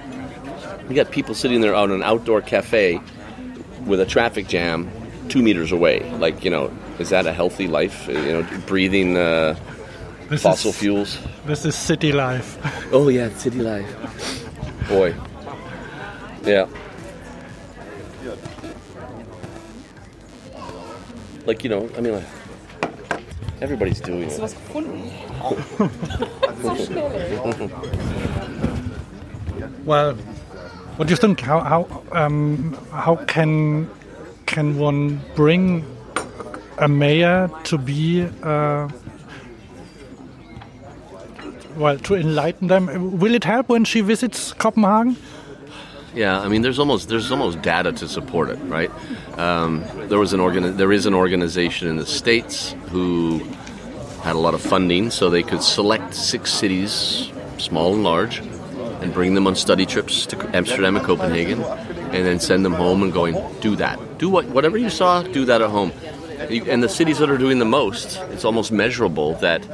you 0.90 0.96
got 0.98 1.12
people 1.12 1.34
sitting 1.34 1.62
there 1.62 1.76
on 1.76 1.92
an 1.92 2.04
outdoor 2.04 2.42
cafe 2.42 3.00
with 3.86 4.02
a 4.02 4.06
traffic 4.06 4.50
jam 4.50 4.92
two 5.30 5.42
meters 5.42 5.72
away. 5.72 6.12
Like, 6.18 6.44
you 6.44 6.52
know, 6.52 6.78
is 7.00 7.10
that 7.12 7.26
a 7.26 7.32
healthy 7.32 7.68
life? 7.68 8.10
You 8.10 8.34
know, 8.34 8.48
breathing 8.68 9.16
uh, 9.16 9.56
fossil 10.38 10.72
is, 10.72 10.78
fuels? 10.78 11.18
This 11.46 11.66
is 11.66 11.76
city 11.76 12.12
life. 12.12 12.58
oh, 12.94 13.10
yeah, 13.10 13.30
city 13.30 13.60
life. 13.60 13.88
Boy. 14.88 15.14
Yeah. 16.44 16.68
Like, 21.46 21.64
you 21.64 21.70
know, 21.70 21.90
I 21.98 22.02
mean, 22.02 22.14
like, 22.14 22.26
everybody's 23.62 24.00
doing 24.00 24.30
it. 24.30 24.40
well, 29.86 30.16
what 30.96 31.08
do 31.08 31.12
you 31.12 31.18
think? 31.18 31.42
How 31.42 31.60
how 31.62 32.04
um, 32.12 32.78
how 32.92 33.16
can 33.26 33.90
can 34.46 34.78
one 34.78 35.20
bring 35.36 35.84
a 36.78 36.88
mayor 36.88 37.50
to 37.64 37.78
be 37.78 38.28
uh, 38.44 38.88
well 41.76 41.98
to 42.00 42.16
enlighten 42.16 42.68
them? 42.68 43.20
Will 43.20 43.36
it 43.36 43.44
help 43.44 43.70
when 43.70 43.86
she 43.86 44.02
visits 44.02 44.54
Copenhagen? 44.54 45.18
Yeah, 46.14 46.42
I 46.42 46.50
mean, 46.50 46.62
there's 46.62 46.80
almost 46.80 47.08
there's 47.08 47.32
almost 47.32 47.62
data 47.62 47.92
to 47.94 48.08
support 48.08 48.50
it, 48.50 48.58
right? 48.64 48.92
Um, 49.38 49.84
there 50.10 50.20
was 50.20 50.34
an 50.34 50.40
organ 50.40 50.76
there 50.76 50.92
is 50.92 51.06
an 51.06 51.14
organization 51.14 51.88
in 51.88 51.96
the 51.96 52.06
states 52.06 52.76
who 52.90 53.40
had 54.22 54.36
a 54.36 54.40
lot 54.40 54.54
of 54.54 54.62
funding, 54.62 55.10
so 55.10 55.30
they 55.30 55.44
could 55.44 55.64
select 55.64 56.14
six 56.14 56.52
cities, 56.52 57.32
small 57.58 57.94
and 57.94 58.04
large, 58.04 58.40
and 59.02 59.14
bring 59.14 59.34
them 59.34 59.48
on 59.48 59.56
study 59.56 59.86
trips 59.86 60.26
to 60.28 60.56
Amsterdam 60.56 60.96
and 60.96 61.06
Copenhagen, 61.06 61.62
and 61.64 62.26
then 62.26 62.40
send 62.40 62.64
them 62.64 62.74
home 62.74 63.04
and 63.04 63.12
going, 63.12 63.36
do 63.62 63.76
that. 63.78 64.00
Do 64.20 64.30
what, 64.30 64.46
whatever 64.48 64.78
you 64.78 64.90
saw, 64.90 65.24
do 65.24 65.46
that 65.46 65.62
at 65.62 65.70
home. 65.70 65.92
And 66.38 66.84
the 66.84 66.90
cities 66.90 67.18
that 67.20 67.30
are 67.30 67.38
doing 67.38 67.60
the 67.60 67.66
most, 67.66 68.18
it's 68.32 68.46
almost 68.46 68.72
measurable 68.72 69.36
that, 69.36 69.66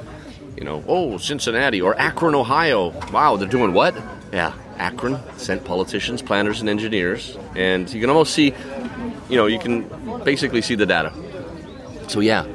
you 0.57 0.63
know, 0.63 0.83
oh, 0.87 1.17
Cincinnati 1.17 1.79
or 1.79 1.97
Akron, 1.99 2.35
Ohio. 2.35 2.89
Wow, 3.11 3.37
they're 3.37 3.47
doing 3.47 3.73
what? 3.73 3.95
Yeah, 4.33 4.53
Akron 4.77 5.19
sent 5.37 5.63
politicians, 5.63 6.21
planners, 6.21 6.59
and 6.59 6.69
engineers. 6.69 7.37
And 7.55 7.91
you 7.93 8.01
can 8.01 8.09
almost 8.09 8.33
see, 8.33 8.53
you 9.29 9.37
know, 9.37 9.45
you 9.45 9.59
can 9.59 9.87
basically 10.23 10.61
see 10.61 10.75
the 10.75 10.85
data. 10.85 11.13
So, 12.07 12.19
yeah, 12.19 12.47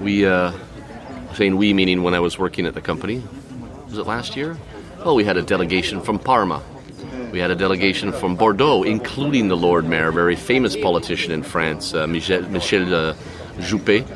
we, 0.00 0.26
uh, 0.26 0.52
saying 1.34 1.56
we 1.56 1.72
meaning 1.72 2.02
when 2.02 2.14
I 2.14 2.20
was 2.20 2.38
working 2.38 2.66
at 2.66 2.74
the 2.74 2.82
company, 2.82 3.22
was 3.86 3.98
it 3.98 4.06
last 4.06 4.36
year? 4.36 4.58
Well, 5.04 5.14
we 5.14 5.24
had 5.24 5.36
a 5.36 5.42
delegation 5.42 6.00
from 6.00 6.18
Parma. 6.18 6.62
We 7.32 7.38
had 7.38 7.50
a 7.50 7.56
delegation 7.56 8.12
from 8.12 8.36
Bordeaux, 8.36 8.82
including 8.82 9.48
the 9.48 9.56
Lord 9.56 9.86
Mayor, 9.86 10.08
a 10.08 10.12
very 10.12 10.36
famous 10.36 10.76
politician 10.76 11.32
in 11.32 11.42
France, 11.42 11.94
uh, 11.94 12.06
Michel, 12.06 12.42
Michel 12.42 12.94
uh, 12.94 13.14
Juppé. 13.56 14.06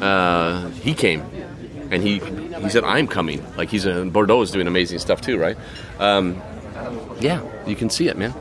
Uh, 0.00 0.68
he 0.70 0.94
came, 0.94 1.22
and 1.90 2.02
he 2.02 2.20
he 2.62 2.68
said, 2.68 2.84
"I'm 2.84 3.06
coming." 3.06 3.44
Like 3.56 3.68
he's 3.68 3.86
in 3.86 4.10
Bordeaux 4.10 4.42
is 4.42 4.50
doing 4.50 4.66
amazing 4.66 4.98
stuff 4.98 5.20
too, 5.20 5.38
right? 5.38 5.56
Um, 5.98 6.40
yeah, 7.20 7.42
you 7.66 7.76
can 7.76 7.90
see 7.90 8.08
it, 8.08 8.16
man. 8.16 8.32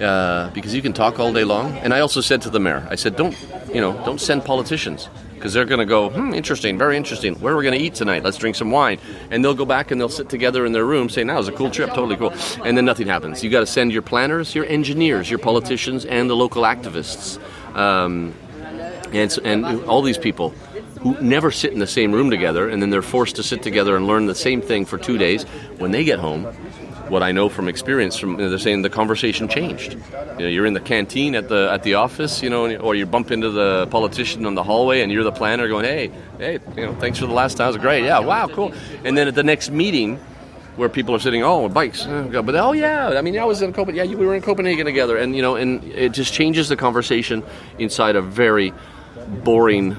Uh, 0.00 0.50
because 0.54 0.74
you 0.74 0.82
can 0.82 0.92
talk 0.92 1.18
all 1.18 1.32
day 1.32 1.44
long. 1.44 1.72
And 1.78 1.92
I 1.92 2.00
also 2.00 2.20
said 2.20 2.42
to 2.42 2.50
the 2.50 2.60
mayor, 2.60 2.86
I 2.90 2.94
said, 2.94 3.16
"Don't 3.16 3.36
you 3.72 3.80
know? 3.80 3.92
Don't 4.04 4.20
send 4.20 4.44
politicians." 4.44 5.08
Because 5.34 5.52
they're 5.52 5.64
going 5.64 5.78
to 5.78 5.86
go, 5.86 6.10
hmm, 6.10 6.34
interesting, 6.34 6.76
very 6.76 6.96
interesting. 6.96 7.36
Where 7.36 7.54
are 7.54 7.56
we 7.56 7.62
going 7.62 7.78
to 7.78 7.84
eat 7.84 7.94
tonight? 7.94 8.24
Let's 8.24 8.38
drink 8.38 8.56
some 8.56 8.72
wine. 8.72 8.98
And 9.30 9.44
they'll 9.44 9.54
go 9.54 9.64
back 9.64 9.92
and 9.92 10.00
they'll 10.00 10.08
sit 10.08 10.28
together 10.28 10.66
in 10.66 10.72
their 10.72 10.84
room 10.84 11.08
saying, 11.08 11.28
that 11.28 11.36
was 11.36 11.46
a 11.46 11.52
cool 11.52 11.70
trip, 11.70 11.90
totally 11.90 12.16
cool. 12.16 12.34
And 12.64 12.76
then 12.76 12.84
nothing 12.84 13.06
happens. 13.06 13.44
You 13.44 13.48
got 13.48 13.60
to 13.60 13.66
send 13.66 13.92
your 13.92 14.02
planners, 14.02 14.56
your 14.56 14.64
engineers, 14.64 15.30
your 15.30 15.38
politicians, 15.38 16.04
and 16.04 16.28
the 16.28 16.34
local 16.34 16.64
activists. 16.64 17.38
Um, 17.76 18.34
and, 19.12 19.38
and 19.44 19.84
all 19.84 20.02
these 20.02 20.18
people 20.18 20.54
who 21.00 21.16
never 21.20 21.50
sit 21.50 21.72
in 21.72 21.78
the 21.78 21.86
same 21.86 22.12
room 22.12 22.30
together, 22.30 22.68
and 22.68 22.80
then 22.82 22.90
they're 22.90 23.02
forced 23.02 23.36
to 23.36 23.42
sit 23.42 23.62
together 23.62 23.96
and 23.96 24.06
learn 24.06 24.26
the 24.26 24.34
same 24.34 24.60
thing 24.60 24.84
for 24.84 24.98
two 24.98 25.18
days. 25.18 25.44
When 25.78 25.90
they 25.90 26.04
get 26.04 26.18
home, 26.18 26.44
what 27.08 27.22
I 27.22 27.32
know 27.32 27.48
from 27.48 27.68
experience, 27.68 28.18
from 28.18 28.36
they're 28.36 28.58
saying 28.58 28.82
the 28.82 28.90
conversation 28.90 29.48
changed. 29.48 29.94
You 30.38 30.44
know, 30.44 30.48
you're 30.48 30.66
in 30.66 30.74
the 30.74 30.80
canteen 30.80 31.34
at 31.34 31.48
the 31.48 31.70
at 31.72 31.82
the 31.82 31.94
office, 31.94 32.42
you 32.42 32.50
know, 32.50 32.76
or 32.76 32.94
you 32.94 33.06
bump 33.06 33.30
into 33.30 33.50
the 33.50 33.86
politician 33.86 34.44
on 34.44 34.54
the 34.54 34.62
hallway, 34.62 35.00
and 35.00 35.10
you're 35.10 35.24
the 35.24 35.32
planner 35.32 35.68
going, 35.68 35.84
"Hey, 35.84 36.10
hey, 36.38 36.58
you 36.76 36.84
know, 36.86 36.94
thanks 36.96 37.18
for 37.18 37.26
the 37.26 37.32
last 37.32 37.56
time, 37.56 37.68
it 37.68 37.72
was 37.74 37.76
great, 37.82 38.04
yeah, 38.04 38.18
wow, 38.18 38.46
cool." 38.48 38.72
And 39.04 39.16
then 39.16 39.26
at 39.28 39.34
the 39.34 39.42
next 39.42 39.70
meeting, 39.70 40.18
where 40.76 40.88
people 40.90 41.14
are 41.14 41.18
sitting, 41.18 41.42
oh, 41.42 41.68
bikes, 41.68 42.06
oh, 42.06 42.42
but 42.42 42.54
oh 42.54 42.72
yeah, 42.72 43.14
I 43.16 43.22
mean, 43.22 43.38
I 43.38 43.44
was 43.44 43.62
in 43.62 43.72
Copenhagen, 43.72 43.96
yeah, 43.96 44.10
you- 44.12 44.18
we 44.18 44.26
were 44.26 44.34
in 44.34 44.42
Copenhagen 44.42 44.84
together, 44.84 45.16
and 45.16 45.34
you 45.34 45.42
know, 45.42 45.56
and 45.56 45.82
it 45.84 46.12
just 46.12 46.32
changes 46.34 46.68
the 46.68 46.76
conversation 46.76 47.42
inside 47.78 48.16
a 48.16 48.22
very 48.22 48.72
boring, 49.44 49.96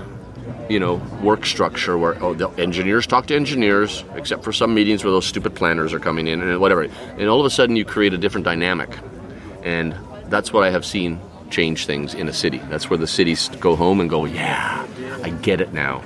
you 0.69 0.79
know, 0.79 0.95
work 1.21 1.45
structure 1.45 1.97
where 1.97 2.21
oh, 2.23 2.33
the 2.33 2.49
engineers 2.61 3.07
talk 3.07 3.27
to 3.27 3.35
engineers, 3.35 4.03
except 4.15 4.43
for 4.43 4.53
some 4.53 4.73
meetings 4.73 5.03
where 5.03 5.11
those 5.11 5.25
stupid 5.25 5.55
planners 5.55 5.93
are 5.93 5.99
coming 5.99 6.27
in 6.27 6.41
and 6.41 6.59
whatever, 6.59 6.83
and 6.83 7.29
all 7.29 7.39
of 7.39 7.45
a 7.45 7.49
sudden 7.49 7.75
you 7.75 7.85
create 7.85 8.13
a 8.13 8.17
different 8.17 8.45
dynamic, 8.45 8.89
and 9.63 9.95
that's 10.25 10.53
what 10.53 10.63
I 10.63 10.69
have 10.69 10.85
seen 10.85 11.19
change 11.49 11.85
things 11.85 12.13
in 12.13 12.27
a 12.27 12.33
city. 12.33 12.59
That's 12.69 12.89
where 12.89 12.97
the 12.97 13.07
cities 13.07 13.49
go 13.59 13.75
home 13.75 13.99
and 13.99 14.09
go, 14.09 14.25
yeah, 14.25 14.85
I 15.23 15.29
get 15.29 15.61
it 15.61 15.73
now. 15.73 16.03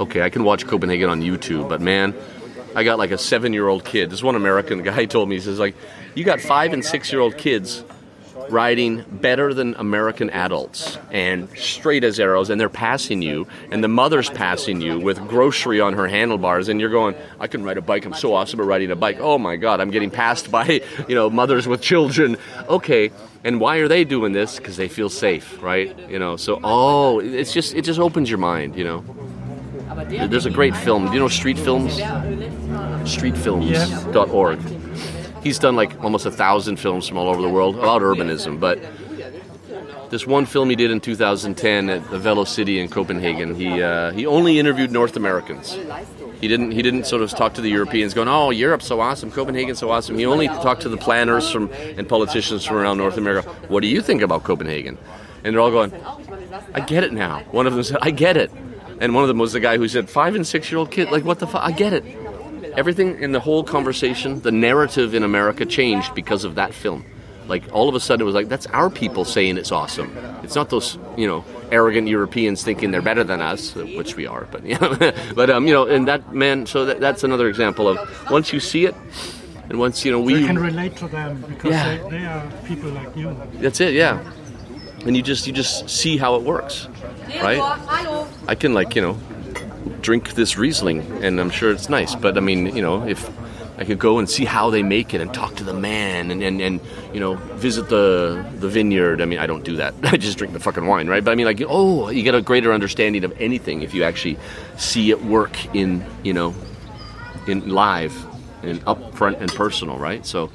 Okay, 0.00 0.22
I 0.22 0.30
can 0.30 0.44
watch 0.44 0.66
Copenhagen 0.66 1.08
on 1.08 1.20
YouTube, 1.20 1.68
but 1.68 1.80
man, 1.80 2.14
I 2.74 2.84
got 2.84 2.98
like 2.98 3.10
a 3.10 3.18
seven 3.18 3.52
year 3.52 3.68
old 3.68 3.84
kid. 3.84 4.10
This 4.10 4.22
one 4.22 4.34
American 4.34 4.82
guy 4.82 5.04
told 5.06 5.28
me, 5.28 5.36
he 5.36 5.40
says, 5.40 5.58
like, 5.58 5.76
you 6.14 6.24
got 6.24 6.40
five 6.40 6.72
and 6.72 6.84
six 6.84 7.12
year 7.12 7.20
old 7.20 7.36
kids 7.36 7.84
riding 8.50 9.04
better 9.10 9.54
than 9.54 9.74
American 9.74 10.30
adults 10.30 10.98
and 11.10 11.48
straight 11.56 12.04
as 12.04 12.20
arrows, 12.20 12.50
and 12.50 12.60
they're 12.60 12.68
passing 12.68 13.22
you, 13.22 13.46
and 13.70 13.82
the 13.82 13.88
mother's 13.88 14.30
passing 14.30 14.80
you 14.80 14.98
with 14.98 15.18
grocery 15.28 15.80
on 15.80 15.94
her 15.94 16.06
handlebars, 16.06 16.68
and 16.68 16.80
you're 16.80 16.90
going, 16.90 17.14
I 17.40 17.46
can 17.46 17.64
ride 17.64 17.78
a 17.78 17.82
bike. 17.82 18.04
I'm 18.04 18.14
so 18.14 18.34
awesome 18.34 18.60
at 18.60 18.66
riding 18.66 18.90
a 18.90 18.96
bike. 18.96 19.18
Oh 19.20 19.38
my 19.38 19.56
God, 19.56 19.80
I'm 19.80 19.90
getting 19.90 20.10
passed 20.10 20.50
by, 20.50 20.82
you 21.08 21.14
know, 21.14 21.30
mothers 21.30 21.66
with 21.66 21.80
children. 21.80 22.36
Okay. 22.68 23.10
And 23.44 23.60
why 23.60 23.76
are 23.78 23.88
they 23.88 24.04
doing 24.04 24.32
this? 24.32 24.56
Because 24.56 24.78
they 24.78 24.88
feel 24.88 25.10
safe, 25.10 25.62
right? 25.62 25.94
You 26.08 26.18
know, 26.18 26.36
so 26.36 26.60
oh, 26.64 27.20
it's 27.20 27.52
just 27.52 27.74
it 27.74 27.82
just 27.82 28.00
opens 28.00 28.30
your 28.30 28.38
mind, 28.38 28.74
you 28.76 28.84
know. 28.84 29.04
There's 30.08 30.46
a 30.46 30.50
great 30.50 30.74
film. 30.74 31.06
Do 31.06 31.12
you 31.12 31.20
know 31.20 31.28
Street 31.28 31.58
Films? 31.58 31.98
Streetfilms.org. 33.04 34.83
He's 35.44 35.58
done 35.58 35.76
like 35.76 36.02
almost 36.02 36.24
a 36.24 36.30
thousand 36.30 36.76
films 36.76 37.06
from 37.06 37.18
all 37.18 37.28
over 37.28 37.42
the 37.42 37.48
world 37.48 37.76
about 37.76 38.00
urbanism, 38.00 38.58
but 38.58 38.80
this 40.10 40.26
one 40.26 40.46
film 40.46 40.70
he 40.70 40.76
did 40.76 40.90
in 40.90 41.00
2010 41.00 41.90
at 41.90 42.10
the 42.10 42.18
Velo-city 42.18 42.78
in 42.78 42.88
Copenhagen, 42.88 43.54
he 43.54 43.82
uh, 43.82 44.10
he 44.12 44.26
only 44.26 44.58
interviewed 44.58 44.90
North 44.90 45.16
Americans. 45.16 45.76
He 46.40 46.48
didn't 46.48 46.70
he 46.70 46.80
didn't 46.82 47.06
sort 47.06 47.20
of 47.20 47.30
talk 47.30 47.54
to 47.54 47.60
the 47.60 47.68
Europeans, 47.68 48.14
going, 48.14 48.28
"Oh, 48.28 48.50
Europe's 48.50 48.86
so 48.86 49.00
awesome, 49.00 49.30
Copenhagen's 49.30 49.78
so 49.78 49.90
awesome." 49.90 50.16
He 50.16 50.24
only 50.24 50.48
talked 50.48 50.82
to 50.82 50.88
the 50.88 50.96
planners 50.96 51.50
from 51.50 51.70
and 51.98 52.08
politicians 52.08 52.64
from 52.64 52.76
around 52.76 52.96
North 52.96 53.18
America. 53.18 53.48
What 53.68 53.80
do 53.80 53.88
you 53.88 54.00
think 54.00 54.22
about 54.22 54.44
Copenhagen? 54.44 54.96
And 55.42 55.54
they're 55.54 55.60
all 55.60 55.70
going, 55.70 55.92
"I 56.72 56.80
get 56.80 57.04
it 57.04 57.12
now." 57.12 57.42
One 57.50 57.66
of 57.66 57.74
them 57.74 57.82
said, 57.82 57.98
"I 58.00 58.10
get 58.10 58.36
it," 58.36 58.50
and 59.00 59.14
one 59.14 59.24
of 59.24 59.28
them 59.28 59.38
was 59.38 59.52
the 59.52 59.60
guy 59.60 59.76
who 59.76 59.88
said, 59.88 60.08
five 60.08 60.34
and 60.34 60.46
six 60.46 60.70
year 60.70 60.78
old 60.78 60.90
kid, 60.90 61.10
like 61.10 61.24
what 61.24 61.38
the 61.38 61.46
fuck? 61.46 61.62
I 61.62 61.72
get 61.72 61.92
it." 61.92 62.04
Everything 62.76 63.20
in 63.22 63.32
the 63.32 63.40
whole 63.40 63.62
conversation, 63.62 64.40
the 64.40 64.50
narrative 64.52 65.14
in 65.14 65.22
America 65.22 65.64
changed 65.64 66.14
because 66.14 66.44
of 66.44 66.56
that 66.56 66.74
film. 66.74 67.04
Like 67.46 67.62
all 67.72 67.88
of 67.88 67.94
a 67.94 68.00
sudden, 68.00 68.22
it 68.22 68.24
was 68.24 68.34
like 68.34 68.48
that's 68.48 68.66
our 68.68 68.88
people 68.90 69.24
saying 69.24 69.58
it's 69.58 69.70
awesome. 69.70 70.16
It's 70.42 70.54
not 70.54 70.70
those 70.70 70.98
you 71.16 71.26
know 71.26 71.44
arrogant 71.70 72.08
Europeans 72.08 72.62
thinking 72.64 72.90
they're 72.90 73.02
better 73.02 73.22
than 73.22 73.40
us, 73.42 73.74
which 73.74 74.16
we 74.16 74.26
are. 74.26 74.46
But 74.50 74.64
you 74.70 74.78
know, 74.78 75.12
but 75.34 75.50
um, 75.50 75.66
you 75.66 75.74
know, 75.74 75.86
and 75.86 76.08
that 76.08 76.34
man. 76.34 76.64
So 76.66 76.86
that, 76.86 77.00
that's 77.00 77.22
another 77.22 77.48
example 77.48 77.86
of 77.86 78.30
once 78.30 78.52
you 78.52 78.60
see 78.60 78.86
it, 78.86 78.94
and 79.68 79.78
once 79.78 80.04
you 80.06 80.10
know 80.10 80.20
we 80.20 80.40
you 80.40 80.46
can 80.46 80.58
relate 80.58 80.96
to 80.96 81.06
them 81.06 81.44
because 81.46 81.70
Yeah. 81.72 81.96
they, 82.08 82.10
they 82.18 82.24
are 82.24 82.50
people 82.66 82.90
like 82.90 83.14
you. 83.14 83.36
That's 83.54 83.80
it, 83.80 83.92
yeah. 83.92 84.24
And 85.04 85.14
you 85.14 85.22
just 85.22 85.46
you 85.46 85.52
just 85.52 85.90
see 85.90 86.16
how 86.16 86.36
it 86.36 86.42
works, 86.42 86.88
right? 87.42 87.60
I 88.48 88.54
can 88.54 88.72
like 88.72 88.96
you 88.96 89.02
know 89.02 89.18
drink 90.00 90.34
this 90.34 90.56
Riesling, 90.56 91.00
and 91.22 91.40
I'm 91.40 91.50
sure 91.50 91.70
it's 91.70 91.88
nice. 91.88 92.14
But 92.14 92.36
I 92.36 92.40
mean, 92.40 92.74
you 92.74 92.82
know, 92.82 93.06
if 93.06 93.30
I 93.76 93.84
could 93.84 93.98
go 93.98 94.18
and 94.18 94.30
see 94.30 94.44
how 94.44 94.70
they 94.70 94.82
make 94.82 95.14
it 95.14 95.20
and 95.20 95.34
talk 95.34 95.56
to 95.56 95.64
the 95.64 95.74
man 95.74 96.30
and, 96.30 96.42
and, 96.42 96.60
and 96.60 96.80
you 97.12 97.18
know 97.18 97.34
visit 97.34 97.88
the 97.88 98.44
the 98.58 98.68
vineyard. 98.68 99.20
I 99.20 99.24
mean, 99.24 99.38
I 99.38 99.46
don't 99.46 99.64
do 99.64 99.76
that. 99.76 99.94
I 100.04 100.16
just 100.16 100.38
drink 100.38 100.52
the 100.52 100.60
fucking 100.60 100.86
wine, 100.86 101.08
right? 101.08 101.24
But 101.24 101.32
I 101.32 101.34
mean, 101.34 101.46
like, 101.46 101.62
oh, 101.66 102.08
you 102.08 102.22
get 102.22 102.34
a 102.34 102.42
greater 102.42 102.72
understanding 102.72 103.24
of 103.24 103.32
anything 103.40 103.82
if 103.82 103.92
you 103.92 104.04
actually 104.04 104.38
see 104.76 105.10
it 105.10 105.24
work 105.24 105.74
in 105.74 106.04
you 106.22 106.32
know 106.32 106.54
in 107.46 107.68
live 107.68 108.14
and 108.62 108.82
up 108.86 109.14
front 109.14 109.38
and 109.38 109.52
personal, 109.52 109.98
right? 109.98 110.24
So 110.24 110.50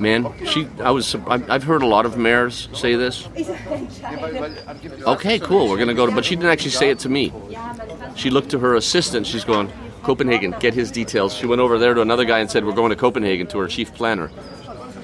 man. 0.00 0.32
She, 0.46 0.68
I 0.80 0.90
was, 0.90 1.14
I've 1.26 1.64
heard 1.64 1.82
a 1.82 1.86
lot 1.86 2.06
of 2.06 2.16
mayors 2.16 2.68
say 2.72 2.94
this. 2.96 3.28
Okay, 5.06 5.38
cool. 5.38 5.68
We're 5.68 5.78
gonna 5.78 5.94
go 5.94 6.06
to, 6.06 6.12
but 6.12 6.24
she 6.24 6.36
didn't 6.36 6.50
actually 6.50 6.70
say 6.70 6.90
it 6.90 6.98
to 7.00 7.08
me. 7.08 7.32
She 8.14 8.30
looked 8.30 8.50
to 8.50 8.58
her 8.58 8.74
assistant. 8.74 9.26
She's 9.26 9.44
going, 9.44 9.72
Copenhagen, 10.02 10.54
get 10.60 10.72
his 10.74 10.90
details. 10.90 11.34
She 11.34 11.46
went 11.46 11.60
over 11.60 11.78
there 11.78 11.92
to 11.92 12.00
another 12.00 12.24
guy 12.24 12.38
and 12.38 12.50
said, 12.50 12.64
we're 12.64 12.72
going 12.72 12.90
to 12.90 12.96
Copenhagen 12.96 13.46
to 13.48 13.58
her 13.58 13.66
chief 13.66 13.92
planner. 13.94 14.30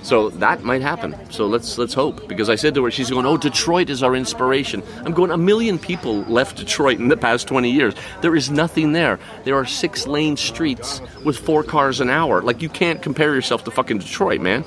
So 0.02 0.30
that 0.30 0.64
might 0.64 0.82
happen. 0.82 1.16
So 1.30 1.46
let's 1.46 1.78
let's 1.78 1.94
hope. 1.94 2.28
Because 2.28 2.50
I 2.50 2.56
said 2.56 2.74
to 2.74 2.84
her, 2.84 2.90
she's 2.90 3.10
going, 3.10 3.24
"Oh, 3.24 3.36
Detroit 3.36 3.88
is 3.88 4.02
our 4.02 4.14
inspiration." 4.16 4.82
I'm 5.04 5.12
going. 5.12 5.30
A 5.30 5.36
million 5.36 5.78
people 5.78 6.22
left 6.22 6.56
Detroit 6.56 6.98
in 6.98 7.08
the 7.08 7.16
past 7.16 7.46
20 7.46 7.70
years. 7.70 7.94
There 8.20 8.34
is 8.34 8.50
nothing 8.50 8.92
there. 8.92 9.18
There 9.44 9.54
are 9.54 9.64
six 9.64 10.06
lane 10.06 10.36
streets 10.36 11.00
with 11.24 11.38
four 11.38 11.62
cars 11.62 12.00
an 12.00 12.10
hour. 12.10 12.42
Like 12.42 12.62
you 12.62 12.68
can't 12.68 13.00
compare 13.00 13.34
yourself 13.34 13.64
to 13.64 13.70
fucking 13.70 13.98
Detroit, 13.98 14.40
man. 14.40 14.64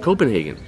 Copenhagen. 0.00 0.58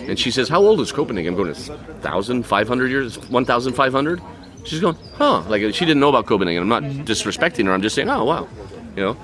And 0.00 0.18
she 0.18 0.30
says, 0.30 0.48
"How 0.48 0.60
old 0.60 0.80
is 0.80 0.92
Copenhagen?" 0.92 1.32
I'm 1.32 1.36
going, 1.36 1.50
"It's 1.50 1.68
thousand 2.02 2.44
five 2.44 2.68
hundred 2.68 2.90
years, 2.90 3.16
one 3.30 3.46
thousand 3.46 3.72
five 3.72 3.92
hundred." 3.92 4.20
She's 4.64 4.80
going, 4.80 4.96
"Huh?" 5.14 5.42
Like 5.48 5.62
she 5.74 5.84
didn't 5.86 6.00
know 6.00 6.10
about 6.10 6.26
Copenhagen. 6.26 6.62
I'm 6.62 6.68
not 6.68 6.82
disrespecting 7.06 7.64
her. 7.66 7.72
I'm 7.72 7.82
just 7.82 7.94
saying, 7.94 8.10
"Oh 8.10 8.24
wow," 8.24 8.48
you 8.96 9.02
know. 9.02 9.16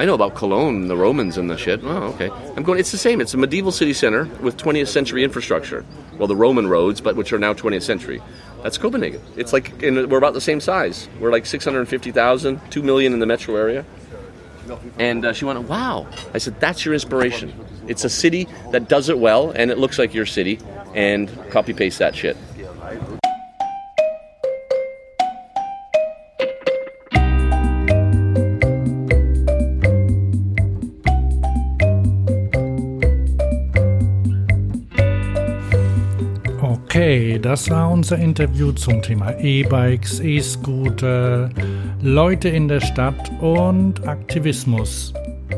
I 0.00 0.06
know 0.06 0.14
about 0.14 0.34
Cologne, 0.34 0.88
the 0.88 0.96
Romans, 0.96 1.36
and 1.36 1.50
the 1.50 1.58
shit. 1.58 1.84
Oh, 1.84 2.04
okay. 2.14 2.30
I'm 2.56 2.62
going. 2.62 2.80
It's 2.80 2.90
the 2.90 2.96
same. 2.96 3.20
It's 3.20 3.34
a 3.34 3.36
medieval 3.36 3.70
city 3.70 3.92
center 3.92 4.24
with 4.40 4.56
20th 4.56 4.88
century 4.88 5.22
infrastructure. 5.22 5.84
Well, 6.16 6.26
the 6.26 6.34
Roman 6.34 6.68
roads, 6.68 7.02
but 7.02 7.16
which 7.16 7.34
are 7.34 7.38
now 7.38 7.52
20th 7.52 7.82
century. 7.82 8.22
That's 8.62 8.78
Copenhagen. 8.78 9.20
It's 9.36 9.52
like 9.52 9.82
and 9.82 10.10
we're 10.10 10.16
about 10.16 10.32
the 10.32 10.40
same 10.40 10.58
size. 10.58 11.06
We're 11.20 11.30
like 11.30 11.44
650,000, 11.44 12.70
2 12.70 12.82
million 12.82 13.12
in 13.12 13.18
the 13.18 13.26
metro 13.26 13.54
area. 13.56 13.84
And 14.98 15.26
uh, 15.26 15.34
she 15.34 15.44
went, 15.44 15.60
"Wow!" 15.68 16.06
I 16.32 16.38
said, 16.38 16.58
"That's 16.60 16.82
your 16.82 16.94
inspiration. 16.94 17.52
It's 17.86 18.04
a 18.04 18.10
city 18.10 18.48
that 18.70 18.88
does 18.88 19.10
it 19.10 19.18
well, 19.18 19.50
and 19.50 19.70
it 19.70 19.76
looks 19.76 19.98
like 19.98 20.14
your 20.14 20.24
city, 20.24 20.60
and 20.94 21.30
copy 21.50 21.74
paste 21.74 21.98
that 21.98 22.16
shit." 22.16 22.38
Okay, 37.10 37.40
das 37.40 37.68
war 37.68 37.90
unser 37.90 38.18
Interview 38.18 38.70
zum 38.70 39.02
Thema 39.02 39.36
E-Bikes, 39.40 40.20
E-Scooter, 40.20 41.50
Leute 42.02 42.48
in 42.48 42.68
der 42.68 42.80
Stadt 42.80 43.32
und 43.40 44.06
Aktivismus. 44.06 45.12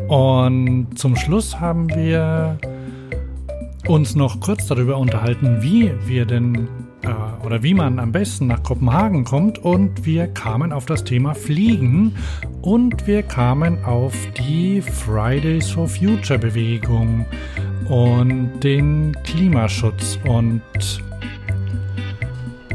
Und 0.08 0.98
zum 0.98 1.14
Schluss 1.14 1.60
haben 1.60 1.94
wir 1.94 2.56
uns 3.86 4.14
noch 4.14 4.40
kurz 4.40 4.66
darüber 4.66 4.96
unterhalten, 4.96 5.58
wie 5.60 5.92
wir 6.06 6.24
denn 6.24 6.68
äh, 7.02 7.44
oder 7.44 7.62
wie 7.62 7.74
man 7.74 7.98
am 7.98 8.12
besten 8.12 8.46
nach 8.46 8.62
Kopenhagen 8.62 9.24
kommt 9.24 9.58
und 9.58 10.06
wir 10.06 10.28
kamen 10.28 10.72
auf 10.72 10.86
das 10.86 11.04
Thema 11.04 11.34
Fliegen 11.34 12.14
und 12.62 13.06
wir 13.06 13.22
kamen 13.22 13.84
auf 13.84 14.14
die 14.38 14.80
Fridays 14.80 15.68
for 15.68 15.86
Future 15.86 16.38
Bewegung 16.38 17.26
und 17.90 18.52
den 18.62 19.14
Klimaschutz 19.22 20.18
und 20.26 20.62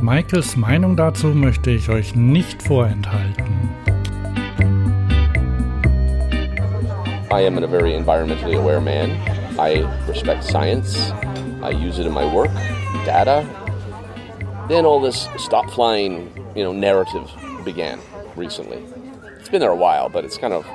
Michaels 0.01 0.55
Meinung 0.55 0.95
dazu 0.95 1.27
möchte 1.27 1.71
ich 1.71 1.89
euch 1.89 2.15
nicht 2.15 2.61
vorenthalten. 2.61 3.45
I 7.31 7.45
am 7.45 7.57
a 7.57 7.67
very 7.67 7.93
environmentally 7.93 8.57
aware 8.57 8.79
man. 8.79 9.11
I 9.59 9.85
respect 10.07 10.43
science. 10.43 11.11
I 11.61 11.71
use 11.71 11.99
it 11.99 12.05
in 12.05 12.13
my 12.13 12.25
work, 12.31 12.51
data. 13.05 13.45
Then 14.69 14.85
all 14.85 15.01
this 15.01 15.27
stop 15.37 15.69
flying, 15.71 16.29
you 16.55 16.63
know, 16.63 16.71
narrative 16.71 17.29
began 17.65 17.99
recently. 18.35 18.83
It's 19.39 19.49
been 19.49 19.61
there 19.61 19.71
a 19.71 19.75
while, 19.75 20.09
but 20.09 20.23
it's 20.23 20.37
kind 20.37 20.53
of 20.53 20.65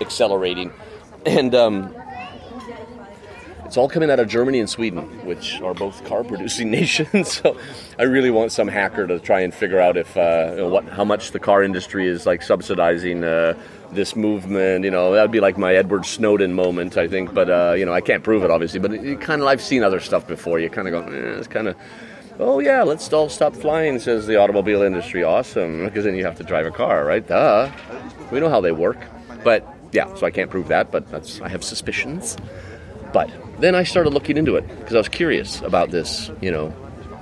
accelerating. 0.00 0.72
And 1.24 1.54
um, 1.54 1.95
it's 3.66 3.76
all 3.76 3.88
coming 3.88 4.10
out 4.10 4.20
of 4.20 4.28
Germany 4.28 4.60
and 4.60 4.70
Sweden, 4.70 5.02
which 5.26 5.60
are 5.60 5.74
both 5.74 6.04
car 6.04 6.22
producing 6.22 6.70
nations. 6.80 7.32
so 7.32 7.58
I 7.98 8.04
really 8.04 8.30
want 8.30 8.52
some 8.52 8.68
hacker 8.68 9.06
to 9.08 9.18
try 9.18 9.40
and 9.40 9.52
figure 9.52 9.80
out 9.80 9.96
if 9.96 10.16
uh, 10.16 10.50
you 10.50 10.56
know, 10.58 10.68
what 10.68 10.84
how 10.88 11.04
much 11.04 11.32
the 11.32 11.40
car 11.40 11.64
industry 11.64 12.06
is 12.06 12.26
like 12.26 12.42
subsidizing 12.42 13.24
uh, 13.24 13.58
this 13.90 14.14
movement. 14.14 14.84
You 14.84 14.92
know, 14.92 15.12
that'd 15.12 15.32
be 15.32 15.40
like 15.40 15.58
my 15.58 15.74
Edward 15.74 16.06
Snowden 16.06 16.54
moment, 16.54 16.96
I 16.96 17.08
think. 17.08 17.34
But 17.34 17.50
uh, 17.50 17.74
you 17.76 17.84
know, 17.84 17.92
I 17.92 18.00
can't 18.00 18.22
prove 18.22 18.44
it 18.44 18.50
obviously. 18.52 18.78
But 18.78 18.94
it, 18.94 19.04
it 19.04 19.20
kind 19.20 19.42
of 19.42 19.48
I've 19.48 19.62
seen 19.62 19.82
other 19.82 20.00
stuff 20.00 20.28
before. 20.28 20.60
You 20.60 20.70
kind 20.70 20.86
of 20.86 20.92
go, 20.92 21.12
eh, 21.12 21.38
it's 21.38 21.48
kind 21.48 21.68
of. 21.68 21.76
Oh 22.38 22.60
yeah, 22.60 22.82
let's 22.82 23.12
all 23.12 23.28
stop 23.28 23.56
flying, 23.56 23.98
says 23.98 24.26
the 24.26 24.36
automobile 24.36 24.82
industry. 24.82 25.24
Awesome, 25.24 25.86
because 25.86 26.04
then 26.04 26.14
you 26.14 26.24
have 26.24 26.36
to 26.36 26.44
drive 26.44 26.66
a 26.66 26.70
car, 26.70 27.04
right? 27.04 27.26
Duh. 27.26 27.70
We 28.30 28.38
know 28.40 28.50
how 28.50 28.60
they 28.60 28.72
work, 28.72 28.98
but 29.42 29.66
yeah. 29.90 30.14
So 30.14 30.26
I 30.26 30.30
can't 30.30 30.50
prove 30.50 30.68
that, 30.68 30.92
but 30.92 31.04
I 31.42 31.48
have 31.48 31.64
suspicions. 31.64 32.36
But 33.12 33.30
then 33.60 33.74
I 33.74 33.84
started 33.84 34.10
looking 34.10 34.36
into 34.36 34.56
it 34.56 34.66
because 34.78 34.94
I 34.94 34.98
was 34.98 35.08
curious 35.08 35.60
about 35.62 35.90
this. 35.90 36.30
You 36.40 36.50
know, 36.50 36.74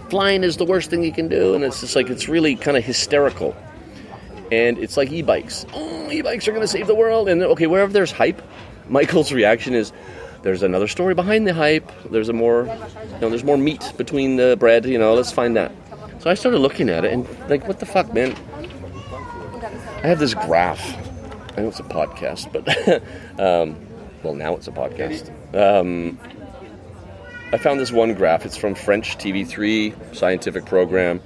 flying 0.09 0.45
is 0.45 0.57
the 0.57 0.64
worst 0.64 0.91
thing 0.91 1.03
you 1.03 1.12
can 1.12 1.28
do, 1.28 1.55
and 1.55 1.64
it's 1.64 1.80
just 1.80 1.97
like 1.97 2.11
it's 2.11 2.28
really 2.28 2.57
kind 2.57 2.76
of 2.76 2.85
hysterical. 2.85 3.57
And 4.53 4.78
it's 4.78 4.97
like 4.97 5.11
e-bikes. 5.11 5.64
Oh, 5.72 6.11
e-bikes 6.11 6.47
are 6.47 6.53
going 6.53 6.62
to 6.62 6.68
save 6.68 6.87
the 6.87 6.95
world. 6.95 7.28
And 7.28 7.43
okay, 7.43 7.66
wherever 7.66 7.93
there's 7.93 8.12
hype, 8.12 8.43
Mikael's 8.89 9.32
reaction 9.32 9.74
is, 9.74 9.93
"There's 10.43 10.62
another 10.62 10.89
story 10.89 11.14
behind 11.14 11.47
the 11.47 11.55
hype. 11.55 11.91
There's 12.11 12.28
a 12.28 12.35
more, 12.35 12.64
you 12.64 13.20
know, 13.20 13.30
there's 13.30 13.45
more 13.45 13.57
meat 13.57 13.93
between 13.97 14.37
the 14.37 14.57
bread. 14.59 14.85
You 14.85 14.99
know, 14.99 15.14
let's 15.14 15.32
find 15.32 15.57
that." 15.57 15.72
So 16.24 16.30
I 16.30 16.35
started 16.35 16.61
looking 16.61 16.89
at 16.89 17.05
it 17.05 17.12
and 17.12 17.28
like, 17.51 17.68
what 17.68 17.80
the 17.80 17.87
fuck, 17.87 18.14
man? 18.14 18.35
I 20.03 20.07
have 20.07 20.18
this 20.18 20.32
graph. 20.32 20.97
I 21.57 21.61
know 21.61 21.68
it's 21.68 21.80
a 21.80 21.82
podcast, 21.82 22.51
but 22.51 22.66
um, 23.39 23.76
well, 24.22 24.35
now 24.35 24.57
it's 24.57 24.66
a 24.66 24.72
podcast. 24.72 25.30
Um, 25.55 26.18
I 27.52 27.59
found 27.59 27.78
this 27.78 27.92
one 27.92 28.14
graph. 28.14 28.44
It's 28.44 28.57
from 28.57 28.74
French 28.74 29.16
TV3 29.16 30.16
scientific 30.16 30.66
program, 30.66 31.20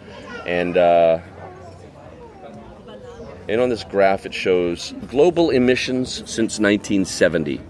and 0.46 0.76
uh, 0.76 1.20
and 3.48 3.60
on 3.60 3.70
this 3.70 3.84
graph 3.84 4.26
it 4.26 4.34
shows 4.34 4.92
global 5.06 5.50
emissions 5.50 6.10
since 6.30 6.58
1970. 6.60 7.60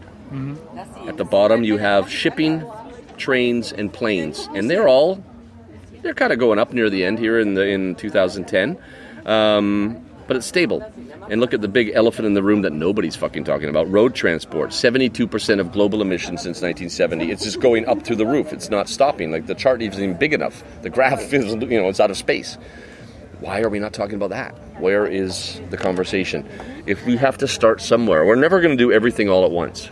At 1.06 1.16
the 1.16 1.24
bottom 1.24 1.62
you 1.62 1.78
have 1.78 2.10
shipping, 2.10 2.68
trains, 3.16 3.72
and 3.72 3.92
planes, 3.92 4.48
and 4.54 4.68
they're 4.68 4.88
all 4.88 5.22
they're 6.02 6.14
kind 6.14 6.32
of 6.32 6.38
going 6.38 6.58
up 6.58 6.72
near 6.72 6.90
the 6.90 7.04
end 7.04 7.18
here 7.18 7.38
in 7.38 7.54
the 7.54 7.66
in 7.66 7.94
2010, 7.94 8.76
um, 9.24 10.04
but 10.28 10.36
it's 10.36 10.46
stable. 10.46 10.80
And 11.28 11.40
look 11.40 11.52
at 11.52 11.60
the 11.60 11.68
big 11.68 11.90
elephant 11.94 12.26
in 12.26 12.34
the 12.34 12.42
room 12.42 12.62
that 12.62 12.72
nobody's 12.72 13.16
fucking 13.16 13.44
talking 13.44 13.68
about: 13.68 13.90
road 13.90 14.14
transport. 14.14 14.70
72% 14.70 15.58
of 15.58 15.72
global 15.72 16.00
emissions 16.00 16.42
since 16.42 16.62
1970. 16.62 17.32
It's 17.32 17.42
just 17.42 17.60
going 17.60 17.86
up 17.86 18.02
through 18.02 18.16
the 18.16 18.26
roof. 18.26 18.52
It's 18.52 18.70
not 18.70 18.88
stopping. 18.88 19.32
Like 19.32 19.46
the 19.46 19.54
chart 19.56 19.82
isn't 19.82 20.00
even 20.00 20.16
big 20.16 20.32
enough. 20.32 20.62
The 20.82 20.90
graph 20.90 21.20
is, 21.32 21.52
you 21.54 21.80
know, 21.80 21.88
it's 21.88 21.98
out 21.98 22.12
of 22.12 22.16
space. 22.16 22.56
Why 23.40 23.60
are 23.60 23.68
we 23.68 23.78
not 23.78 23.92
talking 23.92 24.16
about 24.16 24.30
that? 24.30 24.52
Where 24.80 25.06
is 25.06 25.60
the 25.70 25.76
conversation? 25.76 26.48
If 26.86 27.04
we 27.06 27.16
have 27.16 27.38
to 27.38 27.48
start 27.48 27.80
somewhere, 27.80 28.24
we're 28.24 28.34
never 28.34 28.60
going 28.60 28.76
to 28.76 28.82
do 28.82 28.92
everything 28.92 29.28
all 29.28 29.44
at 29.44 29.50
once. 29.50 29.90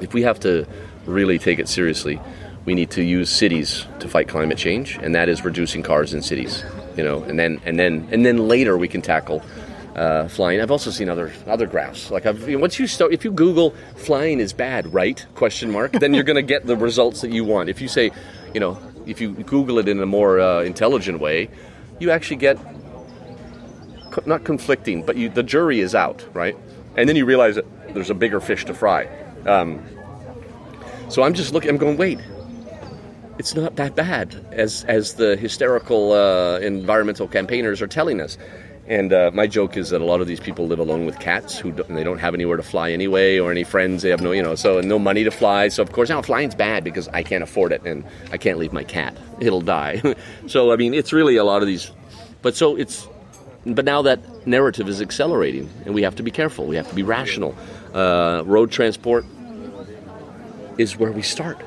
If 0.00 0.14
we 0.14 0.22
have 0.22 0.40
to 0.40 0.66
really 1.06 1.38
take 1.38 1.58
it 1.58 1.68
seriously, 1.68 2.20
we 2.64 2.74
need 2.74 2.90
to 2.92 3.02
use 3.02 3.30
cities 3.30 3.86
to 4.00 4.08
fight 4.08 4.28
climate 4.28 4.58
change, 4.58 4.98
and 5.02 5.14
that 5.14 5.28
is 5.28 5.44
reducing 5.44 5.82
cars 5.82 6.14
in 6.14 6.22
cities. 6.22 6.62
You 6.96 7.04
know, 7.04 7.22
and 7.22 7.38
then 7.38 7.60
and 7.64 7.78
then 7.78 8.08
and 8.10 8.24
then 8.24 8.48
later 8.48 8.76
we 8.76 8.88
can 8.88 9.02
tackle 9.02 9.42
uh, 9.96 10.28
flying. 10.28 10.60
I've 10.60 10.70
also 10.70 10.90
seen 10.90 11.08
other 11.08 11.32
other 11.46 11.66
graphs. 11.66 12.10
Like 12.10 12.24
you 12.24 12.32
know, 12.32 12.58
once 12.58 12.78
you 12.78 12.86
start, 12.86 13.12
if 13.12 13.24
you 13.24 13.32
Google 13.32 13.74
"flying 13.96 14.40
is 14.40 14.52
bad," 14.52 14.92
right? 14.92 15.24
Question 15.34 15.70
mark. 15.70 15.92
Then 15.92 16.14
you're 16.14 16.24
going 16.24 16.36
to 16.36 16.42
get 16.42 16.66
the 16.66 16.76
results 16.76 17.20
that 17.22 17.30
you 17.30 17.44
want. 17.44 17.68
If 17.68 17.80
you 17.80 17.88
say, 17.88 18.10
you 18.54 18.60
know, 18.60 18.78
if 19.06 19.20
you 19.20 19.32
Google 19.32 19.78
it 19.78 19.88
in 19.88 20.00
a 20.00 20.06
more 20.06 20.40
uh, 20.40 20.62
intelligent 20.62 21.20
way, 21.20 21.48
you 21.98 22.10
actually 22.10 22.36
get 22.36 22.58
co- 24.10 24.22
not 24.26 24.44
conflicting, 24.44 25.04
but 25.04 25.16
you, 25.16 25.28
the 25.28 25.42
jury 25.42 25.80
is 25.80 25.94
out, 25.94 26.24
right? 26.34 26.56
And 26.96 27.08
then 27.08 27.16
you 27.16 27.24
realize 27.24 27.56
that 27.56 27.64
there's 27.94 28.10
a 28.10 28.14
bigger 28.14 28.40
fish 28.40 28.64
to 28.66 28.74
fry. 28.74 29.08
Um, 29.46 29.84
so 31.08 31.22
I'm 31.22 31.34
just 31.34 31.52
looking. 31.52 31.70
I'm 31.70 31.78
going, 31.78 31.96
wait. 31.96 32.20
It's 33.38 33.54
not 33.54 33.76
that 33.76 33.94
bad 33.94 34.34
as 34.52 34.84
as 34.84 35.14
the 35.14 35.36
hysterical 35.36 36.12
uh, 36.12 36.58
environmental 36.58 37.26
campaigners 37.26 37.80
are 37.80 37.86
telling 37.86 38.20
us. 38.20 38.36
And 38.88 39.12
uh, 39.12 39.30
my 39.32 39.46
joke 39.46 39.76
is 39.76 39.90
that 39.90 40.00
a 40.00 40.04
lot 40.04 40.20
of 40.20 40.26
these 40.26 40.40
people 40.40 40.66
live 40.66 40.80
alone 40.80 41.06
with 41.06 41.18
cats 41.20 41.56
who 41.56 41.70
don't, 41.70 41.94
they 41.94 42.02
don't 42.02 42.18
have 42.18 42.34
anywhere 42.34 42.56
to 42.56 42.64
fly 42.64 42.90
anyway, 42.90 43.38
or 43.38 43.52
any 43.52 43.62
friends. 43.62 44.02
They 44.02 44.10
have 44.10 44.20
no, 44.20 44.32
you 44.32 44.42
know, 44.42 44.56
so 44.56 44.80
no 44.80 44.98
money 44.98 45.22
to 45.22 45.30
fly. 45.30 45.68
So 45.68 45.82
of 45.82 45.92
course 45.92 46.08
now 46.08 46.20
flying's 46.20 46.56
bad 46.56 46.82
because 46.82 47.08
I 47.08 47.22
can't 47.22 47.42
afford 47.44 47.72
it, 47.72 47.82
and 47.84 48.04
I 48.32 48.38
can't 48.38 48.58
leave 48.58 48.72
my 48.72 48.84
cat; 48.84 49.16
it'll 49.40 49.60
die. 49.60 50.02
so 50.46 50.72
I 50.72 50.76
mean, 50.76 50.94
it's 50.94 51.12
really 51.12 51.36
a 51.36 51.44
lot 51.44 51.62
of 51.62 51.68
these. 51.68 51.90
But 52.42 52.56
so 52.56 52.76
it's, 52.76 53.06
but 53.64 53.84
now 53.84 54.02
that 54.02 54.46
narrative 54.46 54.88
is 54.88 55.00
accelerating, 55.00 55.70
and 55.86 55.94
we 55.94 56.02
have 56.02 56.16
to 56.16 56.22
be 56.22 56.32
careful. 56.32 56.66
We 56.66 56.76
have 56.76 56.88
to 56.88 56.94
be 56.94 57.04
rational. 57.04 57.56
Uh, 57.94 58.42
road 58.44 58.72
transport 58.72 59.24
is 60.76 60.98
where 60.98 61.12
we 61.12 61.22
start, 61.22 61.60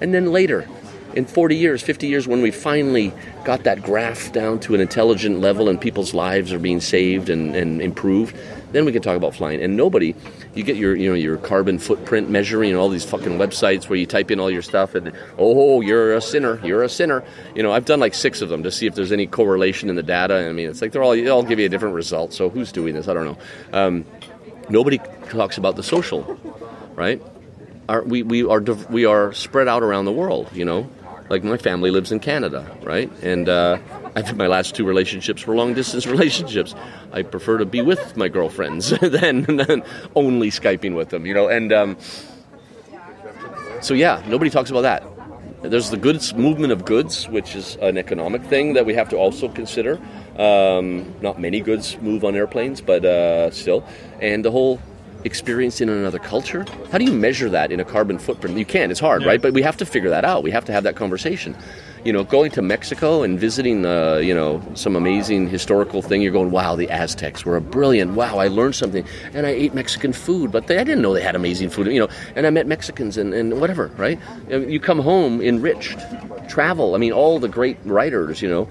and 0.00 0.14
then 0.14 0.32
later. 0.32 0.68
In 1.14 1.24
40 1.24 1.56
years, 1.56 1.82
50 1.82 2.06
years, 2.06 2.28
when 2.28 2.40
we 2.40 2.50
finally 2.52 3.12
got 3.44 3.64
that 3.64 3.82
graph 3.82 4.32
down 4.32 4.60
to 4.60 4.74
an 4.74 4.80
intelligent 4.80 5.40
level 5.40 5.68
and 5.68 5.80
people's 5.80 6.14
lives 6.14 6.52
are 6.52 6.58
being 6.58 6.80
saved 6.80 7.28
and, 7.28 7.56
and 7.56 7.82
improved, 7.82 8.36
then 8.72 8.84
we 8.84 8.92
can 8.92 9.02
talk 9.02 9.16
about 9.16 9.34
flying. 9.34 9.60
And 9.60 9.76
nobody, 9.76 10.14
you 10.54 10.62
get 10.62 10.76
your 10.76 10.94
you 10.94 11.08
know 11.08 11.14
your 11.14 11.36
carbon 11.36 11.78
footprint 11.78 12.30
measuring 12.30 12.70
and 12.70 12.78
all 12.78 12.88
these 12.88 13.04
fucking 13.04 13.38
websites 13.38 13.88
where 13.88 13.98
you 13.98 14.06
type 14.06 14.30
in 14.30 14.38
all 14.38 14.50
your 14.50 14.62
stuff 14.62 14.94
and 14.94 15.12
oh 15.38 15.80
you're 15.80 16.14
a 16.14 16.20
sinner, 16.20 16.60
you're 16.64 16.82
a 16.82 16.88
sinner. 16.88 17.24
You 17.54 17.62
know 17.62 17.72
I've 17.72 17.84
done 17.84 18.00
like 18.00 18.14
six 18.14 18.40
of 18.40 18.48
them 18.48 18.62
to 18.62 18.70
see 18.70 18.86
if 18.86 18.94
there's 18.94 19.12
any 19.12 19.26
correlation 19.26 19.88
in 19.88 19.96
the 19.96 20.02
data. 20.02 20.48
I 20.48 20.52
mean 20.52 20.68
it's 20.68 20.80
like 20.80 20.92
they're 20.92 21.02
all 21.02 21.12
they 21.12 21.28
all 21.28 21.42
give 21.42 21.58
you 21.58 21.66
a 21.66 21.68
different 21.68 21.94
result. 21.94 22.32
So 22.32 22.48
who's 22.48 22.70
doing 22.70 22.94
this? 22.94 23.08
I 23.08 23.14
don't 23.14 23.24
know. 23.24 23.38
Um, 23.72 24.04
nobody 24.68 24.98
talks 25.28 25.58
about 25.58 25.76
the 25.76 25.82
social, 25.82 26.38
right? 26.94 27.20
We, 28.04 28.22
we 28.22 28.44
are 28.44 28.60
we 28.60 29.04
are 29.04 29.32
spread 29.32 29.66
out 29.66 29.82
around 29.82 30.04
the 30.04 30.12
world. 30.12 30.48
You 30.52 30.64
know, 30.64 30.88
like 31.30 31.44
my 31.44 31.56
family 31.56 31.90
lives 31.92 32.10
in 32.10 32.18
Canada, 32.18 32.66
right? 32.82 33.10
And 33.22 33.48
uh, 33.48 33.78
I 34.16 34.20
think 34.20 34.36
my 34.36 34.48
last 34.48 34.74
two 34.74 34.84
relationships 34.84 35.46
were 35.46 35.54
long 35.54 35.72
distance 35.74 36.06
relationships. 36.18 36.74
I 37.12 37.22
prefer 37.22 37.58
to 37.58 37.64
be 37.64 37.80
with 37.80 38.16
my 38.16 38.28
girlfriends 38.28 38.90
than, 39.00 39.44
than 39.44 39.84
only 40.16 40.50
skyping 40.50 40.94
with 40.94 41.08
them, 41.08 41.24
you 41.24 41.32
know. 41.32 41.48
And 41.48 41.72
um, 41.72 41.96
so 43.80 43.94
yeah, 43.94 44.22
nobody 44.26 44.50
talks 44.50 44.70
about 44.70 44.82
that. 44.82 45.04
There's 45.62 45.90
the 45.90 45.98
goods 45.98 46.34
movement 46.34 46.72
of 46.72 46.84
goods, 46.84 47.28
which 47.28 47.54
is 47.54 47.76
an 47.76 47.96
economic 47.98 48.42
thing 48.44 48.72
that 48.72 48.86
we 48.86 48.94
have 48.94 49.10
to 49.10 49.16
also 49.16 49.48
consider. 49.48 50.00
Um, 50.36 51.14
not 51.20 51.38
many 51.38 51.60
goods 51.60 51.98
move 51.98 52.24
on 52.24 52.34
airplanes, 52.34 52.80
but 52.80 53.04
uh, 53.04 53.50
still, 53.50 53.84
and 54.20 54.42
the 54.42 54.50
whole 54.50 54.80
experienced 55.24 55.80
in 55.80 55.88
another 55.88 56.18
culture? 56.18 56.64
How 56.90 56.98
do 56.98 57.04
you 57.04 57.12
measure 57.12 57.48
that 57.50 57.70
in 57.72 57.80
a 57.80 57.84
carbon 57.84 58.18
footprint? 58.18 58.56
You 58.56 58.64
can't, 58.64 58.90
It's 58.90 59.00
hard, 59.00 59.24
right? 59.24 59.40
But 59.40 59.52
we 59.52 59.62
have 59.62 59.76
to 59.78 59.86
figure 59.86 60.10
that 60.10 60.24
out. 60.24 60.42
We 60.42 60.50
have 60.50 60.64
to 60.66 60.72
have 60.72 60.84
that 60.84 60.96
conversation. 60.96 61.56
You 62.02 62.14
know, 62.14 62.24
going 62.24 62.50
to 62.52 62.62
Mexico 62.62 63.22
and 63.22 63.38
visiting, 63.38 63.84
uh, 63.84 64.16
you 64.16 64.34
know, 64.34 64.62
some 64.74 64.96
amazing 64.96 65.48
historical 65.48 66.00
thing. 66.00 66.22
You're 66.22 66.32
going, 66.32 66.50
wow, 66.50 66.74
the 66.74 66.88
Aztecs 66.88 67.44
were 67.44 67.56
a 67.56 67.60
brilliant. 67.60 68.12
Wow, 68.12 68.38
I 68.38 68.48
learned 68.48 68.74
something, 68.74 69.04
and 69.34 69.46
I 69.46 69.50
ate 69.50 69.74
Mexican 69.74 70.14
food, 70.14 70.50
but 70.50 70.66
they, 70.66 70.78
I 70.78 70.84
didn't 70.84 71.02
know 71.02 71.12
they 71.12 71.20
had 71.22 71.36
amazing 71.36 71.68
food. 71.68 71.88
You 71.88 72.00
know, 72.00 72.08
and 72.36 72.46
I 72.46 72.50
met 72.50 72.66
Mexicans 72.66 73.18
and, 73.18 73.34
and 73.34 73.60
whatever, 73.60 73.88
right? 73.98 74.18
You 74.48 74.80
come 74.80 74.98
home 74.98 75.42
enriched. 75.42 75.98
Travel. 76.48 76.94
I 76.94 76.98
mean, 76.98 77.12
all 77.12 77.38
the 77.38 77.48
great 77.48 77.76
writers. 77.84 78.40
You 78.40 78.48
know, 78.48 78.68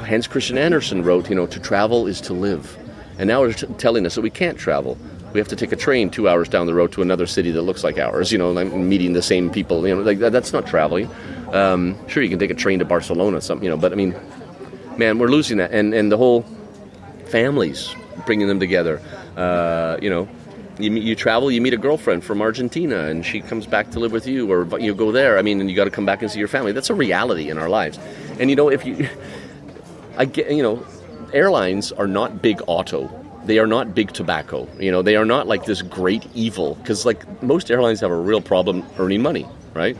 Hans 0.00 0.26
Christian 0.26 0.58
Andersen 0.58 1.02
wrote, 1.02 1.30
you 1.30 1.34
know, 1.34 1.46
to 1.46 1.58
travel 1.58 2.06
is 2.06 2.20
to 2.22 2.34
live. 2.34 2.78
And 3.18 3.28
now 3.28 3.42
they're 3.44 3.52
t- 3.52 3.66
telling 3.78 4.06
us 4.06 4.14
that 4.14 4.22
we 4.22 4.30
can't 4.30 4.58
travel. 4.58 4.96
We 5.32 5.40
have 5.40 5.48
to 5.48 5.56
take 5.56 5.72
a 5.72 5.76
train 5.76 6.10
two 6.10 6.28
hours 6.28 6.48
down 6.48 6.66
the 6.66 6.74
road 6.74 6.92
to 6.92 7.02
another 7.02 7.26
city 7.26 7.50
that 7.52 7.62
looks 7.62 7.82
like 7.84 7.98
ours, 7.98 8.30
you 8.30 8.38
know, 8.38 8.52
meeting 8.52 9.12
the 9.14 9.22
same 9.22 9.50
people. 9.50 9.86
You 9.86 9.94
know, 9.94 10.02
like 10.02 10.18
that, 10.18 10.32
that's 10.32 10.52
not 10.52 10.66
traveling. 10.66 11.10
Um, 11.52 11.96
sure, 12.08 12.22
you 12.22 12.28
can 12.28 12.38
take 12.38 12.50
a 12.50 12.54
train 12.54 12.78
to 12.80 12.84
Barcelona, 12.84 13.40
something, 13.40 13.64
you 13.64 13.70
know, 13.70 13.76
but 13.76 13.92
I 13.92 13.94
mean, 13.94 14.14
man, 14.96 15.18
we're 15.18 15.28
losing 15.28 15.58
that. 15.58 15.72
And, 15.72 15.94
and 15.94 16.12
the 16.12 16.16
whole 16.16 16.44
families, 17.26 17.94
bringing 18.26 18.48
them 18.48 18.60
together. 18.60 19.00
Uh, 19.36 19.96
you 20.02 20.10
know, 20.10 20.28
you, 20.78 20.92
you 20.92 21.14
travel, 21.14 21.50
you 21.50 21.60
meet 21.60 21.74
a 21.74 21.78
girlfriend 21.78 22.24
from 22.24 22.42
Argentina, 22.42 23.04
and 23.06 23.24
she 23.24 23.40
comes 23.40 23.66
back 23.66 23.90
to 23.92 24.00
live 24.00 24.12
with 24.12 24.26
you, 24.26 24.50
or 24.50 24.78
you 24.78 24.94
go 24.94 25.12
there. 25.12 25.38
I 25.38 25.42
mean, 25.42 25.60
and 25.60 25.70
you 25.70 25.76
got 25.76 25.84
to 25.84 25.90
come 25.90 26.06
back 26.06 26.22
and 26.22 26.30
see 26.30 26.38
your 26.38 26.48
family. 26.48 26.72
That's 26.72 26.90
a 26.90 26.94
reality 26.94 27.50
in 27.50 27.58
our 27.58 27.68
lives. 27.68 27.98
And 28.38 28.50
you 28.50 28.56
know, 28.56 28.70
if 28.70 28.84
you, 28.84 29.08
I 30.16 30.24
get, 30.24 30.50
you 30.50 30.62
know, 30.62 30.86
airlines 31.32 31.92
are 31.92 32.06
not 32.06 32.42
big 32.42 32.60
auto. 32.66 33.21
They 33.44 33.58
are 33.58 33.66
not 33.66 33.94
big 33.94 34.12
tobacco. 34.12 34.68
You 34.78 34.92
know, 34.92 35.02
they 35.02 35.16
are 35.16 35.24
not 35.24 35.46
like 35.46 35.64
this 35.64 35.82
great 35.82 36.26
evil 36.34 36.76
because 36.76 37.04
like 37.04 37.42
most 37.42 37.70
airlines 37.70 38.00
have 38.00 38.10
a 38.10 38.16
real 38.16 38.40
problem 38.40 38.84
earning 38.98 39.22
money, 39.22 39.46
right? 39.74 39.96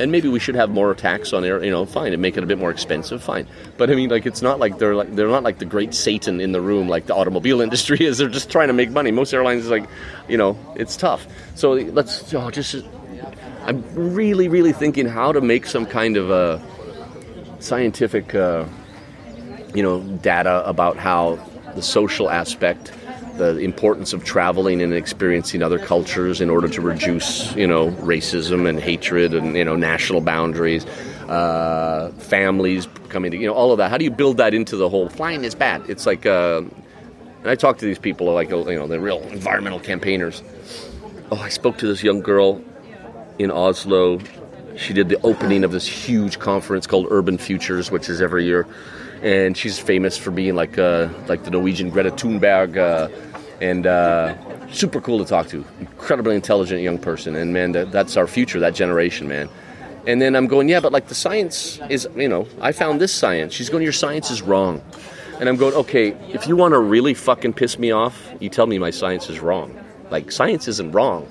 And 0.00 0.10
maybe 0.10 0.28
we 0.28 0.40
should 0.40 0.54
have 0.54 0.70
more 0.70 0.94
tax 0.94 1.32
on 1.34 1.44
air, 1.44 1.62
you 1.62 1.70
know, 1.70 1.84
fine, 1.84 2.14
and 2.14 2.22
make 2.22 2.36
it 2.36 2.42
a 2.42 2.46
bit 2.46 2.58
more 2.58 2.70
expensive, 2.70 3.22
fine. 3.22 3.46
But 3.76 3.90
I 3.90 3.94
mean, 3.94 4.08
like, 4.08 4.24
it's 4.24 4.40
not 4.40 4.58
like 4.58 4.78
they're 4.78 4.94
like 4.94 5.14
they're 5.14 5.28
not 5.28 5.42
like 5.42 5.58
the 5.58 5.66
great 5.66 5.92
Satan 5.92 6.40
in 6.40 6.52
the 6.52 6.60
room 6.60 6.88
like 6.88 7.06
the 7.06 7.14
automobile 7.14 7.60
industry 7.66 7.98
is. 8.00 8.18
They're 8.18 8.28
just 8.28 8.50
trying 8.50 8.68
to 8.68 8.74
make 8.74 8.90
money. 8.90 9.10
Most 9.10 9.32
airlines, 9.34 9.64
is 9.64 9.70
like, 9.70 9.84
you 10.28 10.38
know, 10.38 10.58
it's 10.74 10.96
tough. 10.96 11.26
So 11.54 11.72
let's 11.72 12.32
oh, 12.34 12.50
just. 12.50 12.76
I'm 13.66 13.84
really, 13.94 14.48
really 14.48 14.72
thinking 14.72 15.06
how 15.06 15.32
to 15.32 15.40
make 15.42 15.66
some 15.66 15.84
kind 15.84 16.16
of 16.16 16.30
a 16.30 16.62
scientific. 17.60 18.34
Uh, 18.34 18.64
you 19.74 19.82
know, 19.82 20.00
data 20.00 20.66
about 20.66 20.96
how 20.96 21.38
the 21.74 21.82
social 21.82 22.30
aspect, 22.30 22.92
the 23.36 23.58
importance 23.58 24.12
of 24.12 24.24
traveling 24.24 24.82
and 24.82 24.92
experiencing 24.92 25.62
other 25.62 25.78
cultures 25.78 26.40
in 26.40 26.50
order 26.50 26.68
to 26.68 26.80
reduce, 26.80 27.54
you 27.56 27.66
know, 27.66 27.90
racism 27.92 28.68
and 28.68 28.80
hatred 28.80 29.34
and 29.34 29.56
you 29.56 29.64
know 29.64 29.76
national 29.76 30.20
boundaries, 30.20 30.84
uh, 31.28 32.10
families 32.18 32.88
coming 33.08 33.30
to, 33.30 33.36
you 33.36 33.46
know, 33.46 33.54
all 33.54 33.72
of 33.72 33.78
that. 33.78 33.90
How 33.90 33.98
do 33.98 34.04
you 34.04 34.10
build 34.10 34.36
that 34.38 34.54
into 34.54 34.76
the 34.76 34.88
whole? 34.88 35.08
Flying 35.08 35.44
is 35.44 35.54
bad. 35.54 35.88
It's 35.88 36.06
like, 36.06 36.26
uh, 36.26 36.62
and 37.42 37.50
I 37.50 37.54
talk 37.54 37.78
to 37.78 37.86
these 37.86 37.98
people 37.98 38.32
like 38.32 38.50
you 38.50 38.64
know, 38.64 38.86
the 38.86 39.00
real 39.00 39.22
environmental 39.22 39.80
campaigners. 39.80 40.42
Oh, 41.32 41.38
I 41.38 41.48
spoke 41.48 41.78
to 41.78 41.86
this 41.86 42.02
young 42.02 42.20
girl 42.20 42.62
in 43.38 43.50
Oslo. 43.50 44.20
She 44.76 44.92
did 44.92 45.08
the 45.08 45.20
opening 45.22 45.64
of 45.64 45.72
this 45.72 45.86
huge 45.86 46.38
conference 46.38 46.86
called 46.86 47.06
Urban 47.10 47.38
Futures, 47.38 47.90
which 47.90 48.08
is 48.08 48.20
every 48.20 48.44
year, 48.44 48.66
and 49.22 49.56
she's 49.56 49.78
famous 49.78 50.16
for 50.16 50.30
being 50.30 50.54
like 50.54 50.78
uh, 50.78 51.08
like 51.28 51.44
the 51.44 51.50
Norwegian 51.50 51.90
Greta 51.90 52.10
Thunberg, 52.10 52.76
uh, 52.76 53.08
and 53.60 53.86
uh, 53.86 54.36
super 54.72 55.00
cool 55.00 55.18
to 55.18 55.24
talk 55.24 55.48
to. 55.48 55.64
Incredibly 55.80 56.34
intelligent 56.34 56.82
young 56.82 56.98
person, 56.98 57.36
and 57.36 57.52
man, 57.52 57.72
that, 57.72 57.92
that's 57.92 58.16
our 58.16 58.26
future, 58.26 58.60
that 58.60 58.74
generation, 58.74 59.28
man. 59.28 59.48
And 60.06 60.20
then 60.20 60.34
I'm 60.34 60.46
going, 60.46 60.68
yeah, 60.68 60.80
but 60.80 60.92
like 60.92 61.08
the 61.08 61.14
science 61.14 61.78
is, 61.90 62.08
you 62.16 62.28
know, 62.28 62.48
I 62.60 62.72
found 62.72 63.00
this 63.00 63.12
science. 63.12 63.52
She's 63.52 63.68
going, 63.68 63.82
your 63.82 63.92
science 63.92 64.30
is 64.30 64.40
wrong. 64.40 64.82
And 65.38 65.48
I'm 65.48 65.56
going, 65.56 65.74
okay, 65.74 66.08
if 66.32 66.46
you 66.46 66.56
want 66.56 66.72
to 66.72 66.78
really 66.78 67.14
fucking 67.14 67.54
piss 67.54 67.78
me 67.78 67.90
off, 67.90 68.30
you 68.40 68.48
tell 68.48 68.66
me 68.66 68.78
my 68.78 68.90
science 68.90 69.28
is 69.28 69.40
wrong. 69.40 69.78
Like, 70.10 70.32
science 70.32 70.68
isn't 70.68 70.92
wrong. 70.92 71.26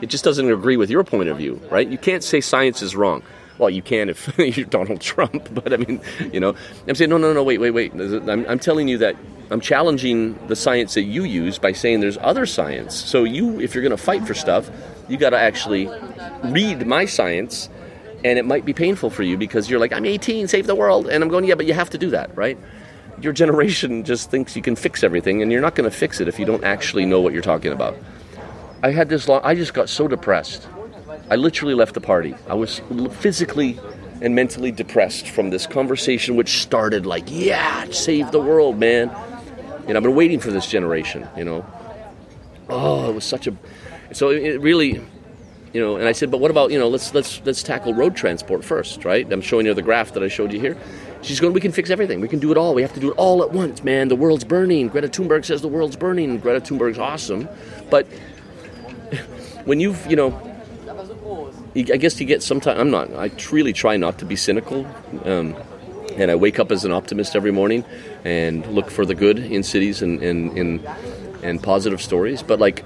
It 0.00 0.06
just 0.06 0.24
doesn't 0.24 0.50
agree 0.50 0.76
with 0.76 0.90
your 0.90 1.04
point 1.04 1.28
of 1.28 1.36
view, 1.36 1.60
right? 1.70 1.86
You 1.86 1.98
can't 1.98 2.24
say 2.24 2.40
science 2.40 2.82
is 2.82 2.96
wrong. 2.96 3.22
Well, 3.62 3.70
you 3.70 3.80
can 3.80 4.08
if 4.08 4.36
you're 4.56 4.66
Donald 4.66 5.00
Trump, 5.00 5.48
but 5.54 5.72
I 5.72 5.76
mean, 5.76 6.00
you 6.32 6.40
know, 6.40 6.56
I'm 6.88 6.96
saying, 6.96 7.10
no, 7.10 7.16
no, 7.16 7.32
no, 7.32 7.44
wait, 7.44 7.58
wait, 7.58 7.70
wait. 7.70 7.92
I'm, 7.92 8.44
I'm 8.48 8.58
telling 8.58 8.88
you 8.88 8.98
that 8.98 9.14
I'm 9.52 9.60
challenging 9.60 10.36
the 10.48 10.56
science 10.56 10.94
that 10.94 11.02
you 11.02 11.22
use 11.22 11.58
by 11.58 11.70
saying 11.70 12.00
there's 12.00 12.18
other 12.18 12.44
science. 12.44 12.96
So 12.96 13.22
you, 13.22 13.60
if 13.60 13.72
you're 13.72 13.82
going 13.82 13.96
to 13.96 14.02
fight 14.02 14.26
for 14.26 14.34
stuff, 14.34 14.68
you 15.08 15.16
got 15.16 15.30
to 15.30 15.38
actually 15.38 15.88
read 16.42 16.84
my 16.88 17.04
science, 17.04 17.68
and 18.24 18.36
it 18.36 18.44
might 18.44 18.64
be 18.64 18.72
painful 18.72 19.10
for 19.10 19.22
you 19.22 19.36
because 19.36 19.70
you're 19.70 19.78
like, 19.78 19.92
I'm 19.92 20.06
18, 20.06 20.48
save 20.48 20.66
the 20.66 20.74
world, 20.74 21.06
and 21.06 21.22
I'm 21.22 21.30
going, 21.30 21.44
yeah, 21.44 21.54
but 21.54 21.66
you 21.66 21.74
have 21.74 21.90
to 21.90 21.98
do 21.98 22.10
that, 22.10 22.36
right? 22.36 22.58
Your 23.20 23.32
generation 23.32 24.02
just 24.02 24.28
thinks 24.28 24.56
you 24.56 24.62
can 24.62 24.74
fix 24.74 25.04
everything, 25.04 25.40
and 25.40 25.52
you're 25.52 25.60
not 25.60 25.76
going 25.76 25.88
to 25.88 25.96
fix 25.96 26.20
it 26.20 26.26
if 26.26 26.36
you 26.40 26.46
don't 26.46 26.64
actually 26.64 27.06
know 27.06 27.20
what 27.20 27.32
you're 27.32 27.42
talking 27.42 27.70
about. 27.70 27.96
I 28.82 28.90
had 28.90 29.08
this 29.08 29.28
long, 29.28 29.40
I 29.44 29.54
just 29.54 29.72
got 29.72 29.88
so 29.88 30.08
depressed. 30.08 30.66
I 31.30 31.36
literally 31.36 31.74
left 31.74 31.94
the 31.94 32.00
party. 32.00 32.34
I 32.48 32.54
was 32.54 32.80
physically 33.12 33.78
and 34.20 34.34
mentally 34.34 34.70
depressed 34.70 35.28
from 35.28 35.50
this 35.50 35.66
conversation, 35.66 36.36
which 36.36 36.62
started 36.62 37.06
like, 37.06 37.24
yeah, 37.26 37.86
save 37.90 38.30
the 38.30 38.40
world, 38.40 38.78
man. 38.78 39.10
And 39.86 39.96
I've 39.96 40.02
been 40.02 40.14
waiting 40.14 40.38
for 40.38 40.50
this 40.52 40.66
generation, 40.66 41.26
you 41.36 41.44
know. 41.44 41.66
Oh, 42.68 43.10
it 43.10 43.14
was 43.14 43.24
such 43.24 43.48
a. 43.48 43.56
So 44.12 44.30
it 44.30 44.60
really, 44.60 45.00
you 45.72 45.80
know. 45.80 45.96
And 45.96 46.06
I 46.06 46.12
said, 46.12 46.30
but 46.30 46.38
what 46.38 46.52
about 46.52 46.70
you 46.70 46.78
know? 46.78 46.88
Let's 46.88 47.12
let's 47.12 47.42
let's 47.44 47.64
tackle 47.64 47.92
road 47.92 48.14
transport 48.14 48.64
first, 48.64 49.04
right? 49.04 49.30
I'm 49.32 49.40
showing 49.40 49.66
you 49.66 49.74
the 49.74 49.82
graph 49.82 50.12
that 50.12 50.22
I 50.22 50.28
showed 50.28 50.52
you 50.52 50.60
here. 50.60 50.76
She's 51.22 51.40
going. 51.40 51.52
We 51.52 51.60
can 51.60 51.72
fix 51.72 51.90
everything. 51.90 52.20
We 52.20 52.28
can 52.28 52.38
do 52.38 52.52
it 52.52 52.56
all. 52.56 52.74
We 52.74 52.82
have 52.82 52.94
to 52.94 53.00
do 53.00 53.10
it 53.10 53.14
all 53.16 53.42
at 53.42 53.50
once, 53.50 53.82
man. 53.82 54.06
The 54.08 54.16
world's 54.16 54.44
burning. 54.44 54.88
Greta 54.88 55.08
Thunberg 55.08 55.44
says 55.44 55.62
the 55.62 55.68
world's 55.68 55.96
burning. 55.96 56.38
Greta 56.38 56.60
Thunberg's 56.60 56.98
awesome, 56.98 57.48
but 57.90 58.06
when 59.64 59.80
you've 59.80 60.06
you 60.06 60.16
know 60.16 60.51
I 61.74 61.96
guess 61.96 62.20
you 62.20 62.26
get 62.26 62.42
sometimes. 62.42 62.78
I'm 62.78 62.90
not. 62.90 63.12
I 63.14 63.30
really 63.50 63.72
try 63.72 63.96
not 63.96 64.18
to 64.18 64.24
be 64.24 64.36
cynical, 64.36 64.86
um, 65.24 65.56
and 66.16 66.30
I 66.30 66.34
wake 66.34 66.58
up 66.58 66.70
as 66.70 66.84
an 66.84 66.92
optimist 66.92 67.34
every 67.34 67.52
morning 67.52 67.84
and 68.24 68.66
look 68.66 68.90
for 68.90 69.06
the 69.06 69.14
good 69.14 69.38
in 69.38 69.62
cities 69.62 70.02
and 70.02 70.22
and 70.22 70.56
and, 70.58 70.86
and 71.42 71.62
positive 71.62 72.02
stories. 72.02 72.42
But 72.42 72.60
like, 72.60 72.84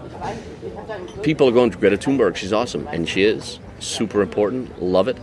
people 1.23 1.49
are 1.49 1.53
going 1.53 1.71
to 1.71 1.79
Greta 1.79 1.97
Thunberg. 1.99 2.37
She's 2.37 2.53
awesome, 2.53 2.87
and 2.89 3.09
she 3.09 3.23
is 3.23 3.59
super 3.81 4.23
important. 4.23 4.83
Love 4.83 5.09
it. 5.09 5.19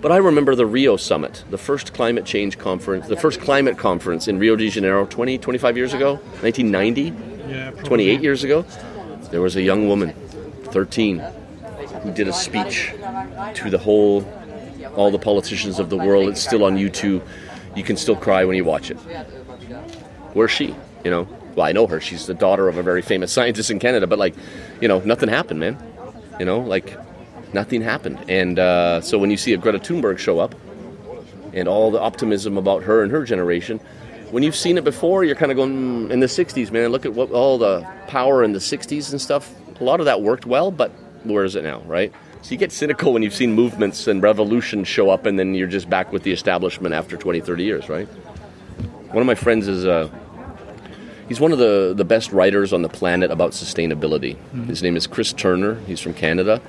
But 0.00 0.12
I 0.12 0.16
remember 0.16 0.54
the 0.54 0.64
Rio 0.64 0.96
summit, 0.96 1.44
the 1.50 1.58
first 1.58 1.92
climate 1.92 2.24
change 2.24 2.56
conference, 2.56 3.06
the 3.06 3.16
first 3.16 3.40
climate 3.40 3.76
conference 3.76 4.28
in 4.28 4.38
Rio 4.38 4.56
de 4.56 4.70
Janeiro 4.70 5.04
20, 5.04 5.36
25 5.36 5.76
years 5.76 5.92
ago, 5.92 6.14
1990. 6.40 7.12
Yeah, 7.50 7.70
28 7.72 8.22
years 8.22 8.44
ago, 8.44 8.62
there 9.30 9.42
was 9.42 9.56
a 9.56 9.62
young 9.62 9.88
woman, 9.88 10.14
13, 10.70 11.22
who 12.02 12.12
did 12.12 12.28
a 12.28 12.32
speech 12.32 12.92
to 13.54 13.70
the 13.70 13.78
whole, 13.78 14.24
all 14.96 15.10
the 15.10 15.18
politicians 15.18 15.78
of 15.78 15.90
the 15.90 15.96
world. 15.96 16.28
It's 16.28 16.40
still 16.40 16.64
on 16.64 16.76
YouTube. 16.76 17.26
You 17.76 17.84
can 17.84 17.96
still 17.96 18.16
cry 18.16 18.44
when 18.44 18.56
you 18.56 18.64
watch 18.64 18.90
it. 18.90 18.96
Where's 20.34 20.50
she? 20.50 20.74
You 21.04 21.10
know, 21.10 21.28
well, 21.54 21.66
I 21.66 21.72
know 21.72 21.86
her. 21.86 22.00
She's 22.00 22.26
the 22.26 22.34
daughter 22.34 22.68
of 22.68 22.76
a 22.76 22.82
very 22.82 23.02
famous 23.02 23.32
scientist 23.32 23.70
in 23.70 23.78
Canada, 23.78 24.06
but 24.06 24.18
like, 24.18 24.34
you 24.80 24.88
know, 24.88 25.00
nothing 25.00 25.28
happened, 25.28 25.60
man. 25.60 25.78
You 26.38 26.46
know, 26.46 26.60
like, 26.60 26.96
nothing 27.52 27.82
happened. 27.82 28.18
And 28.28 28.58
uh, 28.58 29.00
so 29.00 29.18
when 29.18 29.30
you 29.30 29.36
see 29.36 29.52
a 29.52 29.56
Greta 29.56 29.78
Thunberg 29.78 30.18
show 30.18 30.38
up, 30.38 30.54
and 31.52 31.68
all 31.68 31.90
the 31.90 32.00
optimism 32.00 32.56
about 32.56 32.82
her 32.84 33.02
and 33.02 33.10
her 33.12 33.24
generation. 33.24 33.78
When 34.30 34.42
you've 34.42 34.56
seen 34.56 34.78
it 34.78 34.84
before, 34.84 35.24
you're 35.24 35.34
kind 35.34 35.50
of 35.50 35.56
going 35.56 36.08
mm, 36.08 36.10
in 36.10 36.20
the 36.20 36.26
'60s, 36.26 36.70
man. 36.70 36.90
Look 36.90 37.04
at 37.04 37.14
what 37.14 37.30
all 37.30 37.58
the 37.58 37.86
power 38.06 38.44
in 38.44 38.52
the 38.52 38.58
'60s 38.58 39.10
and 39.10 39.20
stuff. 39.20 39.52
A 39.80 39.84
lot 39.84 40.00
of 40.00 40.06
that 40.06 40.22
worked 40.22 40.46
well, 40.46 40.70
but 40.70 40.92
where 41.24 41.44
is 41.44 41.56
it 41.56 41.64
now, 41.64 41.80
right? 41.80 42.12
So 42.42 42.52
you 42.52 42.56
get 42.56 42.72
cynical 42.72 43.12
when 43.12 43.22
you've 43.22 43.34
seen 43.34 43.52
movements 43.52 44.06
and 44.06 44.22
revolutions 44.22 44.88
show 44.88 45.10
up, 45.10 45.26
and 45.26 45.38
then 45.38 45.54
you're 45.54 45.68
just 45.68 45.90
back 45.90 46.12
with 46.12 46.22
the 46.22 46.32
establishment 46.32 46.94
after 46.94 47.16
20, 47.16 47.40
30 47.40 47.62
years, 47.64 47.88
right? 47.88 48.06
One 48.06 49.18
of 49.18 49.26
my 49.26 49.34
friends 49.34 49.68
is 49.68 49.84
uh, 49.84 50.08
he's 51.28 51.40
one 51.40 51.52
of 51.52 51.58
the, 51.58 51.92
the 51.94 52.04
best 52.04 52.32
writers 52.32 52.72
on 52.72 52.82
the 52.82 52.88
planet 52.88 53.30
about 53.30 53.52
sustainability. 53.52 54.36
His 54.66 54.82
name 54.82 54.96
is 54.96 55.06
Chris 55.06 55.32
Turner. 55.32 55.74
He's 55.86 56.00
from 56.00 56.14
Canada 56.14 56.62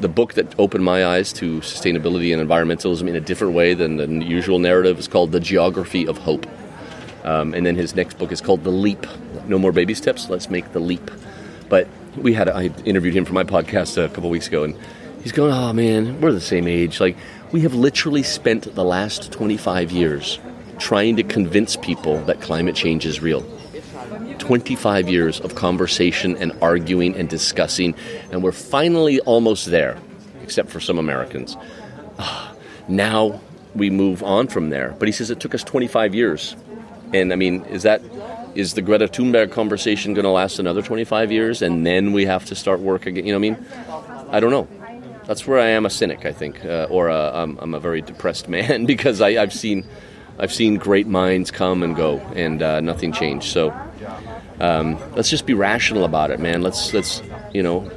the 0.00 0.08
book 0.08 0.34
that 0.34 0.58
opened 0.58 0.84
my 0.84 1.04
eyes 1.04 1.32
to 1.32 1.58
sustainability 1.60 2.32
and 2.32 2.48
environmentalism 2.48 3.08
in 3.08 3.16
a 3.16 3.20
different 3.20 3.54
way 3.54 3.74
than 3.74 3.96
the 3.96 4.24
usual 4.24 4.58
narrative 4.58 4.98
is 4.98 5.08
called 5.08 5.32
The 5.32 5.40
Geography 5.40 6.06
of 6.06 6.18
Hope. 6.18 6.46
Um, 7.24 7.52
and 7.52 7.66
then 7.66 7.74
his 7.74 7.94
next 7.94 8.18
book 8.18 8.30
is 8.30 8.40
called 8.40 8.64
The 8.64 8.70
Leap. 8.70 9.06
No 9.46 9.58
more 9.58 9.72
baby 9.72 9.94
steps, 9.94 10.30
let's 10.30 10.48
make 10.48 10.72
the 10.72 10.78
leap. 10.78 11.10
But 11.68 11.88
we 12.16 12.32
had, 12.32 12.48
I 12.48 12.66
interviewed 12.84 13.14
him 13.14 13.24
for 13.24 13.32
my 13.32 13.44
podcast 13.44 14.02
a 14.02 14.08
couple 14.08 14.30
weeks 14.30 14.48
ago, 14.48 14.64
and 14.64 14.76
he's 15.22 15.32
going, 15.32 15.52
oh 15.52 15.72
man, 15.72 16.20
we're 16.20 16.32
the 16.32 16.40
same 16.40 16.66
age. 16.66 17.00
Like, 17.00 17.16
we 17.52 17.60
have 17.62 17.74
literally 17.74 18.22
spent 18.22 18.74
the 18.74 18.84
last 18.84 19.32
25 19.32 19.90
years 19.90 20.38
trying 20.78 21.16
to 21.16 21.22
convince 21.22 21.76
people 21.76 22.20
that 22.22 22.40
climate 22.40 22.74
change 22.74 23.04
is 23.04 23.20
real. 23.20 23.44
25 24.38 25.08
years 25.08 25.40
of 25.40 25.54
conversation 25.54 26.36
and 26.36 26.52
arguing 26.62 27.16
and 27.16 27.28
discussing, 27.28 27.94
and 28.30 28.42
we're 28.42 28.52
finally 28.52 29.20
almost 29.20 29.66
there, 29.66 29.98
except 30.42 30.70
for 30.70 30.80
some 30.80 30.98
Americans. 30.98 31.56
Ah, 32.18 32.54
now 32.86 33.40
we 33.74 33.90
move 33.90 34.22
on 34.22 34.48
from 34.48 34.70
there. 34.70 34.94
But 34.98 35.08
he 35.08 35.12
says 35.12 35.30
it 35.30 35.40
took 35.40 35.54
us 35.54 35.62
25 35.64 36.14
years. 36.14 36.56
And 37.12 37.32
I 37.32 37.36
mean, 37.36 37.64
is 37.64 37.84
that 37.84 38.02
is 38.58 38.74
the 38.74 38.82
Greta 38.82 39.06
Thunberg 39.06 39.52
conversation 39.52 40.14
going 40.14 40.24
to 40.24 40.30
last 40.30 40.58
another 40.58 40.82
25 40.82 41.30
years 41.30 41.62
and 41.62 41.86
then 41.86 42.12
we 42.12 42.26
have 42.26 42.44
to 42.46 42.56
start 42.56 42.80
work 42.80 43.06
again? 43.06 43.24
You 43.24 43.32
know 43.32 43.38
what 43.38 43.46
I 43.46 43.50
mean? 43.50 44.30
I 44.30 44.40
don't 44.40 44.50
know. 44.50 44.66
That's 45.26 45.46
where 45.46 45.60
I 45.60 45.68
am 45.68 45.86
a 45.86 45.90
cynic, 45.90 46.26
I 46.26 46.32
think, 46.32 46.64
uh, 46.64 46.88
or 46.90 47.06
a, 47.06 47.30
I'm, 47.34 47.56
I'm, 47.58 47.74
a 47.74 47.78
very 47.78 48.02
depressed 48.02 48.48
man 48.56 48.84
because 48.84 49.20
I, 49.20 49.34
have 49.34 49.52
seen 49.52 49.86
I've 50.40 50.52
seen 50.52 50.74
great 50.74 51.06
minds 51.06 51.52
come 51.52 51.84
and 51.84 51.94
go 51.94 52.18
and 52.34 52.60
uh, 52.60 52.80
nothing 52.80 53.12
changed. 53.12 53.46
So 53.46 53.70
um, 54.58 54.98
let's 55.14 55.30
just 55.30 55.46
be 55.46 55.54
rational 55.54 56.04
about 56.04 56.32
it, 56.32 56.40
man. 56.40 56.62
Let's 56.62 56.92
let's 56.92 57.22
you 57.54 57.62
know 57.62 57.88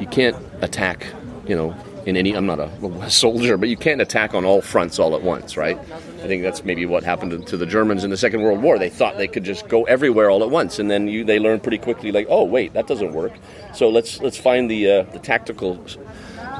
you 0.00 0.06
can't 0.08 0.36
attack 0.60 1.06
you 1.46 1.54
know 1.54 1.76
in 2.06 2.16
any 2.16 2.32
I'm 2.32 2.46
not 2.46 2.58
a 2.58 3.10
soldier, 3.10 3.56
but 3.56 3.68
you 3.68 3.76
can't 3.76 4.00
attack 4.00 4.34
on 4.34 4.44
all 4.44 4.60
fronts 4.60 4.98
all 4.98 5.14
at 5.14 5.22
once, 5.22 5.56
right? 5.56 5.78
I 6.22 6.28
think 6.28 6.44
that's 6.44 6.64
maybe 6.64 6.86
what 6.86 7.02
happened 7.02 7.48
to 7.48 7.56
the 7.56 7.66
Germans 7.66 8.04
in 8.04 8.10
the 8.10 8.16
Second 8.16 8.42
World 8.42 8.62
War. 8.62 8.78
They 8.78 8.88
thought 8.88 9.16
they 9.16 9.26
could 9.26 9.42
just 9.42 9.66
go 9.66 9.82
everywhere 9.84 10.30
all 10.30 10.44
at 10.44 10.50
once, 10.50 10.78
and 10.78 10.88
then 10.88 11.08
you, 11.08 11.24
they 11.24 11.40
learned 11.40 11.64
pretty 11.64 11.78
quickly, 11.78 12.12
like, 12.12 12.28
oh 12.30 12.44
wait, 12.44 12.74
that 12.74 12.86
doesn't 12.86 13.12
work. 13.12 13.32
So 13.74 13.88
let's 13.88 14.20
let's 14.20 14.36
find 14.36 14.70
the 14.70 14.90
uh, 14.90 15.02
the 15.02 15.18
tactical 15.18 15.84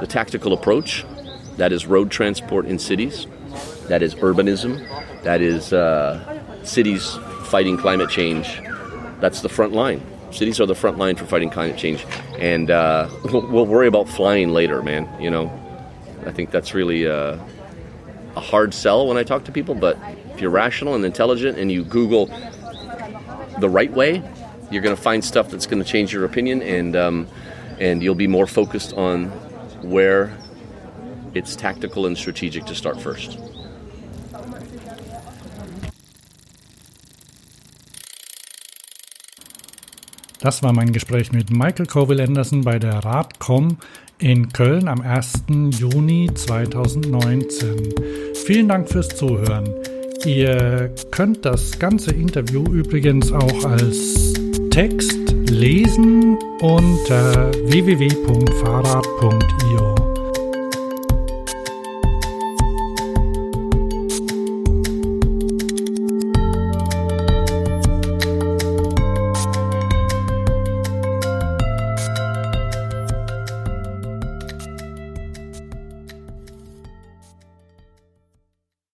the 0.01 0.07
tactical 0.07 0.51
approach. 0.51 1.05
That 1.55 1.71
is 1.71 1.85
road 1.85 2.11
transport 2.11 2.65
in 2.65 2.77
cities. 2.77 3.25
That 3.87 4.03
is 4.03 4.15
urbanism. 4.15 4.85
That 5.23 5.39
is 5.39 5.71
uh, 5.71 6.19
cities 6.63 7.17
fighting 7.45 7.77
climate 7.77 8.09
change. 8.09 8.61
That's 9.21 9.39
the 9.41 9.49
front 9.49 9.71
line. 9.71 10.05
Cities 10.31 10.59
are 10.59 10.65
the 10.65 10.75
front 10.75 10.97
line 10.97 11.15
for 11.15 11.25
fighting 11.25 11.49
climate 11.49 11.77
change, 11.77 12.05
and 12.37 12.69
uh, 12.69 13.07
we'll, 13.25 13.47
we'll, 13.47 13.65
worry 13.65 13.87
about 13.87 14.09
flying 14.09 14.49
later, 14.49 14.81
man. 14.81 15.07
You 15.21 15.29
know, 15.29 15.51
I 16.25 16.31
think 16.31 16.51
that's 16.51 16.73
really 16.73 17.07
uh, 17.07 17.37
a 18.35 18.39
hard 18.39 18.73
sell 18.73 19.07
when 19.07 19.17
I 19.17 19.23
talk 19.23 19.43
to 19.45 19.51
people. 19.51 19.75
But 19.75 19.97
if 20.33 20.41
you're 20.41 20.51
rational 20.51 20.95
and 20.95 21.05
intelligent, 21.05 21.57
and 21.57 21.71
you 21.71 21.83
Google 21.83 22.27
the 23.59 23.69
right 23.69 23.91
way, 23.91 24.23
you're 24.71 24.81
going 24.81 24.95
to 24.95 25.01
find 25.01 25.23
stuff 25.23 25.49
that's 25.49 25.67
going 25.67 25.83
to 25.83 25.89
change 25.89 26.13
your 26.13 26.25
opinion, 26.25 26.61
and 26.61 26.95
um, 26.95 27.27
and 27.79 28.01
you'll 28.01 28.15
be 28.15 28.27
more 28.27 28.47
focused 28.47 28.93
on 28.93 29.25
where 29.81 30.37
it's 31.33 31.55
tactical 31.55 32.05
and 32.05 32.17
strategic 32.17 32.65
to 32.65 32.75
start 32.75 33.01
first. 33.01 33.37
Das 40.39 40.61
war 40.61 40.73
mein 40.73 40.91
Gespräch 40.91 41.31
mit 41.31 41.51
Mikael 41.51 41.85
Colville-Andersen 41.85 42.65
bei 42.65 42.77
der 42.77 43.05
RadKomm 43.05 43.77
in 44.23 44.51
Köln 44.53 44.87
am 44.87 45.01
1. 45.01 45.43
Juni 45.77 46.29
2019. 46.33 47.93
Vielen 48.45 48.69
Dank 48.69 48.89
fürs 48.89 49.09
Zuhören. 49.09 49.67
Ihr 50.25 50.95
könnt 51.11 51.45
das 51.45 51.77
ganze 51.77 52.11
Interview 52.11 52.63
übrigens 52.63 53.33
auch 53.33 53.65
als 53.65 54.33
Text 54.69 55.19
lesen 55.49 56.37
unter 56.61 57.51
www.fahrrad.io. 57.67 59.92